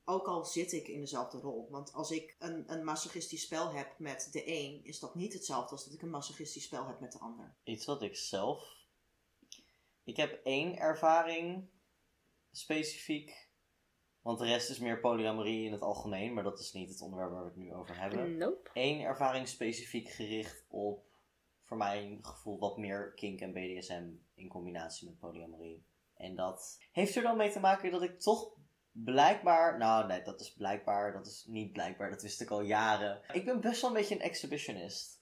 Ook 0.05 0.28
al 0.28 0.45
zit 0.45 0.72
ik 0.72 0.88
in 0.88 0.99
dezelfde 0.99 1.38
rol. 1.38 1.68
Want 1.70 1.93
als 1.93 2.12
ik 2.12 2.36
een, 2.39 2.74
een 2.74 2.84
masochistisch 2.84 3.41
spel 3.41 3.72
heb 3.72 3.99
met 3.99 4.30
de 4.32 4.51
een, 4.51 4.86
is 4.86 4.99
dat 4.99 5.16
niet 5.16 5.34
hetzelfde 5.34 5.72
als 5.72 5.84
dat 5.84 5.93
ik 5.93 6.01
een 6.01 6.10
masochistisch 6.10 6.64
spel 6.64 6.88
heb 6.88 6.99
met 6.99 7.12
de 7.12 7.20
ander. 7.20 7.55
Iets 7.64 7.86
wat 7.86 8.01
ik 8.01 8.16
zelf. 8.16 8.76
Ik 10.03 10.18
heb 10.18 10.39
één 10.43 10.78
ervaring 10.78 11.68
specifiek. 12.51 13.46
Want 14.28 14.39
de 14.39 14.45
rest 14.45 14.69
is 14.69 14.80
meer 14.80 14.99
polyamorie 14.99 15.65
in 15.65 15.71
het 15.71 15.82
algemeen, 15.82 16.34
maar 16.34 16.43
dat 16.43 16.59
is 16.59 16.73
niet 16.73 16.89
het 16.89 17.01
onderwerp 17.01 17.32
waar 17.32 17.43
we 17.43 17.47
het 17.47 17.57
nu 17.57 17.73
over 17.73 17.99
hebben. 17.99 18.38
Nope. 18.38 18.69
Eén 18.73 19.01
ervaring 19.01 19.47
specifiek 19.47 20.09
gericht 20.09 20.65
op, 20.69 21.05
voor 21.61 21.78
mijn 21.78 22.19
gevoel, 22.21 22.59
wat 22.59 22.78
meer 22.78 23.13
kink 23.13 23.39
en 23.39 23.53
BDSM 23.53 24.03
in 24.36 24.47
combinatie 24.47 25.07
met 25.07 25.19
polyamorie. 25.19 25.86
En 26.15 26.36
dat 26.36 26.78
heeft 26.91 27.15
er 27.15 27.21
dan 27.21 27.38
mee 27.38 27.51
te 27.51 27.59
maken 27.59 27.91
dat 27.91 28.01
ik 28.01 28.19
toch 28.19 28.51
blijkbaar, 28.91 29.78
nou 29.78 30.07
nee, 30.07 30.21
dat 30.21 30.41
is 30.41 30.53
blijkbaar, 30.53 31.13
dat 31.13 31.28
is 31.28 31.45
niet 31.47 31.71
blijkbaar, 31.71 32.09
dat 32.09 32.21
wist 32.21 32.41
ik 32.41 32.49
al 32.49 32.61
jaren. 32.61 33.21
Ik 33.34 33.45
ben 33.45 33.61
best 33.61 33.82
wel 33.82 33.89
een 33.89 33.95
beetje 33.95 34.15
een 34.15 34.21
exhibitionist. 34.21 35.16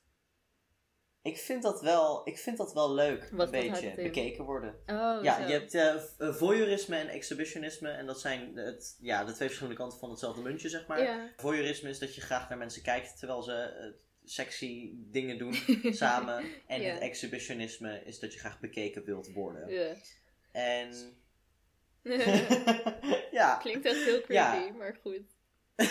Ik 1.25 1.37
vind 1.37 1.63
dat 1.63 1.81
wel, 1.81 2.21
ik 2.27 2.37
vind 2.37 2.57
dat 2.57 2.73
wel 2.73 2.93
leuk, 2.93 3.19
Wat- 3.21 3.29
een 3.31 3.37
wat 3.37 3.51
beetje, 3.51 3.93
bekeken 3.95 4.43
worden. 4.45 4.75
Oh, 4.87 5.19
Ja, 5.23 5.35
zo. 5.41 5.47
je 5.47 5.51
hebt 5.53 5.73
eh, 5.73 5.93
eh, 6.17 6.33
voyeurisme 6.35 6.95
en 6.95 7.07
exhibitionisme. 7.07 7.89
En 7.89 8.05
dat 8.05 8.19
zijn 8.19 8.55
het, 8.57 8.97
ja, 9.01 9.23
de 9.23 9.31
twee 9.31 9.47
verschillende 9.47 9.79
kanten 9.79 9.99
van 9.99 10.09
hetzelfde 10.09 10.41
muntje, 10.41 10.69
zeg 10.69 10.87
maar. 10.87 11.33
Voyeurisme 11.37 11.89
is 11.89 11.99
dat 11.99 12.15
je 12.15 12.21
graag 12.21 12.49
naar 12.49 12.57
mensen 12.57 12.81
kijkt 12.81 13.17
terwijl 13.19 13.43
ze 13.43 13.53
eh, 13.53 13.91
sexy 14.23 14.91
dingen 14.95 15.37
doen 15.37 15.53
samen. 16.03 16.43
En 16.67 16.83
het 16.91 16.99
exhibitionisme 16.99 18.01
is 18.05 18.19
dat 18.19 18.33
je 18.33 18.39
graag 18.39 18.59
bekeken 18.59 19.03
wilt 19.05 19.31
worden. 19.33 19.69
Ja. 19.69 19.93
En 20.51 20.89
ja. 23.31 23.55
Klinkt 23.57 23.85
echt 23.85 24.03
heel 24.03 24.21
creepy, 24.21 24.33
Ja. 24.33 24.71
maar 24.77 24.97
goed. 25.01 25.21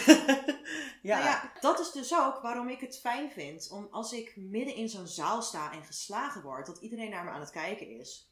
ja. 1.02 1.16
Nou 1.18 1.24
ja, 1.24 1.52
dat 1.60 1.80
is 1.80 1.90
dus 1.92 2.14
ook 2.18 2.38
waarom 2.42 2.68
ik 2.68 2.80
het 2.80 2.98
fijn 3.00 3.30
vind. 3.30 3.70
Om 3.70 3.88
als 3.90 4.12
ik 4.12 4.36
midden 4.36 4.74
in 4.74 4.88
zo'n 4.88 5.06
zaal 5.06 5.42
sta 5.42 5.72
en 5.72 5.84
geslagen 5.84 6.42
word, 6.42 6.66
dat 6.66 6.78
iedereen 6.78 7.10
naar 7.10 7.24
me 7.24 7.30
aan 7.30 7.40
het 7.40 7.50
kijken 7.50 7.88
is. 7.98 8.28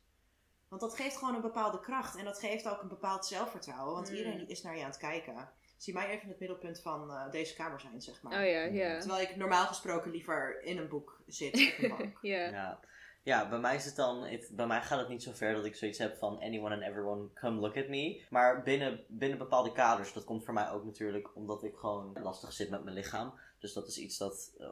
Want 0.68 0.80
dat 0.80 0.94
geeft 0.96 1.16
gewoon 1.16 1.34
een 1.34 1.40
bepaalde 1.40 1.80
kracht. 1.80 2.16
En 2.16 2.24
dat 2.24 2.38
geeft 2.38 2.68
ook 2.68 2.82
een 2.82 2.88
bepaald 2.88 3.26
zelfvertrouwen. 3.26 3.94
Want 3.94 4.11
Mm. 4.11 4.16
iedereen 4.16 4.48
is 4.48 4.62
naar 4.62 4.76
je 4.76 4.82
aan 4.82 4.90
het 4.90 4.98
kijken. 4.98 5.50
Zie 5.76 5.94
mij 5.94 6.07
even 6.09 6.22
in 6.22 6.28
het 6.28 6.38
middelpunt 6.38 6.80
van 6.80 7.11
eh, 7.11 7.30
deze 7.30 7.55
kamer 7.55 7.80
zijn, 7.80 8.03
zeg 8.03 8.22
maar. 8.22 8.32
Oh 8.32 8.48
ja, 8.48 8.61
ja. 8.62 8.98
Terwijl 8.98 9.22
ik 9.22 9.36
normaal 9.36 9.66
gesproken 9.66 10.11
liever 10.11 10.62
in 10.62 10.78
een 10.78 10.88
boek 10.88 11.22
zit 11.26 11.55
op 11.55 11.82
een 11.84 11.88
bank. 11.98 12.18
ja. 12.22 12.48
Ja. 12.48 12.80
Ja, 13.25 13.49
bij 13.49 13.59
mij 13.59 13.77
is 13.77 13.85
het 13.85 13.97
dan, 13.97 14.27
bij 14.51 14.66
mij 14.66 14.83
gaat 14.83 14.99
het 14.99 15.09
niet 15.09 15.23
zo 15.23 15.33
ver 15.33 15.55
dat 15.55 15.64
ik 15.64 15.77
zoiets 15.77 15.99
heb 15.99 16.16
van 16.16 16.41
anyone 16.41 16.75
and 16.75 16.85
everyone 16.85 17.33
come 17.35 17.61
look 17.61 17.77
at 17.77 17.89
me. 17.89 18.23
Maar 18.31 18.62
binnen, 18.62 19.05
binnen 19.09 19.39
bepaalde 19.39 19.73
kaders, 19.73 20.12
dat 20.12 20.25
komt 20.25 20.45
voor 20.45 20.55
mij 20.55 20.70
ook 20.70 20.85
natuurlijk 20.85 21.37
omdat 21.37 21.62
ik 21.62 21.77
gewoon 21.77 22.16
lastig 22.23 22.53
zit 22.53 22.70
met 22.70 22.85
mijn 22.85 22.97
lichaam. 22.97 23.35
Dus 23.59 23.73
dat 23.73 23.89
is 23.89 23.99
iets 23.99 24.18
dat 24.18 24.55
eh, 24.59 24.68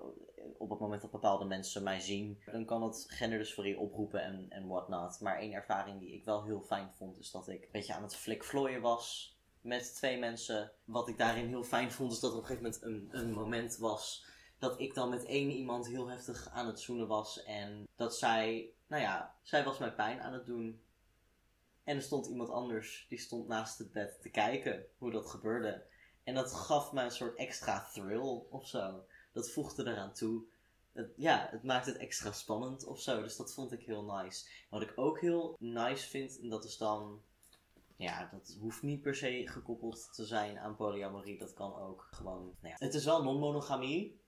op 0.59 0.71
het 0.71 0.79
moment 0.79 1.03
dat 1.03 1.11
bepaalde 1.11 1.45
mensen 1.45 1.83
mij 1.83 2.01
zien, 2.01 2.41
dan 2.53 2.65
kan 2.65 2.83
het 2.83 3.05
genderdysforie 3.09 3.79
oproepen 3.79 4.23
en, 4.23 4.47
en 4.49 4.67
whatnot. 4.67 5.21
Maar 5.21 5.39
één 5.39 5.53
ervaring 5.53 6.01
die 6.01 6.15
ik 6.15 6.25
wel 6.25 6.45
heel 6.45 6.63
fijn 6.63 6.91
vond, 6.93 7.19
is 7.19 7.31
dat 7.31 7.49
ik 7.49 7.63
een 7.63 7.69
beetje 7.73 7.95
aan 7.95 8.03
het 8.03 8.17
flikvlooien 8.17 8.81
was 8.81 9.37
met 9.61 9.95
twee 9.95 10.19
mensen. 10.19 10.73
Wat 10.85 11.09
ik 11.09 11.19
daarin 11.19 11.47
heel 11.47 11.65
fijn 11.65 11.93
vond, 11.93 12.13
is 12.13 12.21
dat 12.21 12.31
er 12.31 12.37
op 12.37 12.43
een 12.43 12.49
gegeven 12.49 12.83
moment 12.85 13.13
een, 13.13 13.21
een 13.21 13.33
moment 13.33 13.77
was 13.77 14.27
dat 14.61 14.81
ik 14.81 14.95
dan 14.95 15.09
met 15.09 15.25
één 15.25 15.51
iemand 15.51 15.87
heel 15.87 16.09
heftig 16.09 16.49
aan 16.49 16.67
het 16.67 16.81
zoenen 16.81 17.07
was. 17.07 17.43
En 17.43 17.89
dat 17.97 18.17
zij, 18.17 18.73
nou 18.87 19.03
ja, 19.03 19.35
zij 19.43 19.65
was 19.65 19.79
mij 19.79 19.95
pijn 19.95 20.21
aan 20.21 20.33
het 20.33 20.47
doen. 20.47 20.83
En 21.85 21.97
er 21.97 22.03
stond 22.03 22.27
iemand 22.27 22.51
anders, 22.51 23.07
die 23.09 23.19
stond 23.19 23.49
naast 23.49 23.79
het 23.79 23.93
bed 23.93 24.21
te 24.23 24.31
kijken 24.31 24.87
hoe 24.99 25.11
dat 25.11 25.27
gebeurde. 25.27 25.87
En 26.25 26.35
dat 26.35 26.53
gaf 26.53 26.93
me 26.93 27.03
een 27.03 27.11
soort 27.11 27.37
extra 27.37 27.89
thrill 27.93 28.43
of 28.51 28.67
zo. 28.67 29.05
Dat 29.33 29.51
voegde 29.51 29.87
eraan 29.87 30.13
toe. 30.13 30.43
Ja, 31.17 31.49
het 31.51 31.63
maakt 31.63 31.87
het 31.87 31.97
extra 31.97 32.33
spannend 32.33 32.85
of 32.85 33.01
zo. 33.01 33.23
Dus 33.23 33.37
dat 33.37 33.55
vond 33.55 33.73
ik 33.73 33.83
heel 33.83 34.05
nice. 34.05 34.49
Wat 34.71 34.83
ik 34.83 34.93
ook 34.97 35.21
heel 35.21 35.57
nice 35.59 36.09
vind, 36.09 36.41
en 36.41 36.49
dat 36.49 36.65
is 36.65 36.77
dan. 36.77 37.23
Ja, 37.97 38.29
dat 38.33 38.57
hoeft 38.61 38.83
niet 38.83 39.03
per 39.03 39.15
se 39.15 39.49
gekoppeld 39.49 40.09
te 40.13 40.27
zijn 40.27 40.59
aan 40.59 40.77
polyamorie. 40.77 41.39
Dat 41.39 41.53
kan 41.53 41.75
ook 41.75 42.09
gewoon. 42.11 42.43
Nou 42.61 42.75
ja. 42.79 42.87
Het 42.87 42.95
is 42.95 43.05
wel 43.05 43.23
non-monogamie. 43.23 44.21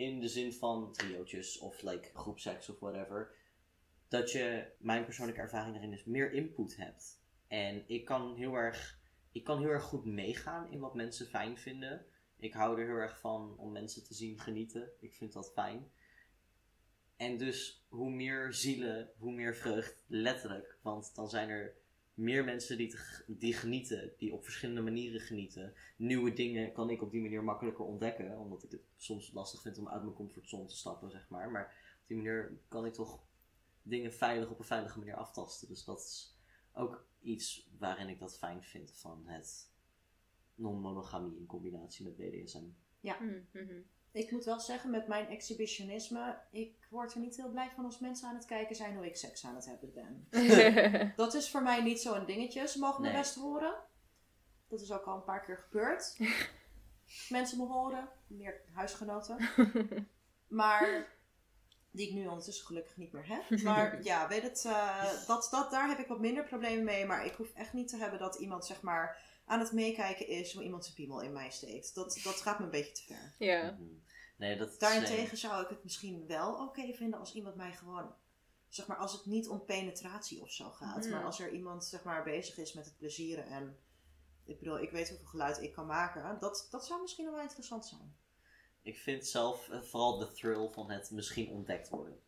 In 0.00 0.20
de 0.20 0.28
zin 0.28 0.52
van 0.52 0.92
triootjes 0.92 1.58
of 1.58 1.82
like 1.82 2.10
groepseks 2.14 2.68
of 2.68 2.78
whatever. 2.78 3.34
Dat 4.08 4.32
je, 4.32 4.66
mijn 4.78 5.04
persoonlijke 5.04 5.40
ervaring 5.40 5.72
daarin 5.72 5.92
is, 5.92 6.04
meer 6.04 6.32
input 6.32 6.76
hebt. 6.76 7.22
En 7.46 7.84
ik 7.86 8.04
kan 8.04 8.34
heel 8.34 8.54
erg, 8.54 9.00
ik 9.32 9.44
kan 9.44 9.60
heel 9.60 9.68
erg 9.68 9.82
goed 9.82 10.04
meegaan 10.04 10.70
in 10.70 10.78
wat 10.78 10.94
mensen 10.94 11.26
fijn 11.26 11.58
vinden. 11.58 12.06
Ik 12.36 12.52
hou 12.52 12.80
er 12.80 12.86
heel 12.86 12.96
erg 12.96 13.20
van 13.20 13.58
om 13.58 13.72
mensen 13.72 14.04
te 14.04 14.14
zien 14.14 14.38
genieten. 14.38 14.90
Ik 15.00 15.14
vind 15.14 15.32
dat 15.32 15.52
fijn. 15.52 15.90
En 17.16 17.38
dus 17.38 17.84
hoe 17.88 18.10
meer 18.10 18.54
zielen, 18.54 19.10
hoe 19.18 19.32
meer 19.32 19.56
vreugd, 19.56 20.02
letterlijk. 20.06 20.78
Want 20.82 21.14
dan 21.14 21.28
zijn 21.28 21.48
er 21.48 21.74
meer 22.20 22.44
mensen 22.44 22.76
die, 22.76 22.88
te- 22.88 23.24
die 23.26 23.54
genieten, 23.54 24.12
die 24.18 24.32
op 24.32 24.44
verschillende 24.44 24.80
manieren 24.80 25.20
genieten. 25.20 25.74
Nieuwe 25.96 26.32
dingen 26.32 26.72
kan 26.72 26.90
ik 26.90 27.02
op 27.02 27.10
die 27.10 27.20
manier 27.20 27.44
makkelijker 27.44 27.84
ontdekken, 27.84 28.38
omdat 28.38 28.62
ik 28.62 28.70
het 28.70 28.80
soms 28.96 29.32
lastig 29.32 29.62
vind 29.62 29.78
om 29.78 29.88
uit 29.88 30.02
mijn 30.02 30.14
comfortzone 30.14 30.66
te 30.66 30.76
stappen, 30.76 31.10
zeg 31.10 31.28
maar. 31.28 31.50
Maar 31.50 31.64
op 32.02 32.06
die 32.06 32.16
manier 32.16 32.58
kan 32.68 32.86
ik 32.86 32.92
toch 32.92 33.22
dingen 33.82 34.12
veilig 34.12 34.50
op 34.50 34.58
een 34.58 34.64
veilige 34.64 34.98
manier 34.98 35.14
aftasten. 35.14 35.68
Dus 35.68 35.84
dat 35.84 35.98
is 36.00 36.38
ook 36.72 37.06
iets 37.20 37.68
waarin 37.78 38.08
ik 38.08 38.18
dat 38.18 38.38
fijn 38.38 38.62
vind 38.62 38.92
van 38.92 39.22
het 39.26 39.70
non-monogamie 40.54 41.38
in 41.38 41.46
combinatie 41.46 42.04
met 42.04 42.16
BDSM. 42.16 42.64
Mm, 43.20 43.46
mhm. 43.52 43.80
Ik 44.12 44.30
moet 44.30 44.44
wel 44.44 44.60
zeggen, 44.60 44.90
met 44.90 45.06
mijn 45.06 45.28
exhibitionisme, 45.28 46.38
ik 46.50 46.86
word 46.90 47.14
er 47.14 47.20
niet 47.20 47.36
heel 47.36 47.50
blij 47.50 47.70
van 47.74 47.84
als 47.84 47.98
mensen 47.98 48.28
aan 48.28 48.34
het 48.34 48.44
kijken 48.44 48.76
zijn 48.76 48.94
hoe 48.94 49.06
ik 49.06 49.16
seks 49.16 49.44
aan 49.44 49.54
het 49.54 49.66
hebben 49.66 49.92
ben. 49.92 50.26
Dat 51.16 51.34
is 51.34 51.50
voor 51.50 51.62
mij 51.62 51.82
niet 51.82 52.00
zo'n 52.00 52.24
dingetje. 52.26 52.68
Ze 52.68 52.78
mogen 52.78 53.02
me 53.02 53.08
Nee. 53.08 53.16
best 53.16 53.34
horen. 53.34 53.74
Dat 54.68 54.80
is 54.80 54.92
ook 54.92 55.04
al 55.04 55.14
een 55.16 55.24
paar 55.24 55.40
keer 55.44 55.58
gebeurd. 55.58 56.16
Mensen 57.28 57.58
me 57.58 57.66
horen, 57.66 58.08
meer 58.26 58.60
huisgenoten. 58.72 59.36
Maar 60.48 61.08
die 61.90 62.08
ik 62.08 62.14
nu 62.14 62.26
ondertussen 62.26 62.66
gelukkig 62.66 62.96
niet 62.96 63.12
meer 63.12 63.26
heb. 63.28 63.62
Maar 63.62 64.02
ja, 64.02 64.28
weet 64.28 64.42
het, 64.42 64.64
eh, 64.64 65.26
dat, 65.26 65.48
dat, 65.50 65.70
daar 65.70 65.88
heb 65.88 65.98
ik 65.98 66.06
wat 66.06 66.20
minder 66.20 66.44
problemen 66.44 66.84
mee. 66.84 67.06
Maar 67.06 67.26
ik 67.26 67.34
hoef 67.34 67.52
echt 67.54 67.72
niet 67.72 67.88
te 67.88 67.96
hebben 67.96 68.18
dat 68.18 68.34
iemand 68.34 68.66
zeg 68.66 68.82
maar 68.82 69.18
aan 69.50 69.60
het 69.60 69.72
meekijken 69.72 70.28
is 70.28 70.52
hoe 70.54 70.62
iemand 70.62 70.84
zijn 70.84 70.96
piemel 70.96 71.20
in 71.20 71.32
mij 71.32 71.50
steekt. 71.50 71.94
Dat, 71.94 72.20
dat 72.24 72.40
gaat 72.40 72.58
me 72.58 72.64
een 72.64 72.70
beetje 72.70 72.92
te 72.92 73.02
ver. 73.02 73.34
ja. 73.38 73.70
Mhm. 73.70 73.82
Nee, 74.36 74.56
dat 74.56 74.70
is, 74.70 74.78
Daarentegen 74.78 75.36
zou 75.38 75.62
ik 75.62 75.68
het 75.68 75.82
misschien 75.84 76.26
wel 76.26 76.54
oké 76.54 76.92
vinden 76.92 77.18
als 77.18 77.34
iemand 77.34 77.54
mij 77.56 77.72
gewoon, 77.72 78.14
zeg 78.68 78.86
maar, 78.86 78.96
als 78.96 79.12
het 79.12 79.26
niet 79.26 79.48
om 79.48 79.64
penetratie 79.64 80.42
of 80.42 80.50
zo 80.52 80.70
gaat, 80.70 81.08
maar 81.08 81.24
als 81.24 81.40
er 81.40 81.52
iemand, 81.52 81.84
zeg 81.84 82.02
maar, 82.02 82.22
bezig 82.22 82.56
is 82.58 82.72
met 82.72 82.84
het 82.84 82.96
plezieren 82.96 83.46
en, 83.46 83.78
ik 84.44 84.58
bedoel, 84.58 84.80
ik 84.80 84.90
weet 84.90 85.08
hoeveel 85.08 85.26
geluid 85.26 85.62
ik 85.62 85.72
kan 85.72 85.86
maken, 85.86 86.36
dat, 86.40 86.66
dat 86.70 86.86
zou 86.86 87.00
misschien 87.00 87.30
wel 87.30 87.40
interessant 87.40 87.86
zijn. 87.86 88.16
Ik 88.82 88.96
vind 88.98 89.26
zelf 89.26 89.68
eh, 89.68 89.82
vooral 89.82 90.18
de 90.18 90.32
thrill 90.32 90.68
van 90.68 90.90
het 90.90 91.10
misschien 91.10 91.48
ontdekt 91.50 91.88
worden. 91.88 92.20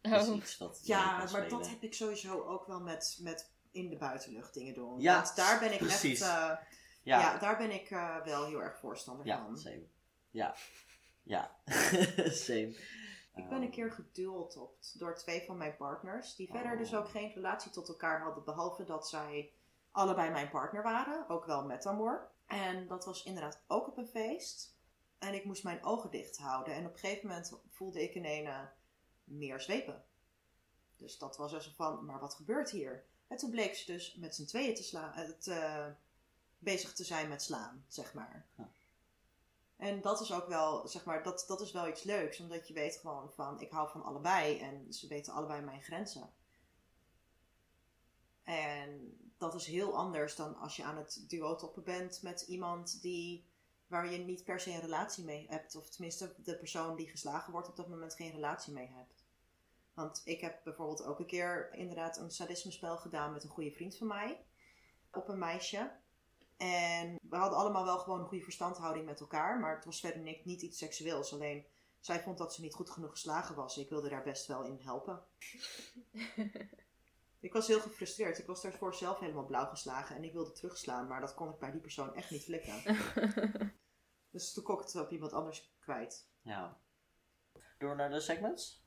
Dat 0.00 0.22
is 0.22 0.28
Oh. 0.28 0.36
iets 0.36 0.58
wat 0.58 0.80
Ja, 0.84 1.16
maar 1.16 1.28
spelen. 1.28 1.48
dat 1.48 1.68
heb 1.68 1.82
ik 1.82 1.94
sowieso 1.94 2.42
ook 2.42 2.66
wel 2.66 2.80
met, 2.80 3.18
met 3.20 3.50
in 3.72 3.88
de 3.88 3.96
buitenlucht 3.96 4.54
dingen 4.54 4.74
doen. 4.74 5.00
Ja, 5.00 5.14
Want 5.22 5.36
daar 5.36 5.58
ben 5.58 5.72
ik 5.72 5.78
precies. 5.78 6.20
echt, 6.20 6.30
eh, 6.30 6.56
Ja, 7.02 7.20
ja. 7.20 7.38
daar 7.38 7.56
ben 7.56 7.70
ik 7.70 7.90
eh, 7.90 8.16
wel 8.24 8.46
heel 8.46 8.62
erg 8.62 8.78
voorstander 8.78 9.26
ja, 9.26 9.44
van. 9.44 9.58
same. 9.58 9.82
Ja, 10.30 10.54
ja, 11.22 11.56
same. 12.46 12.76
Ik 13.34 13.48
ben 13.48 13.62
een 13.62 13.70
keer 13.70 13.92
geduld 13.92 14.56
op 14.56 14.76
door 14.94 15.14
twee 15.16 15.42
van 15.46 15.56
mijn 15.56 15.76
partners, 15.76 16.34
die 16.34 16.48
verder 16.50 16.72
Oh. 16.72 16.78
dus 16.78 16.94
ook 16.94 17.08
geen 17.08 17.32
relatie 17.34 17.70
tot 17.70 17.88
elkaar 17.88 18.20
hadden, 18.22 18.44
behalve 18.44 18.84
dat 18.84 19.08
zij 19.08 19.52
allebei 19.90 20.30
mijn 20.30 20.50
partner 20.50 20.82
waren, 20.82 21.28
ook 21.28 21.44
wel 21.44 21.64
met 21.64 21.86
amor. 21.86 22.30
En 22.46 22.86
dat 22.86 23.04
was 23.04 23.22
inderdaad 23.24 23.62
ook 23.66 23.86
op 23.88 23.96
een 23.98 24.06
feest. 24.06 24.76
En 25.18 25.34
ik 25.34 25.44
moest 25.44 25.64
mijn 25.64 25.84
ogen 25.84 26.10
dicht 26.10 26.38
houden. 26.38 26.74
En 26.74 26.86
op 26.86 26.92
een 26.92 26.98
gegeven 26.98 27.28
moment 27.28 27.52
voelde 27.70 28.02
ik 28.02 28.14
in 28.14 28.24
ene 28.24 28.70
meer 29.24 29.60
zwepen. 29.60 30.04
Dus 30.96 31.18
dat 31.18 31.36
was 31.36 31.52
zo 31.52 31.70
van, 31.76 32.04
maar 32.04 32.20
wat 32.20 32.34
gebeurt 32.34 32.70
hier? 32.70 33.04
En 33.32 33.38
toen 33.38 33.50
bleek 33.50 33.74
ze 33.74 33.92
dus 33.92 34.14
met 34.14 34.34
z'n 34.34 34.44
tweeën 34.44 34.74
te 34.74 34.82
slaan, 34.82 35.12
eh, 35.14 35.30
te- 35.30 35.92
bezig 36.58 36.92
te 36.92 37.04
zijn 37.04 37.28
met 37.28 37.42
slaan, 37.42 37.84
zeg 37.88 38.14
maar. 38.14 38.46
Ja. 38.56 38.68
En 39.76 40.00
dat 40.00 40.20
is 40.20 40.32
ook 40.32 40.48
wel, 40.48 40.88
zeg 40.88 41.04
maar, 41.04 41.22
dat, 41.22 41.44
dat 41.46 41.60
is 41.60 41.72
wel 41.72 41.88
iets 41.88 42.02
leuks. 42.02 42.40
Omdat 42.40 42.68
je 42.68 42.74
weet 42.74 42.96
gewoon 42.96 43.32
van, 43.32 43.60
ik 43.60 43.70
hou 43.70 43.90
van 43.90 44.02
allebei. 44.04 44.58
En 44.58 44.92
ze 44.92 45.06
weten 45.06 45.32
allebei 45.32 45.60
mijn 45.62 45.82
grenzen. 45.82 46.30
En 48.44 49.16
dat 49.38 49.54
is 49.54 49.66
heel 49.66 49.96
anders 49.96 50.36
dan 50.36 50.56
als 50.56 50.76
je 50.76 50.84
aan 50.84 50.96
het 50.96 51.24
duo-toppen 51.28 51.82
bent 51.84 52.22
met 52.22 52.40
iemand 52.40 53.02
die, 53.02 53.44
waar 53.86 54.12
je 54.12 54.18
niet 54.18 54.44
per 54.44 54.60
se 54.60 54.70
een 54.70 54.80
relatie 54.80 55.24
mee 55.24 55.46
hebt. 55.48 55.76
Of 55.76 55.88
tenminste, 55.88 56.34
de 56.44 56.56
persoon 56.56 56.96
die 56.96 57.08
geslagen 57.08 57.52
wordt 57.52 57.68
op 57.68 57.76
dat 57.76 57.88
moment 57.88 58.14
geen 58.14 58.32
relatie 58.32 58.72
mee 58.72 58.88
hebt. 58.88 59.21
Want 59.94 60.20
ik 60.24 60.40
heb 60.40 60.60
bijvoorbeeld 60.64 61.04
ook 61.04 61.18
een 61.18 61.26
keer 61.26 61.74
inderdaad 61.74 62.18
een 62.18 62.30
sadisme 62.30 62.70
spel 62.70 62.96
gedaan 62.96 63.32
met 63.32 63.44
een 63.44 63.50
goede 63.50 63.70
vriend 63.70 63.96
van 63.96 64.06
mij. 64.06 64.44
Op 65.12 65.28
een 65.28 65.38
meisje. 65.38 65.90
En 66.56 67.18
we 67.22 67.36
hadden 67.36 67.58
allemaal 67.58 67.84
wel 67.84 67.98
gewoon 67.98 68.20
een 68.20 68.26
goede 68.26 68.44
verstandhouding 68.44 69.06
met 69.06 69.20
elkaar. 69.20 69.60
Maar 69.60 69.74
het 69.74 69.84
was 69.84 70.00
verder 70.00 70.22
niet, 70.22 70.44
niet 70.44 70.62
iets 70.62 70.78
seksueels. 70.78 71.32
Alleen 71.32 71.66
zij 72.00 72.20
vond 72.20 72.38
dat 72.38 72.54
ze 72.54 72.60
niet 72.60 72.74
goed 72.74 72.90
genoeg 72.90 73.10
geslagen 73.10 73.54
was. 73.54 73.78
Ik 73.78 73.88
wilde 73.88 74.08
daar 74.08 74.22
best 74.22 74.46
wel 74.46 74.64
in 74.64 74.78
helpen. 74.82 75.24
ik 77.40 77.52
was 77.52 77.66
heel 77.66 77.80
gefrustreerd. 77.80 78.38
Ik 78.38 78.46
was 78.46 78.62
daarvoor 78.62 78.94
zelf 78.94 79.18
helemaal 79.18 79.46
blauw 79.46 79.66
geslagen. 79.66 80.16
En 80.16 80.24
ik 80.24 80.32
wilde 80.32 80.52
terugslaan. 80.52 81.06
Maar 81.06 81.20
dat 81.20 81.34
kon 81.34 81.50
ik 81.50 81.58
bij 81.58 81.70
die 81.70 81.80
persoon 81.80 82.14
echt 82.14 82.30
niet 82.30 82.44
flikken. 82.44 82.82
dus 84.32 84.52
toen 84.52 84.64
kon 84.64 84.78
ik 84.78 84.84
het 84.84 84.96
op 84.96 85.10
iemand 85.10 85.32
anders 85.32 85.74
kwijt. 85.80 86.28
Ja. 86.42 86.80
Door 87.78 87.96
naar 87.96 88.10
de 88.10 88.20
segments. 88.20 88.81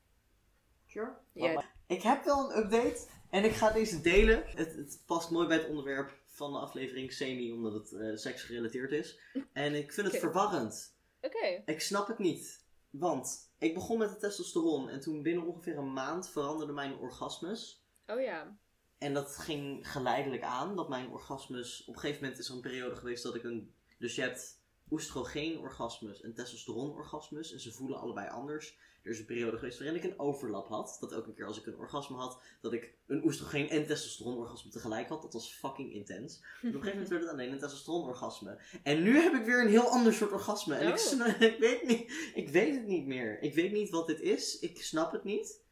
Sure? 0.95 1.15
Ja. 1.31 1.63
Ik 1.87 2.01
heb 2.01 2.23
wel 2.23 2.51
een 2.51 2.63
update 2.63 3.07
en 3.29 3.43
ik 3.43 3.51
ga 3.51 3.71
deze 3.71 4.01
delen. 4.01 4.43
Het, 4.45 4.75
het 4.75 5.03
past 5.05 5.29
mooi 5.29 5.47
bij 5.47 5.57
het 5.57 5.69
onderwerp 5.69 6.17
van 6.25 6.51
de 6.51 6.59
aflevering 6.59 7.13
semi, 7.13 7.51
omdat 7.51 7.73
het 7.73 7.91
eh 7.91 8.15
seksgerelateerd 8.15 8.91
is. 8.91 9.19
En 9.53 9.75
ik 9.75 9.93
vind 9.93 10.07
het 10.07 10.19
verwarrend. 10.19 10.97
Oké. 11.21 11.61
Ik 11.65 11.81
snap 11.81 12.07
het 12.07 12.19
niet. 12.19 12.65
Want 12.89 13.51
ik 13.57 13.73
begon 13.73 13.97
met 13.97 14.09
de 14.09 14.17
testosteron 14.17 14.89
en 14.89 14.99
toen 14.99 15.21
binnen 15.21 15.45
ongeveer 15.45 15.77
een 15.77 15.93
maand 15.93 16.29
veranderden 16.29 16.75
mijn 16.75 16.97
orgasmes. 16.97 17.85
Oh 18.07 18.21
ja. 18.21 18.57
En 18.97 19.13
dat 19.13 19.37
ging 19.37 19.91
geleidelijk 19.91 20.43
aan, 20.43 20.75
dat 20.75 20.89
mijn 20.89 21.09
orgasmes... 21.09 21.85
Op 21.85 21.93
een 21.93 21.99
gegeven 21.99 22.21
moment 22.21 22.39
is 22.39 22.49
er 22.49 22.55
een 22.55 22.61
periode 22.61 22.95
geweest 22.95 23.23
dat 23.23 23.35
ik 23.35 23.43
een... 23.43 23.73
Dus 23.97 24.15
je 24.15 24.21
hebt 24.21 24.61
oestrogeen-orgasmes 24.91 26.21
en 26.21 26.33
testosteron-orgasmes. 26.33 27.53
En 27.53 27.59
ze 27.59 27.71
voelen 27.71 27.99
allebei 27.99 28.29
anders. 28.29 28.77
Er 29.03 29.11
is 29.11 29.19
een 29.19 29.25
periode 29.25 29.57
geweest 29.57 29.79
waarin 29.79 29.95
ik 29.97 30.03
een 30.03 30.19
overlap 30.19 30.67
had. 30.67 30.97
Dat 30.99 31.11
elke 31.11 31.33
keer 31.33 31.45
als 31.45 31.59
ik 31.59 31.65
een 31.65 31.77
orgasme 31.77 32.15
had, 32.17 32.41
dat 32.61 32.73
ik 32.73 32.93
een 33.07 33.23
oestrogeen- 33.25 33.69
en 33.69 33.85
testosteron-orgasme 33.85 34.71
tegelijk 34.71 35.09
had. 35.09 35.21
Dat 35.21 35.33
was 35.33 35.53
fucking 35.53 35.93
intens. 35.93 36.37
En 36.41 36.47
op 36.47 36.63
een 36.63 36.71
gegeven 36.71 36.89
moment 36.91 37.09
werd 37.09 37.21
het 37.21 37.31
alleen 37.31 37.51
een 37.51 37.59
testosteron-orgasme. 37.59 38.61
En 38.83 39.03
nu 39.03 39.19
heb 39.19 39.33
ik 39.33 39.45
weer 39.45 39.61
een 39.61 39.69
heel 39.69 39.89
ander 39.89 40.13
soort 40.13 40.31
orgasme. 40.31 40.75
En 40.75 40.87
ik, 40.87 40.93
Oh. 41.13 41.41
ik, 41.51 41.57
weet 41.59 41.87
niet, 41.87 42.31
ik 42.33 42.49
weet 42.49 42.75
het 42.75 42.85
niet 42.85 43.05
meer. 43.05 43.41
Ik 43.41 43.53
weet 43.53 43.71
niet 43.71 43.89
wat 43.89 44.07
dit 44.07 44.19
is. 44.19 44.59
Ik 44.59 44.83
snap 44.83 45.11
het 45.11 45.23
niet. 45.23 45.63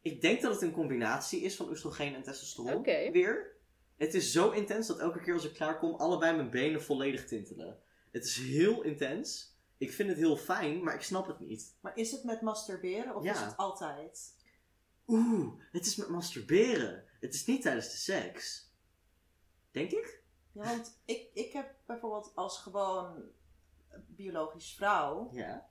Ik 0.00 0.20
denk 0.20 0.42
dat 0.42 0.52
het 0.52 0.62
een 0.62 0.72
combinatie 0.72 1.40
is 1.40 1.56
van 1.56 1.68
oestrogeen 1.68 2.14
en 2.14 2.22
testosteron. 2.22 2.82
Weer. 3.12 3.54
Het 3.96 4.14
is 4.14 4.32
zo 4.32 4.50
intens 4.50 4.86
dat 4.86 4.98
elke 4.98 5.20
keer 5.20 5.34
als 5.34 5.44
ik 5.44 5.54
klaar 5.54 5.78
kom, 5.78 5.94
allebei 5.94 6.36
mijn 6.36 6.50
benen 6.50 6.82
volledig 6.82 7.26
tintelen. 7.26 7.78
Het 8.16 8.24
is 8.24 8.36
heel 8.36 8.82
intens. 8.82 9.54
Ik 9.76 9.92
vind 9.92 10.08
het 10.08 10.18
heel 10.18 10.36
fijn, 10.36 10.82
maar 10.84 10.94
ik 10.94 11.02
snap 11.02 11.26
het 11.26 11.40
niet. 11.40 11.74
Maar 11.80 11.96
is 11.96 12.10
het 12.12 12.24
met 12.24 12.40
masturberen 12.40 13.14
of 13.16 13.24
Ja. 13.24 13.32
is 13.32 13.40
het 13.40 13.56
altijd? 13.56 14.34
Oeh, 15.06 15.60
het 15.72 15.86
is 15.86 15.96
met 15.96 16.08
masturberen. 16.08 17.04
Het 17.20 17.34
is 17.34 17.46
niet 17.46 17.62
tijdens 17.62 17.90
de 17.90 17.96
seks. 17.96 18.70
Denk 19.70 19.90
ik? 19.90 20.22
Ja, 20.52 20.62
want 20.62 21.00
ik, 21.04 21.30
ik 21.34 21.52
heb 21.52 21.74
bijvoorbeeld 21.86 22.32
als 22.34 22.58
gewoon 22.58 23.22
biologisch 24.06 24.74
vrouw, 24.74 25.28
Ja. 25.32 25.68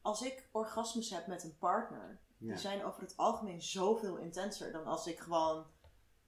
als 0.00 0.22
ik 0.22 0.48
orgasmes 0.52 1.10
heb 1.10 1.26
met 1.26 1.44
een 1.44 1.58
partner, 1.58 2.20
ja. 2.38 2.46
die 2.48 2.56
zijn 2.58 2.84
over 2.84 3.02
het 3.02 3.16
algemeen 3.16 3.62
zoveel 3.62 4.16
intenser 4.16 4.72
dan 4.72 4.84
als 4.84 5.06
ik 5.06 5.18
gewoon 5.20 5.66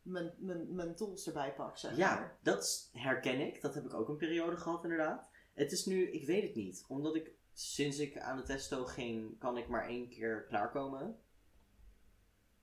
mijn, 0.03 0.33
mijn, 0.39 0.75
mijn 0.75 0.95
tools 0.95 1.27
erbij 1.27 1.55
pak, 1.55 1.77
zeg 1.79 1.97
Ja, 1.97 2.15
maar. 2.15 2.39
dat 2.43 2.91
herken 2.93 3.41
ik. 3.41 3.61
Dat 3.61 3.75
heb 3.75 3.85
ik 3.85 3.95
ook 3.95 4.09
een 4.09 4.17
periode 4.17 4.57
gehad, 4.57 4.83
inderdaad. 4.83 5.29
Het 5.55 5.73
is 5.73 5.87
nu, 5.87 6.11
ik 6.11 6.27
weet 6.27 6.43
het 6.43 6.55
niet. 6.55 6.85
Omdat 6.89 7.15
ik, 7.15 7.31
sinds 7.53 7.99
ik 7.99 8.19
aan 8.19 8.37
de 8.37 8.43
testo 8.43 8.85
ging, 8.85 9.39
kan 9.39 9.57
ik 9.57 9.69
maar 9.69 9.87
één 9.87 10.09
keer 10.09 10.45
klaarkomen. 10.49 11.19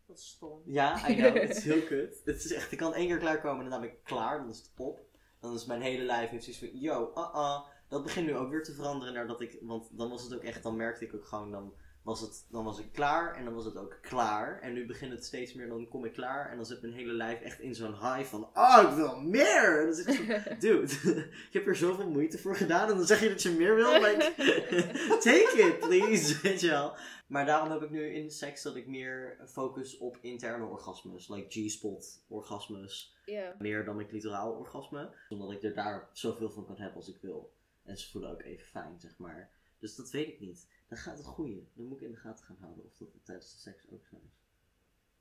Dat 0.05 0.17
is 0.17 0.27
stom. 0.29 0.61
Ja, 0.65 1.09
I 1.09 1.15
know. 1.15 1.33
Het 1.41 1.57
is 1.57 1.63
heel 1.63 1.83
kut. 1.83 2.21
Het 2.25 2.43
is 2.43 2.53
echt, 2.53 2.71
ik 2.71 2.77
kan 2.77 2.93
één 2.93 3.07
keer 3.07 3.17
klaarkomen 3.17 3.63
en 3.63 3.69
dan 3.71 3.81
ben 3.81 3.89
ik 3.89 4.03
klaar. 4.03 4.37
Dan 4.37 4.49
is 4.49 4.57
het 4.57 4.71
op. 4.77 4.99
Dan 5.39 5.53
is 5.53 5.65
mijn 5.65 5.81
hele 5.81 6.03
lijf 6.03 6.29
heeft 6.29 6.43
zoiets 6.43 6.61
van, 6.61 6.79
yo, 6.79 7.11
uh-uh. 7.15 7.59
Dat 7.87 8.03
begint 8.03 8.25
nu 8.25 8.35
ook 8.35 8.49
weer 8.49 8.63
te 8.63 8.73
veranderen 8.73 9.13
nadat 9.13 9.41
ik, 9.41 9.57
want 9.61 9.97
dan 9.97 10.09
was 10.09 10.23
het 10.23 10.33
ook 10.33 10.43
echt, 10.43 10.63
dan 10.63 10.75
merkte 10.75 11.05
ik 11.05 11.13
ook 11.13 11.25
gewoon, 11.25 11.51
dan 11.51 11.73
was, 12.09 12.21
het, 12.21 12.45
dan 12.51 12.63
was 12.63 12.79
ik 12.79 12.91
klaar 12.91 13.35
en 13.35 13.45
dan 13.45 13.53
was 13.53 13.65
het 13.65 13.77
ook 13.77 13.97
klaar. 14.01 14.61
En 14.61 14.73
nu 14.73 14.85
begint 14.85 15.11
het 15.11 15.25
steeds 15.25 15.53
meer, 15.53 15.67
dan 15.67 15.87
kom 15.87 16.05
ik 16.05 16.13
klaar 16.13 16.49
en 16.49 16.55
dan 16.55 16.65
zit 16.65 16.81
mijn 16.81 16.93
hele 16.93 17.13
lijf 17.13 17.41
echt 17.41 17.59
in 17.59 17.75
zo'n 17.75 17.93
high 17.93 18.23
van, 18.23 18.49
oh, 18.53 18.85
ik 18.89 18.95
wil 18.95 19.21
meer! 19.21 19.79
En 19.79 19.85
dan 19.85 19.93
zit 19.93 20.07
ik 20.07 20.15
zo, 20.15 20.55
dude, 20.59 20.93
ik 21.49 21.53
heb 21.53 21.67
er 21.67 21.75
zoveel 21.75 22.09
moeite 22.09 22.37
voor 22.37 22.55
gedaan 22.55 22.89
en 22.89 22.95
dan 22.95 23.05
zeg 23.05 23.19
je 23.19 23.29
dat 23.29 23.41
je 23.41 23.49
meer 23.49 23.75
wil? 23.75 24.01
Like, 24.01 24.33
take 25.29 25.53
it, 25.57 25.79
please, 25.79 26.41
weet 26.41 26.59
je 26.59 26.69
wel. 26.69 26.95
Maar 27.27 27.45
daarom 27.45 27.71
heb 27.71 27.81
ik 27.81 27.89
nu 27.89 28.13
in 28.13 28.31
seks 28.31 28.61
dat 28.61 28.75
ik 28.75 28.87
meer 28.87 29.37
focus 29.47 29.97
op 29.97 30.17
interne 30.21 30.65
orgasmes, 30.65 31.27
like 31.27 31.49
G-spot 31.49 32.23
orgasmes, 32.27 33.15
meer 33.59 33.85
dan 33.85 33.95
mijn 33.95 34.07
clitoraal 34.07 34.51
orgasme, 34.51 35.15
omdat 35.29 35.51
ik 35.51 35.63
er 35.63 35.73
daar 35.73 36.09
zoveel 36.13 36.49
van 36.49 36.65
kan 36.65 36.77
hebben 36.77 36.95
als 36.95 37.09
ik 37.09 37.17
wil. 37.21 37.51
En 37.83 37.97
ze 37.97 38.09
voelen 38.09 38.31
ook 38.31 38.41
even 38.41 38.65
fijn, 38.65 38.99
zeg 38.99 39.17
maar. 39.17 39.49
Dus 39.79 39.95
dat 39.95 40.11
weet 40.11 40.27
ik 40.27 40.39
niet. 40.39 40.67
Dan 40.89 40.97
gaat 40.97 41.17
het 41.17 41.25
goeie. 41.27 41.69
Dan 41.73 41.85
moet 41.85 41.97
ik 42.01 42.05
in 42.07 42.11
de 42.11 42.17
gaten 42.17 42.45
gaan 42.45 42.57
houden 42.59 42.85
of 42.85 42.97
dat 42.97 43.07
tijdens 43.23 43.51
de 43.53 43.59
seks 43.59 43.85
ook 43.91 44.05
zo 44.05 44.15
is. 44.15 44.31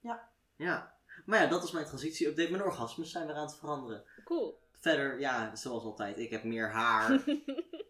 Ja. 0.00 0.30
Ja. 0.56 0.96
Maar 1.26 1.42
ja, 1.42 1.46
dat 1.48 1.64
is 1.64 1.70
mijn 1.70 1.86
transitie-update. 1.86 2.50
Mijn 2.50 2.62
orgasmes 2.62 3.10
zijn 3.10 3.26
weer 3.26 3.34
aan 3.36 3.46
het 3.46 3.56
veranderen. 3.56 4.04
Cool. 4.24 4.58
Verder, 4.72 5.20
ja, 5.20 5.56
zoals 5.56 5.82
altijd, 5.84 6.18
ik 6.18 6.30
heb 6.30 6.44
meer 6.44 6.70
haar. 6.70 7.24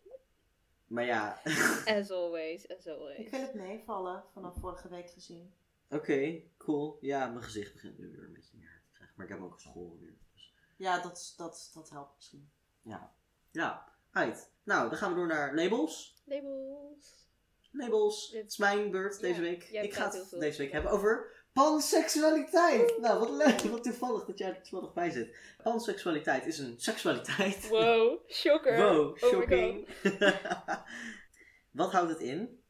maar 0.87 1.05
ja, 1.05 1.41
As 1.87 2.11
always, 2.11 2.69
as 2.69 2.87
Ik 2.87 2.93
always. 2.93 3.29
vind 3.29 3.47
het 3.47 3.55
meevallen 3.55 4.25
vanaf 4.33 4.55
vorige 4.61 4.89
week 4.89 5.11
gezien. 5.11 5.53
oké, 5.91 6.41
cool. 6.57 6.99
Ja, 7.01 7.27
mijn 7.29 7.43
gezicht 7.45 7.73
begint 7.73 7.99
nu 7.99 8.11
weer 8.11 8.25
een 8.25 8.33
beetje 8.33 8.57
meer 8.59 8.83
te 8.85 8.91
krijgen. 8.93 9.15
Maar 9.17 9.27
ik 9.27 9.33
heb 9.33 9.43
ook 9.43 9.61
school 9.61 9.97
weer. 10.01 10.17
Dus 10.35 10.55
Ja, 10.77 11.03
dat, 11.03 11.35
dat, 11.37 11.71
dat 11.75 11.91
helpt 11.91 12.15
misschien. 12.17 12.51
ja. 12.83 13.13
Ja, 13.51 13.93
uit. 14.11 14.51
Nou, 14.63 14.89
dan 14.89 14.99
gaan 14.99 15.11
we 15.11 15.17
door 15.17 15.27
naar 15.27 15.55
labels. 15.55 16.23
Labels. 16.25 17.28
Labels. 17.71 18.31
Het 18.33 18.47
is 18.51 18.57
mijn 18.57 18.91
beurt 18.91 19.21
deze 19.21 19.35
Ja, 19.35 19.41
week. 19.41 19.63
Ik 19.69 19.95
ga 19.95 20.11
het 20.11 20.31
deze 20.41 20.59
week 20.63 20.73
hebben 20.73 20.91
over 20.91 21.37
panseksualiteit. 21.53 22.99
Nou, 23.01 23.19
wat 23.19 23.31
leuk. 23.31 23.61
Wat 23.61 23.83
toevallig 23.83 24.25
dat 24.25 24.39
jij 24.39 24.49
er 24.49 24.63
toevallig 24.63 24.93
bij 24.95 25.11
zit. 25.11 25.37
Panseksualiteit 25.63 26.47
is 26.47 26.59
een 26.59 26.75
seksualiteit. 26.79 27.69
Wow, 27.69 28.19
shocker. 28.31 28.77
Wow, 28.77 29.09
Oh 29.11 29.17
shocking. 29.17 29.89
wat 31.71 31.93
houdt 31.93 32.11
het 32.11 32.21
in? 32.21 32.63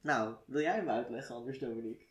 Nou, 0.00 0.34
wil 0.46 0.60
jij 0.60 0.74
hem 0.74 0.88
uitleggen 0.88 1.34
anders, 1.34 1.58
Dominique? 1.58 2.04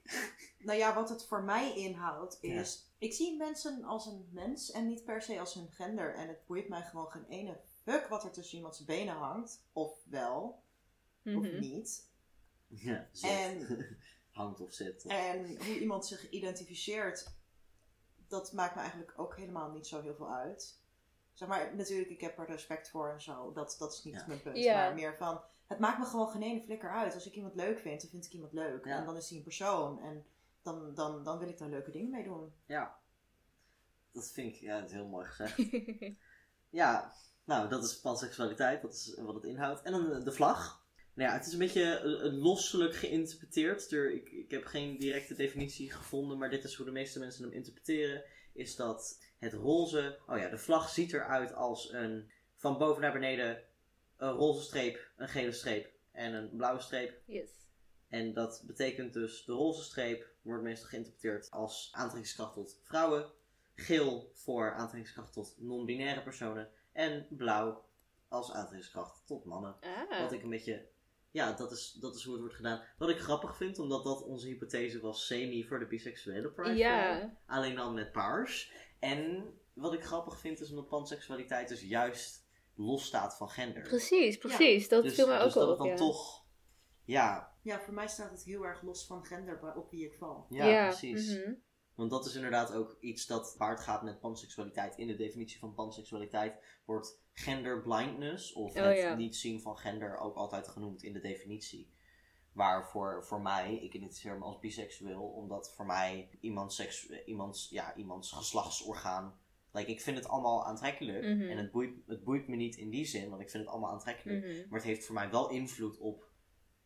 Nou 0.59 0.77
ja, 0.77 0.93
wat 0.95 1.09
het 1.09 1.25
voor 1.25 1.43
mij 1.43 1.75
inhoudt 1.75 2.37
Ja. 2.41 2.59
is... 2.59 2.91
Ik 2.97 3.13
zie 3.13 3.37
mensen 3.37 3.83
als 3.83 4.05
een 4.05 4.29
mens 4.31 4.71
en 4.71 4.87
niet 4.87 5.03
per 5.05 5.21
se 5.21 5.39
als 5.39 5.53
hun 5.53 5.69
gender. 5.71 6.15
En 6.15 6.27
het 6.27 6.45
boeit 6.47 6.67
mij 6.69 6.81
gewoon 6.81 7.11
geen 7.11 7.25
ene 7.29 7.59
fuck 7.83 8.07
wat 8.07 8.23
er 8.23 8.31
tussen 8.31 8.57
iemands 8.57 8.85
benen 8.85 9.15
hangt. 9.15 9.63
Of 9.73 9.93
wel, 10.09 10.62
of 11.25 11.31
Mhm. 11.31 11.59
niet. 11.59 12.09
Ja, 12.67 13.07
zit. 13.11 13.29
En- 13.31 13.97
Hangt 14.31 14.59
of 14.61 14.73
zit. 14.73 15.05
En 15.05 15.45
hoe 15.65 15.79
iemand 15.79 16.05
zich 16.05 16.29
identificeert, 16.29 17.33
dat 18.27 18.53
maakt 18.53 18.75
me 18.75 18.81
eigenlijk 18.81 19.13
ook 19.19 19.35
helemaal 19.37 19.71
niet 19.71 19.87
zo 19.87 20.01
heel 20.01 20.15
veel 20.15 20.33
uit. 20.33 20.79
Zeg 21.33 21.47
maar, 21.47 21.75
natuurlijk, 21.75 22.09
ik 22.09 22.21
heb 22.21 22.37
er 22.39 22.45
respect 22.45 22.89
voor 22.89 23.11
en 23.11 23.21
zo. 23.21 23.51
Dat, 23.53 23.75
dat 23.79 23.93
is 23.93 24.03
niet 24.03 24.13
Ja. 24.13 24.23
mijn 24.27 24.41
punt. 24.41 24.57
Ja. 24.57 24.73
Maar 24.75 24.93
meer 24.93 25.15
van, 25.17 25.41
het 25.67 25.79
maakt 25.79 25.99
me 25.99 26.05
gewoon 26.05 26.29
geen 26.29 26.41
ene 26.43 26.61
flikker 26.61 26.89
uit. 26.91 27.13
Als 27.13 27.25
ik 27.27 27.33
iemand 27.35 27.55
leuk 27.55 27.79
vind, 27.79 28.01
dan 28.01 28.09
vind 28.09 28.25
ik 28.25 28.31
iemand 28.33 28.53
leuk. 28.53 28.85
Ja. 28.85 28.97
En 28.97 29.05
dan 29.05 29.15
is 29.17 29.27
hij 29.29 29.37
een 29.37 29.43
persoon. 29.43 30.01
En 30.01 30.25
dan, 30.61 30.93
dan, 30.95 31.23
dan 31.23 31.37
wil 31.37 31.47
ik 31.49 31.57
daar 31.57 31.69
leuke 31.69 31.91
dingen 31.91 32.09
mee 32.11 32.23
doen. 32.23 32.53
Ja. 32.65 32.99
Dat 34.11 34.31
vind 34.31 34.53
ik 34.55 34.59
ja, 34.61 34.75
het 34.75 34.85
is 34.85 34.91
heel 34.95 35.07
mooi 35.07 35.25
gezegd. 35.25 35.57
Ja, 36.69 37.13
nou, 37.43 37.69
dat 37.69 37.83
is 37.83 37.99
panseksualiteit, 37.99 38.81
dat 38.81 38.93
is 38.93 39.15
wat 39.21 39.35
het 39.35 39.43
inhoudt. 39.43 39.81
En 39.81 39.91
dan 39.91 40.09
de, 40.09 40.23
de 40.23 40.31
vlag. 40.31 40.82
Nou 41.13 41.29
ja, 41.29 41.35
het 41.37 41.45
is 41.45 41.53
een 41.53 41.59
beetje 41.59 41.83
eh, 41.83 42.25
eh, 42.25 42.33
losselijk 42.33 42.95
geïnterpreteerd. 42.95 43.91
Er, 43.91 44.11
ik, 44.13 44.29
ik 44.29 44.51
heb 44.51 44.65
geen 44.65 44.97
directe 44.97 45.35
definitie 45.35 45.91
gevonden, 45.91 46.37
maar 46.37 46.49
dit 46.49 46.63
is 46.63 46.75
hoe 46.75 46.85
de 46.85 46.91
meeste 46.91 47.19
mensen 47.19 47.43
hem 47.43 47.53
interpreteren. 47.53 48.23
Is 48.53 48.75
dat 48.75 49.19
het 49.39 49.53
roze, 49.53 50.19
oh 50.27 50.37
ja, 50.37 50.49
de 50.49 50.57
vlag 50.57 50.89
ziet 50.89 51.13
eruit 51.13 51.53
als 51.53 51.91
een, 51.91 52.31
van 52.55 52.77
boven 52.77 53.01
naar 53.01 53.11
beneden, 53.11 53.63
een 54.17 54.31
roze 54.31 54.61
streep, 54.61 55.11
een 55.17 55.29
gele 55.29 55.51
streep 55.51 55.91
en 56.11 56.33
een 56.33 56.55
blauwe 56.55 56.81
streep. 56.81 57.21
yes. 57.25 57.49
En 58.09 58.33
dat 58.33 58.63
betekent 58.65 59.13
dus, 59.13 59.45
de 59.45 59.51
roze 59.51 59.83
streep 59.83 60.27
wordt 60.41 60.63
meestal 60.63 60.89
geïnterpreteerd 60.89 61.51
als 61.51 61.89
aantrekkingskracht 61.91 62.53
tot 62.53 62.79
vrouwen. 62.83 63.31
Geel 63.75 64.31
voor 64.33 64.73
aantrekkingskracht 64.73 65.33
tot 65.33 65.55
non-binaire 65.57 66.21
personen. 66.21 66.69
En 66.91 67.27
blauw 67.29 67.85
als 68.27 68.51
aantrekkingskracht 68.51 69.21
tot 69.25 69.45
mannen. 69.45 69.75
Ah. 69.81 70.19
Wat 70.21 70.31
ik 70.31 70.43
een 70.43 70.49
beetje, 70.49 70.87
ja, 71.33 71.51
dat 71.53 71.71
is, 71.71 71.91
dat 71.91 72.15
is 72.15 72.23
hoe 72.23 72.31
het 72.33 72.41
wordt 72.41 72.55
gedaan. 72.57 72.81
Wat 72.97 73.09
ik 73.09 73.17
grappig 73.19 73.57
vind, 73.57 73.79
omdat 73.79 74.03
dat 74.03 74.23
onze 74.23 74.47
hypothese 74.47 74.99
was 74.99 75.25
semi 75.25 75.63
voor 75.67 75.79
de 75.79 75.87
biseksuele 75.87 76.49
pride. 76.51 76.75
Ja. 76.77 77.37
Alleen 77.47 77.75
dan 77.75 77.93
met 77.93 78.11
paars. 78.11 78.71
En 78.99 79.45
wat 79.73 79.93
ik 79.93 80.03
grappig 80.03 80.39
vind 80.39 80.59
is 80.59 80.69
omdat 80.69 80.87
panseksualiteit 80.87 81.67
dus 81.67 81.81
juist 81.81 82.45
los 82.75 83.05
staat 83.05 83.37
van 83.37 83.49
gender. 83.49 83.81
Precies, 83.81 84.37
precies. 84.37 84.87
Dat 84.87 85.03
Dus, 85.03 85.13
viel 85.15 85.27
mij 85.27 85.37
ook 85.37 85.43
dus 85.43 85.53
dat 85.53 85.63
het 85.67 85.71
op, 85.71 85.77
dan 85.77 85.87
ja. 85.87 85.95
toch, 85.95 86.45
ja, 87.05 87.51
Ja, 87.61 87.79
voor 87.81 87.93
mij 87.93 88.07
staat 88.07 88.31
het 88.31 88.43
heel 88.43 88.63
erg 88.65 88.81
los 88.81 89.05
van 89.07 89.25
gender 89.25 89.59
waar- 89.61 89.77
op 89.77 89.89
wie 89.91 90.05
ik 90.05 90.13
val. 90.13 90.45
ja, 90.49 90.87
precies. 90.87 91.29
mhm. 91.37 91.51
Want 91.95 92.09
dat 92.09 92.25
is 92.25 92.35
inderdaad 92.35 92.73
ook 92.73 92.97
iets 92.99 93.25
dat 93.25 93.55
paard 93.57 93.79
gaat 93.79 94.03
met 94.03 94.19
panseksualiteit. 94.19 94.97
In 94.97 95.07
de 95.07 95.15
definitie 95.15 95.59
van 95.59 95.73
panseksualiteit 95.73 96.53
wordt 96.85 97.21
genderblindness, 97.33 98.53
of 98.53 98.75
Oh, 98.75 98.83
het 98.83 98.97
ja. 98.97 99.15
niet 99.15 99.35
zien 99.35 99.61
van 99.61 99.77
gender, 99.77 100.17
ook 100.17 100.35
altijd 100.35 100.67
genoemd 100.67 101.03
in 101.03 101.13
de 101.13 101.19
definitie. 101.19 101.91
Waar 102.51 102.89
voor, 102.89 103.25
voor 103.25 103.41
mij, 103.41 103.75
ik 103.75 103.93
identificeer 103.93 104.37
me 104.37 104.43
als 104.43 104.59
biseksueel, 104.59 105.21
omdat 105.21 105.73
voor 105.75 105.85
mij 105.85 106.29
iemands, 106.39 106.75
seks, 106.75 107.09
iemands, 107.25 107.69
ja, 107.69 107.95
iemands 107.95 108.31
geslachtsorgaan. 108.31 109.39
Like, 109.71 109.91
ik 109.91 110.01
vind 110.01 110.17
het 110.17 110.27
allemaal 110.27 110.65
aantrekkelijk. 110.65 111.23
Mhm. 111.23 111.49
En 111.49 111.57
het 111.57 111.71
boeit, 111.71 111.93
het 112.07 112.23
boeit 112.23 112.47
me 112.47 112.55
niet 112.55 112.75
in 112.75 112.89
die 112.89 113.05
zin, 113.05 113.29
want 113.29 113.41
ik 113.41 113.49
vind 113.49 113.63
het 113.63 113.71
allemaal 113.71 113.91
aantrekkelijk. 113.91 114.45
Mhm. 114.45 114.69
Maar 114.69 114.79
het 114.79 114.87
heeft 114.87 115.05
voor 115.05 115.15
mij 115.15 115.29
wel 115.29 115.49
invloed 115.49 115.97
op 115.97 116.31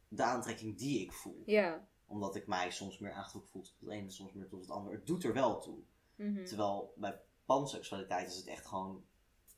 de 0.08 0.24
aantrekking 0.24 0.78
die 0.78 1.01
ik 1.01 1.14
voel. 1.14 1.43
Ja. 1.45 1.88
Omdat 2.08 2.36
ik 2.36 2.47
mij 2.47 2.72
soms 2.72 2.99
meer 2.99 3.12
aangetrokken 3.12 3.51
voel 3.51 3.62
tot 3.62 3.76
het 3.80 3.89
ene, 3.89 4.10
soms 4.10 4.34
meer 4.34 4.47
tot 4.47 4.62
het 4.62 4.70
ander. 4.70 4.93
Het 4.93 5.05
doet 5.08 5.24
er 5.24 5.34
wel 5.34 5.60
toe. 5.62 5.80
Mhm. 6.16 6.45
Terwijl 6.45 6.93
bij 6.95 7.22
panseksualiteit 7.45 8.28
is 8.30 8.36
het 8.36 8.47
echt 8.47 8.66
gewoon 8.66 9.05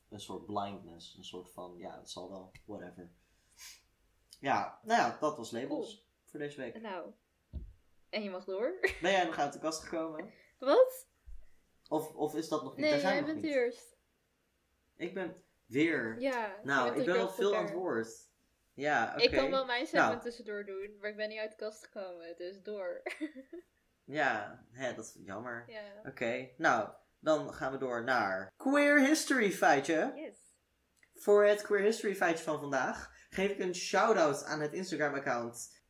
een 0.08 0.20
soort 0.20 0.46
blindness. 0.46 1.14
Een 1.16 1.24
soort 1.24 1.50
van, 1.50 1.74
ja, 1.76 1.98
het 1.98 2.10
zal 2.10 2.30
wel, 2.30 2.50
whatever. 2.64 3.10
Ja, 4.40 4.80
nou 4.82 5.00
ja, 5.00 5.16
dat 5.20 5.36
was 5.36 5.50
labels 5.50 5.86
Cool. 5.94 6.06
voor 6.24 6.38
deze 6.40 6.60
week. 6.60 6.80
Nou. 6.80 7.10
En 8.08 8.22
je 8.22 8.30
mag 8.30 8.44
door. 8.44 8.78
Ben 9.02 9.10
jij 9.12 9.24
nog 9.24 9.38
uit 9.38 9.52
de 9.52 9.58
kast 9.58 9.82
gekomen? 9.82 10.32
Wat? 10.58 11.08
Of, 11.88 12.14
of 12.14 12.34
is 12.34 12.48
dat 12.48 12.62
nog 12.62 12.70
niet? 12.72 12.80
Nee, 12.80 12.90
Daar 12.90 13.00
zijn 13.00 13.14
jij 13.14 13.24
bent 13.24 13.42
niet. 13.42 13.44
eerst. 13.52 13.96
Ik 14.96 15.14
ben 15.14 15.42
weer. 15.66 16.20
Ja. 16.20 16.60
nou, 16.62 16.98
ik 16.98 17.04
ben 17.04 17.14
wel 17.14 17.28
veel 17.28 17.56
aan 17.56 17.64
het 17.64 17.72
woord. 17.74 18.29
Ja, 18.74 19.12
oké. 19.14 19.22
Ik 19.22 19.30
kan 19.30 19.50
wel 19.50 19.64
mijn 19.64 19.86
segment 19.86 20.10
Nou. 20.10 20.22
tussendoor 20.22 20.64
doen, 20.64 20.96
maar 21.00 21.10
ik 21.10 21.16
ben 21.16 21.28
niet 21.28 21.38
uit 21.38 21.50
de 21.50 21.56
kast 21.56 21.84
gekomen, 21.84 22.36
dus 22.36 22.62
door. 22.62 23.02
Ja, 24.04 24.64
hè, 24.72 24.94
dat 24.94 25.04
is 25.04 25.16
jammer. 25.24 25.64
ja. 25.68 25.82
Oké, 26.04 26.48
nou, 26.56 26.90
dan 27.18 27.54
gaan 27.54 27.72
we 27.72 27.78
door 27.78 28.04
naar 28.04 28.52
Queer 28.56 29.00
History 29.06 29.50
feitje. 29.52 30.12
Yes. 30.14 30.36
Voor 31.14 31.44
het 31.44 31.62
Queer 31.62 31.80
History 31.82 32.14
feitje 32.14 32.44
van 32.44 32.60
vandaag 32.60 33.12
geef 33.30 33.50
ik 33.50 33.58
een 33.58 33.74
shout-out 33.74 34.44
aan 34.44 34.60
het 34.60 34.72
Instagram-account 34.72 35.82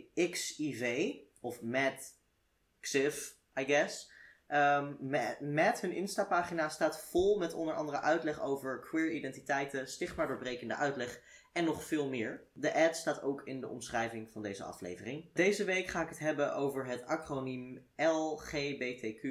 MATTXIV 0.00 1.14
of 1.40 1.62
MatXIV, 1.62 3.30
I 3.60 3.64
guess. 3.64 4.12
Ehm 4.46 4.94
met, 5.40 5.80
hun 5.80 5.92
Insta-pagina 5.92 6.68
staat 6.68 7.00
vol 7.00 7.38
met 7.38 7.54
onder 7.54 7.74
andere 7.74 8.00
uitleg 8.00 8.42
over 8.42 8.80
queer 8.80 9.12
identiteiten, 9.12 9.88
stigma 9.88 10.26
doorbrekende 10.26 10.74
uitleg 10.74 11.20
en 11.52 11.64
nog 11.64 11.84
veel 11.84 12.08
meer. 12.08 12.42
De 12.52 12.74
ad 12.74 12.96
staat 12.96 13.22
ook 13.22 13.42
in 13.44 13.60
de 13.60 13.68
omschrijving 13.68 14.30
van 14.30 14.42
deze 14.42 14.64
aflevering. 14.64 15.30
Deze 15.32 15.64
week 15.64 15.86
ga 15.86 16.02
ik 16.02 16.08
het 16.08 16.18
hebben 16.18 16.54
over 16.54 16.86
het 16.86 17.04
acroniem 17.04 17.86
LGBTQ. 17.96 19.22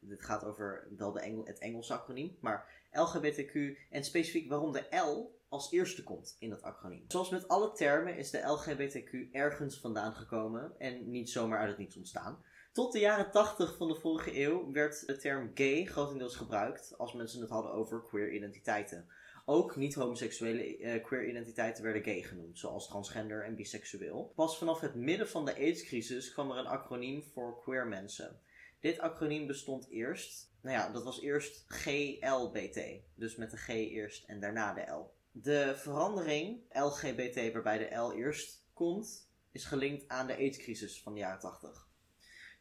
Dit 0.00 0.24
gaat 0.24 0.44
over 0.44 0.88
wel 0.96 1.12
de 1.12 1.42
het 1.44 1.58
Engelse 1.58 1.94
acroniem, 1.94 2.36
maar 2.40 2.68
LGBTQ 2.92 3.78
en 3.90 4.04
specifiek 4.04 4.48
waarom 4.48 4.72
de 4.72 4.96
L 4.96 5.40
als 5.48 5.72
eerste 5.72 6.02
komt 6.02 6.36
in 6.38 6.50
dat 6.50 6.62
acroniem. 6.62 7.04
Zoals 7.08 7.30
met 7.30 7.48
alle 7.48 7.72
termen 7.72 8.16
is 8.16 8.30
de 8.30 8.40
LGBTQ 8.40 9.32
ergens 9.32 9.80
vandaan 9.80 10.14
gekomen 10.14 10.74
en 10.78 11.10
niet 11.10 11.30
zomaar 11.30 11.58
uit 11.58 11.68
het 11.68 11.78
niets 11.78 11.96
ontstaan. 11.96 12.44
Tot 12.74 12.92
de 12.92 12.98
jaren 12.98 13.30
80 13.30 13.76
van 13.76 13.88
de 13.88 13.94
vorige 13.94 14.40
eeuw 14.40 14.72
werd 14.72 15.06
de 15.06 15.16
term 15.16 15.50
gay 15.54 15.84
grotendeels 15.84 16.36
gebruikt 16.36 16.94
als 16.98 17.12
mensen 17.12 17.40
het 17.40 17.50
hadden 17.50 17.72
over 17.72 18.02
queer 18.02 18.32
identiteiten. 18.32 19.08
Ook 19.44 19.76
niet-homoseksuele 19.76 20.78
eh, 20.78 21.04
queer 21.04 21.28
identiteiten 21.28 21.84
werden 21.84 22.02
gay 22.02 22.22
genoemd, 22.22 22.58
zoals 22.58 22.88
transgender 22.88 23.44
en 23.44 23.54
biseksueel. 23.54 24.32
Pas 24.34 24.58
vanaf 24.58 24.80
het 24.80 24.94
midden 24.94 25.28
van 25.28 25.44
de 25.44 25.54
AIDS-crisis 25.54 26.32
kwam 26.32 26.50
er 26.50 26.56
een 26.56 26.66
acroniem 26.66 27.22
voor 27.22 27.60
queer 27.62 27.86
mensen. 27.86 28.40
Dit 28.80 28.98
acroniem 28.98 29.46
bestond 29.46 29.88
eerst, 29.88 30.50
nou 30.60 30.76
ja, 30.76 30.90
dat 30.92 31.04
was 31.04 31.20
eerst 31.20 31.64
GLBT. 31.68 32.80
Dus 33.14 33.36
met 33.36 33.50
de 33.50 33.56
G 33.56 33.68
eerst 33.68 34.24
en 34.24 34.40
daarna 34.40 34.72
de 34.72 34.92
L. 34.92 35.14
De 35.30 35.72
verandering 35.76 36.62
LGBT, 36.70 37.52
waarbij 37.52 37.78
de 37.78 37.96
L 37.96 38.12
eerst 38.12 38.66
komt, 38.72 39.30
is 39.52 39.64
gelinkt 39.64 40.08
aan 40.08 40.26
de 40.26 40.36
AIDS-crisis 40.36 41.02
van 41.02 41.12
de 41.12 41.18
jaren 41.18 41.40
80. 41.40 41.83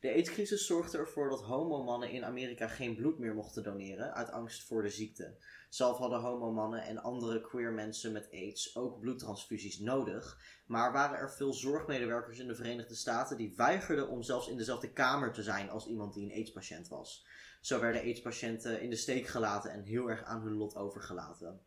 De 0.04 0.12
AIDS-crisis 0.14 0.66
zorgde 0.66 0.97
ervoor 0.97 1.30
dat 1.30 1.41
homomannen 1.41 2.12
in 2.12 2.26
Amerika 2.26 2.68
geen 2.68 2.95
bloed 2.95 3.20
meer 3.20 3.34
mochten 3.34 3.64
doneren 3.64 4.14
uit 4.14 4.32
angst 4.32 4.64
voor 4.64 4.82
de 4.82 4.89
ziekte. 4.89 5.38
Zelf 5.70 5.97
hadden 5.97 6.20
homomannen 6.20 6.84
en 6.84 6.97
andere 6.97 7.41
queer 7.41 7.72
mensen 7.72 8.12
met 8.12 8.30
AIDS 8.32 8.76
ook 8.76 8.99
bloedtransfusies 8.99 9.80
nodig, 9.80 10.39
maar 10.66 10.91
waren 10.91 11.18
er 11.18 11.32
veel 11.32 11.54
zorgmedewerkers 11.54 12.39
in 12.39 12.47
de 12.47 12.56
Verenigde 12.56 12.95
Staten 12.95 13.38
die 13.38 13.54
weigerden 13.56 14.10
om 14.10 14.24
zelfs 14.24 14.47
in 14.47 14.58
dezelfde 14.58 14.91
kamer 14.91 15.34
te 15.34 15.43
zijn 15.43 15.70
als 15.70 15.88
iemand 15.88 16.14
die 16.14 16.26
een 16.26 16.36
AIDS-patiënt 16.36 16.88
was. 16.88 17.26
Zo 17.62 17.80
werden 17.80 18.01
AIDS-patiënten 18.01 18.82
in 18.82 18.89
de 18.89 18.95
steek 18.95 19.28
gelaten 19.28 19.72
en 19.72 19.84
heel 19.84 20.10
erg 20.10 20.24
aan 20.24 20.41
hun 20.41 20.54
lot 20.54 20.76
overgelaten. 20.76 21.62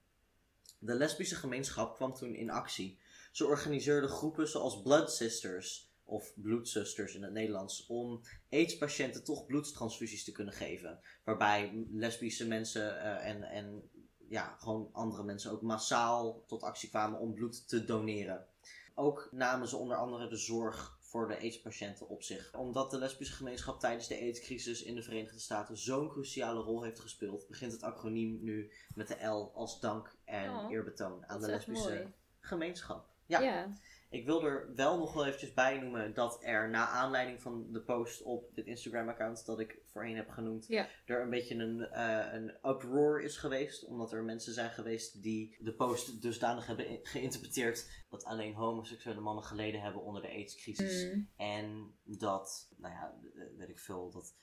De 0.78 0.94
lesbische 0.94 1.36
gemeenschap 1.36 1.94
kwam 1.94 2.14
toen 2.14 2.34
in 2.34 2.50
actie. 2.50 3.00
Ze 3.32 3.46
organiseerden 3.46 4.10
groepen 4.10 4.48
zoals 4.48 4.82
Blood 4.82 5.12
Sisters, 5.12 5.85
of 6.06 6.32
bloedzusters 6.34 7.14
in 7.14 7.22
het 7.22 7.32
Nederlands, 7.32 7.86
om 7.86 8.20
AIDS-patiënten 8.50 9.24
toch 9.24 9.46
bloedtransfusies 9.46 10.24
te 10.24 10.32
kunnen 10.32 10.54
geven. 10.54 11.00
Waarbij 11.24 11.86
lesbische 11.90 12.46
mensen 12.46 13.00
eh, 13.00 13.28
en, 13.28 13.42
en 13.42 13.90
ja, 14.28 14.56
gewoon 14.58 14.88
andere 14.92 15.22
mensen 15.22 15.50
ook 15.50 15.62
massaal 15.62 16.44
tot 16.46 16.62
actie 16.62 16.88
kwamen 16.88 17.18
om 17.20 17.34
bloed 17.34 17.68
te 17.68 17.84
doneren. 17.84 18.46
Ook 18.94 19.28
namen 19.32 19.68
ze 19.68 19.76
onder 19.76 19.96
andere 19.96 20.28
de 20.28 20.36
zorg 20.36 20.98
voor 21.00 21.28
de 21.28 21.38
AIDS-patiënten 21.38 22.08
op 22.08 22.22
zich. 22.22 22.54
Omdat 22.54 22.90
de 22.90 22.98
lesbische 22.98 23.34
gemeenschap 23.34 23.80
tijdens 23.80 24.08
de 24.08 24.20
AIDS-crisis 24.20 24.82
in 24.82 24.94
de 24.94 25.02
Verenigde 25.02 25.38
Staten 25.38 25.76
zo'n 25.76 26.08
cruciale 26.08 26.60
rol 26.60 26.82
heeft 26.82 27.00
gespeeld, 27.00 27.48
begint 27.48 27.72
het 27.72 27.82
acroniem 27.82 28.38
nu 28.42 28.72
met 28.94 29.08
de 29.08 29.26
L 29.26 29.50
als 29.54 29.80
dank 29.80 30.16
en 30.24 30.50
Oh, 30.50 30.70
eerbetoon 30.70 31.26
aan 31.26 31.40
de 31.40 31.46
lesbische 31.46 31.88
mooi. 31.88 32.12
gemeenschap. 32.40 33.08
Ja. 33.26 33.40
Ja. 33.40 33.68
Ik 34.08 34.24
wil 34.24 34.44
er 34.44 34.74
wel 34.74 34.98
nog 34.98 35.12
wel 35.12 35.26
eventjes 35.26 35.54
bij 35.54 35.78
noemen 35.78 36.14
dat 36.14 36.38
er 36.42 36.70
na 36.70 36.88
aanleiding 36.88 37.42
van 37.42 37.72
de 37.72 37.80
post 37.80 38.22
op 38.22 38.54
dit 38.54 38.66
Instagram-account 38.66 39.46
dat 39.46 39.60
ik 39.60 39.78
voorheen 39.84 40.16
heb 40.16 40.28
genoemd, 40.28 40.66
Ja. 40.68 40.88
er 41.06 41.20
een 41.20 41.30
beetje 41.30 41.54
een, 41.54 41.80
eh, 41.80 42.32
een 42.32 42.48
uproar 42.64 43.20
is 43.20 43.36
geweest. 43.36 43.84
Omdat 43.84 44.12
er 44.12 44.22
mensen 44.24 44.52
zijn 44.52 44.70
geweest 44.70 45.22
die 45.22 45.56
de 45.60 45.72
post 45.72 46.22
dusdanig 46.22 46.66
hebben 46.66 46.98
geïnterpreteerd 47.02 48.04
dat 48.08 48.24
alleen 48.24 48.54
homoseksuele 48.54 49.20
mannen 49.20 49.44
geleden 49.44 49.80
hebben 49.80 50.02
onder 50.02 50.22
de 50.22 50.28
AIDS-crisis. 50.28 51.04
Mm. 51.04 51.28
En 51.36 51.94
dat, 52.02 52.68
nou 52.76 52.94
ja, 52.94 53.14
weet 53.56 53.68
ik 53.68 53.78
veel, 53.78 54.10
dat 54.10 54.34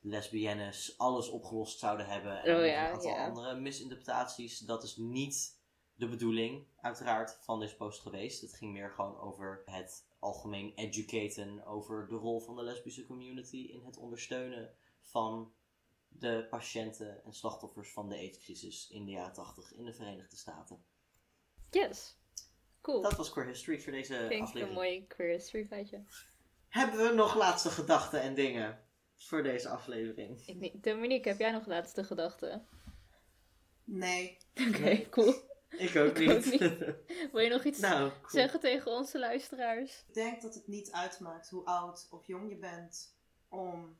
lesbiennes 0.00 0.94
alles 0.98 1.28
opgelost 1.28 1.78
zouden 1.78 2.06
hebben. 2.06 2.42
En 2.42 2.56
Oh 2.56 2.66
ja, 2.66 2.86
een 2.88 2.94
aantal 2.94 3.10
ja. 3.10 3.26
andere 3.26 3.54
misinterpretaties. 3.60 4.58
Dat 4.58 4.82
is 4.82 4.96
niet 4.96 5.62
de 5.94 6.08
bedoeling, 6.08 6.66
uiteraard, 6.80 7.38
van 7.40 7.60
deze 7.60 7.76
post 7.76 8.00
geweest. 8.00 8.40
Het 8.40 8.54
ging 8.54 8.72
meer 8.72 8.90
gewoon 8.90 9.18
over 9.18 9.62
het 9.64 10.06
algemeen 10.18 10.72
educaten 10.74 11.66
over 11.66 12.08
de 12.08 12.14
rol 12.14 12.40
van 12.40 12.56
de 12.56 12.62
lesbische 12.62 13.06
community 13.06 13.56
in 13.56 13.84
het 13.84 13.96
ondersteunen 13.96 14.74
van 15.00 15.52
de 16.08 16.46
patiënten 16.50 17.24
en 17.24 17.32
slachtoffers 17.32 17.92
van 17.92 18.08
de 18.08 18.16
AIDS-crisis 18.16 18.90
in 18.90 19.04
de 19.04 19.10
jaren 19.10 19.32
80 19.32 19.74
in 19.74 19.84
de 19.84 19.92
Verenigde 19.92 20.36
Staten. 20.36 20.84
Yes. 21.70 22.16
Cool. 22.80 23.02
Dat 23.02 23.16
was 23.16 23.30
Queer 23.30 23.46
History 23.46 23.80
voor 23.80 23.92
deze 23.92 24.14
Vind 24.14 24.30
ik 24.30 24.38
een 24.38 24.42
aflevering. 24.42 24.78
mooi 24.78 25.06
queer 25.06 25.28
history 25.28 25.66
feitje. 25.66 26.04
Hebben 26.68 27.08
we 27.08 27.14
nog 27.14 27.36
laatste 27.36 27.70
gedachten 27.70 28.20
en 28.20 28.34
dingen 28.34 28.84
voor 29.14 29.42
deze 29.42 29.68
aflevering? 29.68 30.46
Ik 30.46 30.56
niet. 30.56 30.82
Dominique, 30.82 31.28
heb 31.30 31.38
jij 31.38 31.50
nog 31.50 31.66
laatste 31.66 32.04
gedachten? 32.04 32.66
Nee. 33.84 34.36
Oké, 34.68 35.08
cool. 35.08 35.34
Ik 35.78 35.96
ook 35.96 36.18
Ik 36.18 36.30
ook 36.30 36.44
niet. 36.44 36.60
Wil 37.32 37.40
je 37.40 37.48
nog 37.50 37.64
iets 37.64 37.80
nou, 37.80 38.10
cool. 38.10 38.30
zeggen 38.30 38.60
tegen 38.60 38.90
onze 38.90 39.18
luisteraars? 39.18 40.04
Ik 40.08 40.14
denk 40.14 40.42
dat 40.42 40.54
het 40.54 40.66
niet 40.66 40.92
uitmaakt 40.92 41.50
hoe 41.50 41.64
oud 41.64 42.08
of 42.10 42.26
jong 42.26 42.48
je 42.48 42.56
bent 42.56 43.16
om 43.48 43.98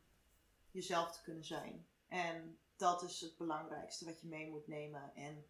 jezelf 0.71 1.11
te 1.11 1.21
kunnen 1.21 1.45
zijn. 1.45 1.87
En 2.07 2.57
dat 2.75 3.03
is 3.03 3.21
het 3.21 3.37
belangrijkste 3.37 4.05
wat 4.05 4.21
je 4.21 4.27
mee 4.27 4.49
moet 4.49 4.67
nemen. 4.67 5.11
En 5.15 5.45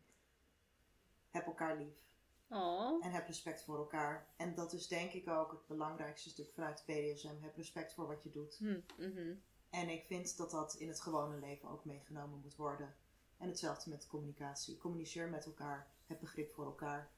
heb 1.29 1.45
elkaar 1.45 1.77
lief. 1.77 2.03
Oh. 2.49 3.05
En 3.05 3.11
heb 3.11 3.27
respect 3.27 3.63
voor 3.63 3.77
elkaar. 3.77 4.27
En 4.35 4.55
dat 4.55 4.73
is 4.73 4.87
denk 4.87 5.11
ik 5.11 5.29
ook 5.29 5.51
het 5.51 5.67
belangrijkste 5.67 6.29
stuk 6.29 6.51
vanuit 6.53 6.83
BDSM. 6.85 7.41
Heb 7.41 7.55
respect 7.55 7.93
voor 7.93 8.07
wat 8.07 8.23
je 8.23 8.31
doet. 8.31 8.57
Hm, 8.57 8.79
mhm. 8.97 9.33
En 9.69 9.89
ik 9.89 10.05
vind 10.05 10.37
dat 10.37 10.51
dat 10.51 10.73
in 10.73 10.87
het 10.87 11.01
gewone 11.01 11.39
leven 11.39 11.69
ook 11.69 11.85
meegenomen 11.85 12.39
moet 12.39 12.55
worden. 12.55 12.95
En 13.37 13.47
hetzelfde 13.47 13.89
met 13.89 14.07
communicatie. 14.07 14.77
Communiceer 14.77 15.29
met 15.29 15.45
elkaar. 15.45 15.87
Heb 16.05 16.19
begrip 16.19 16.53
voor 16.53 16.65
elkaar. 16.65 17.11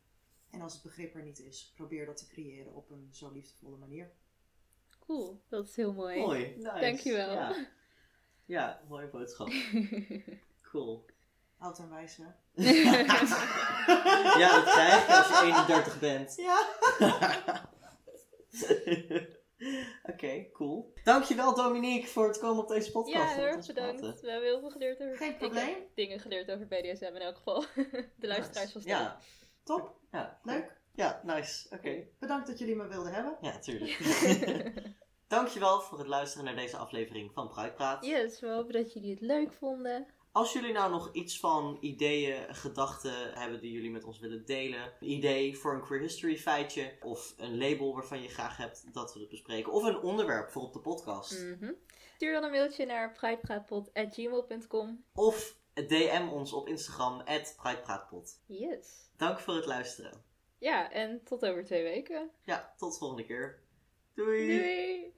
En 0.49 0.61
als 0.61 0.73
het 0.73 0.83
begrip 0.83 1.15
er 1.15 1.23
niet 1.23 1.39
is, 1.39 1.71
probeer 1.75 2.05
dat 2.05 2.17
te 2.17 2.27
creëren 2.27 2.73
op 2.73 2.89
een 2.89 3.09
zo 3.11 3.31
liefdevolle 3.31 3.77
manier. 3.77 4.11
Cool, 4.99 5.41
dat 5.47 5.67
is 5.67 5.75
heel 5.75 5.93
mooi. 5.93 6.19
Mooi, 6.19 6.55
nice. 6.57 6.79
Dankjewel. 6.79 7.33
Ja, 7.33 7.67
ja 8.45 8.81
mooie 8.88 9.07
boodschap. 9.07 9.51
Cool. 10.61 11.05
Oud 11.57 11.79
en 11.79 11.89
wijs, 11.89 12.17
hè? 12.17 12.23
ja, 14.39 14.55
dat 14.55 14.73
krijg 14.73 15.07
je 15.07 15.15
als 15.15 15.27
je 15.27 15.45
31 15.45 15.99
bent. 15.99 16.35
Ja. 16.35 16.65
Oké, 20.11 20.51
cool. 20.51 20.93
Dankjewel 21.03 21.55
Dominique 21.55 22.07
voor 22.07 22.27
het 22.27 22.39
komen 22.39 22.63
op 22.63 22.69
deze 22.69 22.91
podcast. 22.91 23.15
Ja, 23.15 23.35
heel 23.35 23.45
erg 23.45 23.65
bedankt. 23.67 23.99
praten. 23.99 24.21
We 24.21 24.31
hebben 24.31 24.49
heel 24.49 24.59
veel 24.59 24.69
geleerd 24.69 25.01
over... 25.01 25.17
Geen 25.17 25.37
probleem. 25.37 25.75
dingen 25.95 26.19
geleerd 26.19 26.51
over 26.51 26.67
BDSM 26.67 27.03
in 27.03 27.21
elk 27.21 27.37
geval. 27.37 27.65
De 28.19 28.27
luisteraars 28.27 28.71
van 28.71 28.81
Ja, 28.85 29.19
Top, 29.63 29.99
ja. 30.11 30.39
leuk. 30.43 30.81
Ja, 30.93 31.21
nice. 31.23 31.67
Oké. 31.69 32.07
Bedankt 32.19 32.47
dat 32.47 32.59
jullie 32.59 32.75
me 32.75 32.87
wilden 32.87 33.13
hebben. 33.13 33.37
Ja, 33.41 33.59
tuurlijk. 33.59 33.97
Dankjewel 35.27 35.81
voor 35.81 35.97
het 35.97 36.07
luisteren 36.07 36.45
naar 36.45 36.55
deze 36.55 36.77
aflevering 36.77 37.33
van 37.33 37.47
Bruikpraat. 37.47 38.05
Yes, 38.05 38.39
we 38.39 38.47
hopen 38.47 38.73
dat 38.73 38.93
jullie 38.93 39.11
het 39.11 39.21
leuk 39.21 39.53
vonden. 39.53 40.07
Als 40.38 40.53
jullie 40.53 40.73
nou 40.73 40.91
nog 40.91 41.09
iets 41.13 41.39
van 41.39 41.77
ideeën, 41.81 42.55
gedachten 42.55 43.33
hebben 43.33 43.61
die 43.61 43.71
jullie 43.71 43.91
met 43.91 44.03
ons 44.03 44.19
willen 44.19 44.45
delen, 44.45 44.93
een 44.99 45.09
idee 45.09 45.57
voor 45.57 45.73
een 45.73 45.81
queer 45.81 45.99
history 45.99 46.38
feitje, 46.38 46.97
of 47.01 47.33
een 47.38 47.57
label 47.57 47.93
waarvan 47.93 48.21
je 48.21 48.27
graag 48.29 48.57
hebt 48.57 48.93
dat 48.93 49.13
we 49.13 49.19
het 49.19 49.29
bespreken, 49.29 49.71
of 49.71 49.83
een 49.83 49.99
onderwerp 49.99 50.49
voor 50.49 50.61
op 50.61 50.73
de 50.73 50.79
podcast, 50.79 51.43
Mhm. 51.43 51.71
Stuur 52.15 52.33
dan 52.33 52.43
een 52.43 52.51
mailtje 52.51 52.85
naar 52.85 53.11
pridepraatpot.gmail.com. 53.11 55.03
of 55.13 55.55
DM 55.73 56.27
ons 56.31 56.53
op 56.53 56.67
Instagram, 56.67 57.23
@pridepraatpot. 57.57 58.41
Yes. 58.45 59.09
Dank 59.15 59.39
voor 59.39 59.55
het 59.55 59.65
luisteren. 59.65 60.23
Ja, 60.57 60.91
en 60.91 61.23
tot 61.23 61.45
over 61.45 61.63
twee 61.65 61.83
weken. 61.83 62.29
Ja, 62.43 62.73
tot 62.77 62.91
de 62.91 62.97
volgende 62.97 63.25
keer. 63.25 63.59
Doei! 64.13 64.47
Doei! 64.47 65.13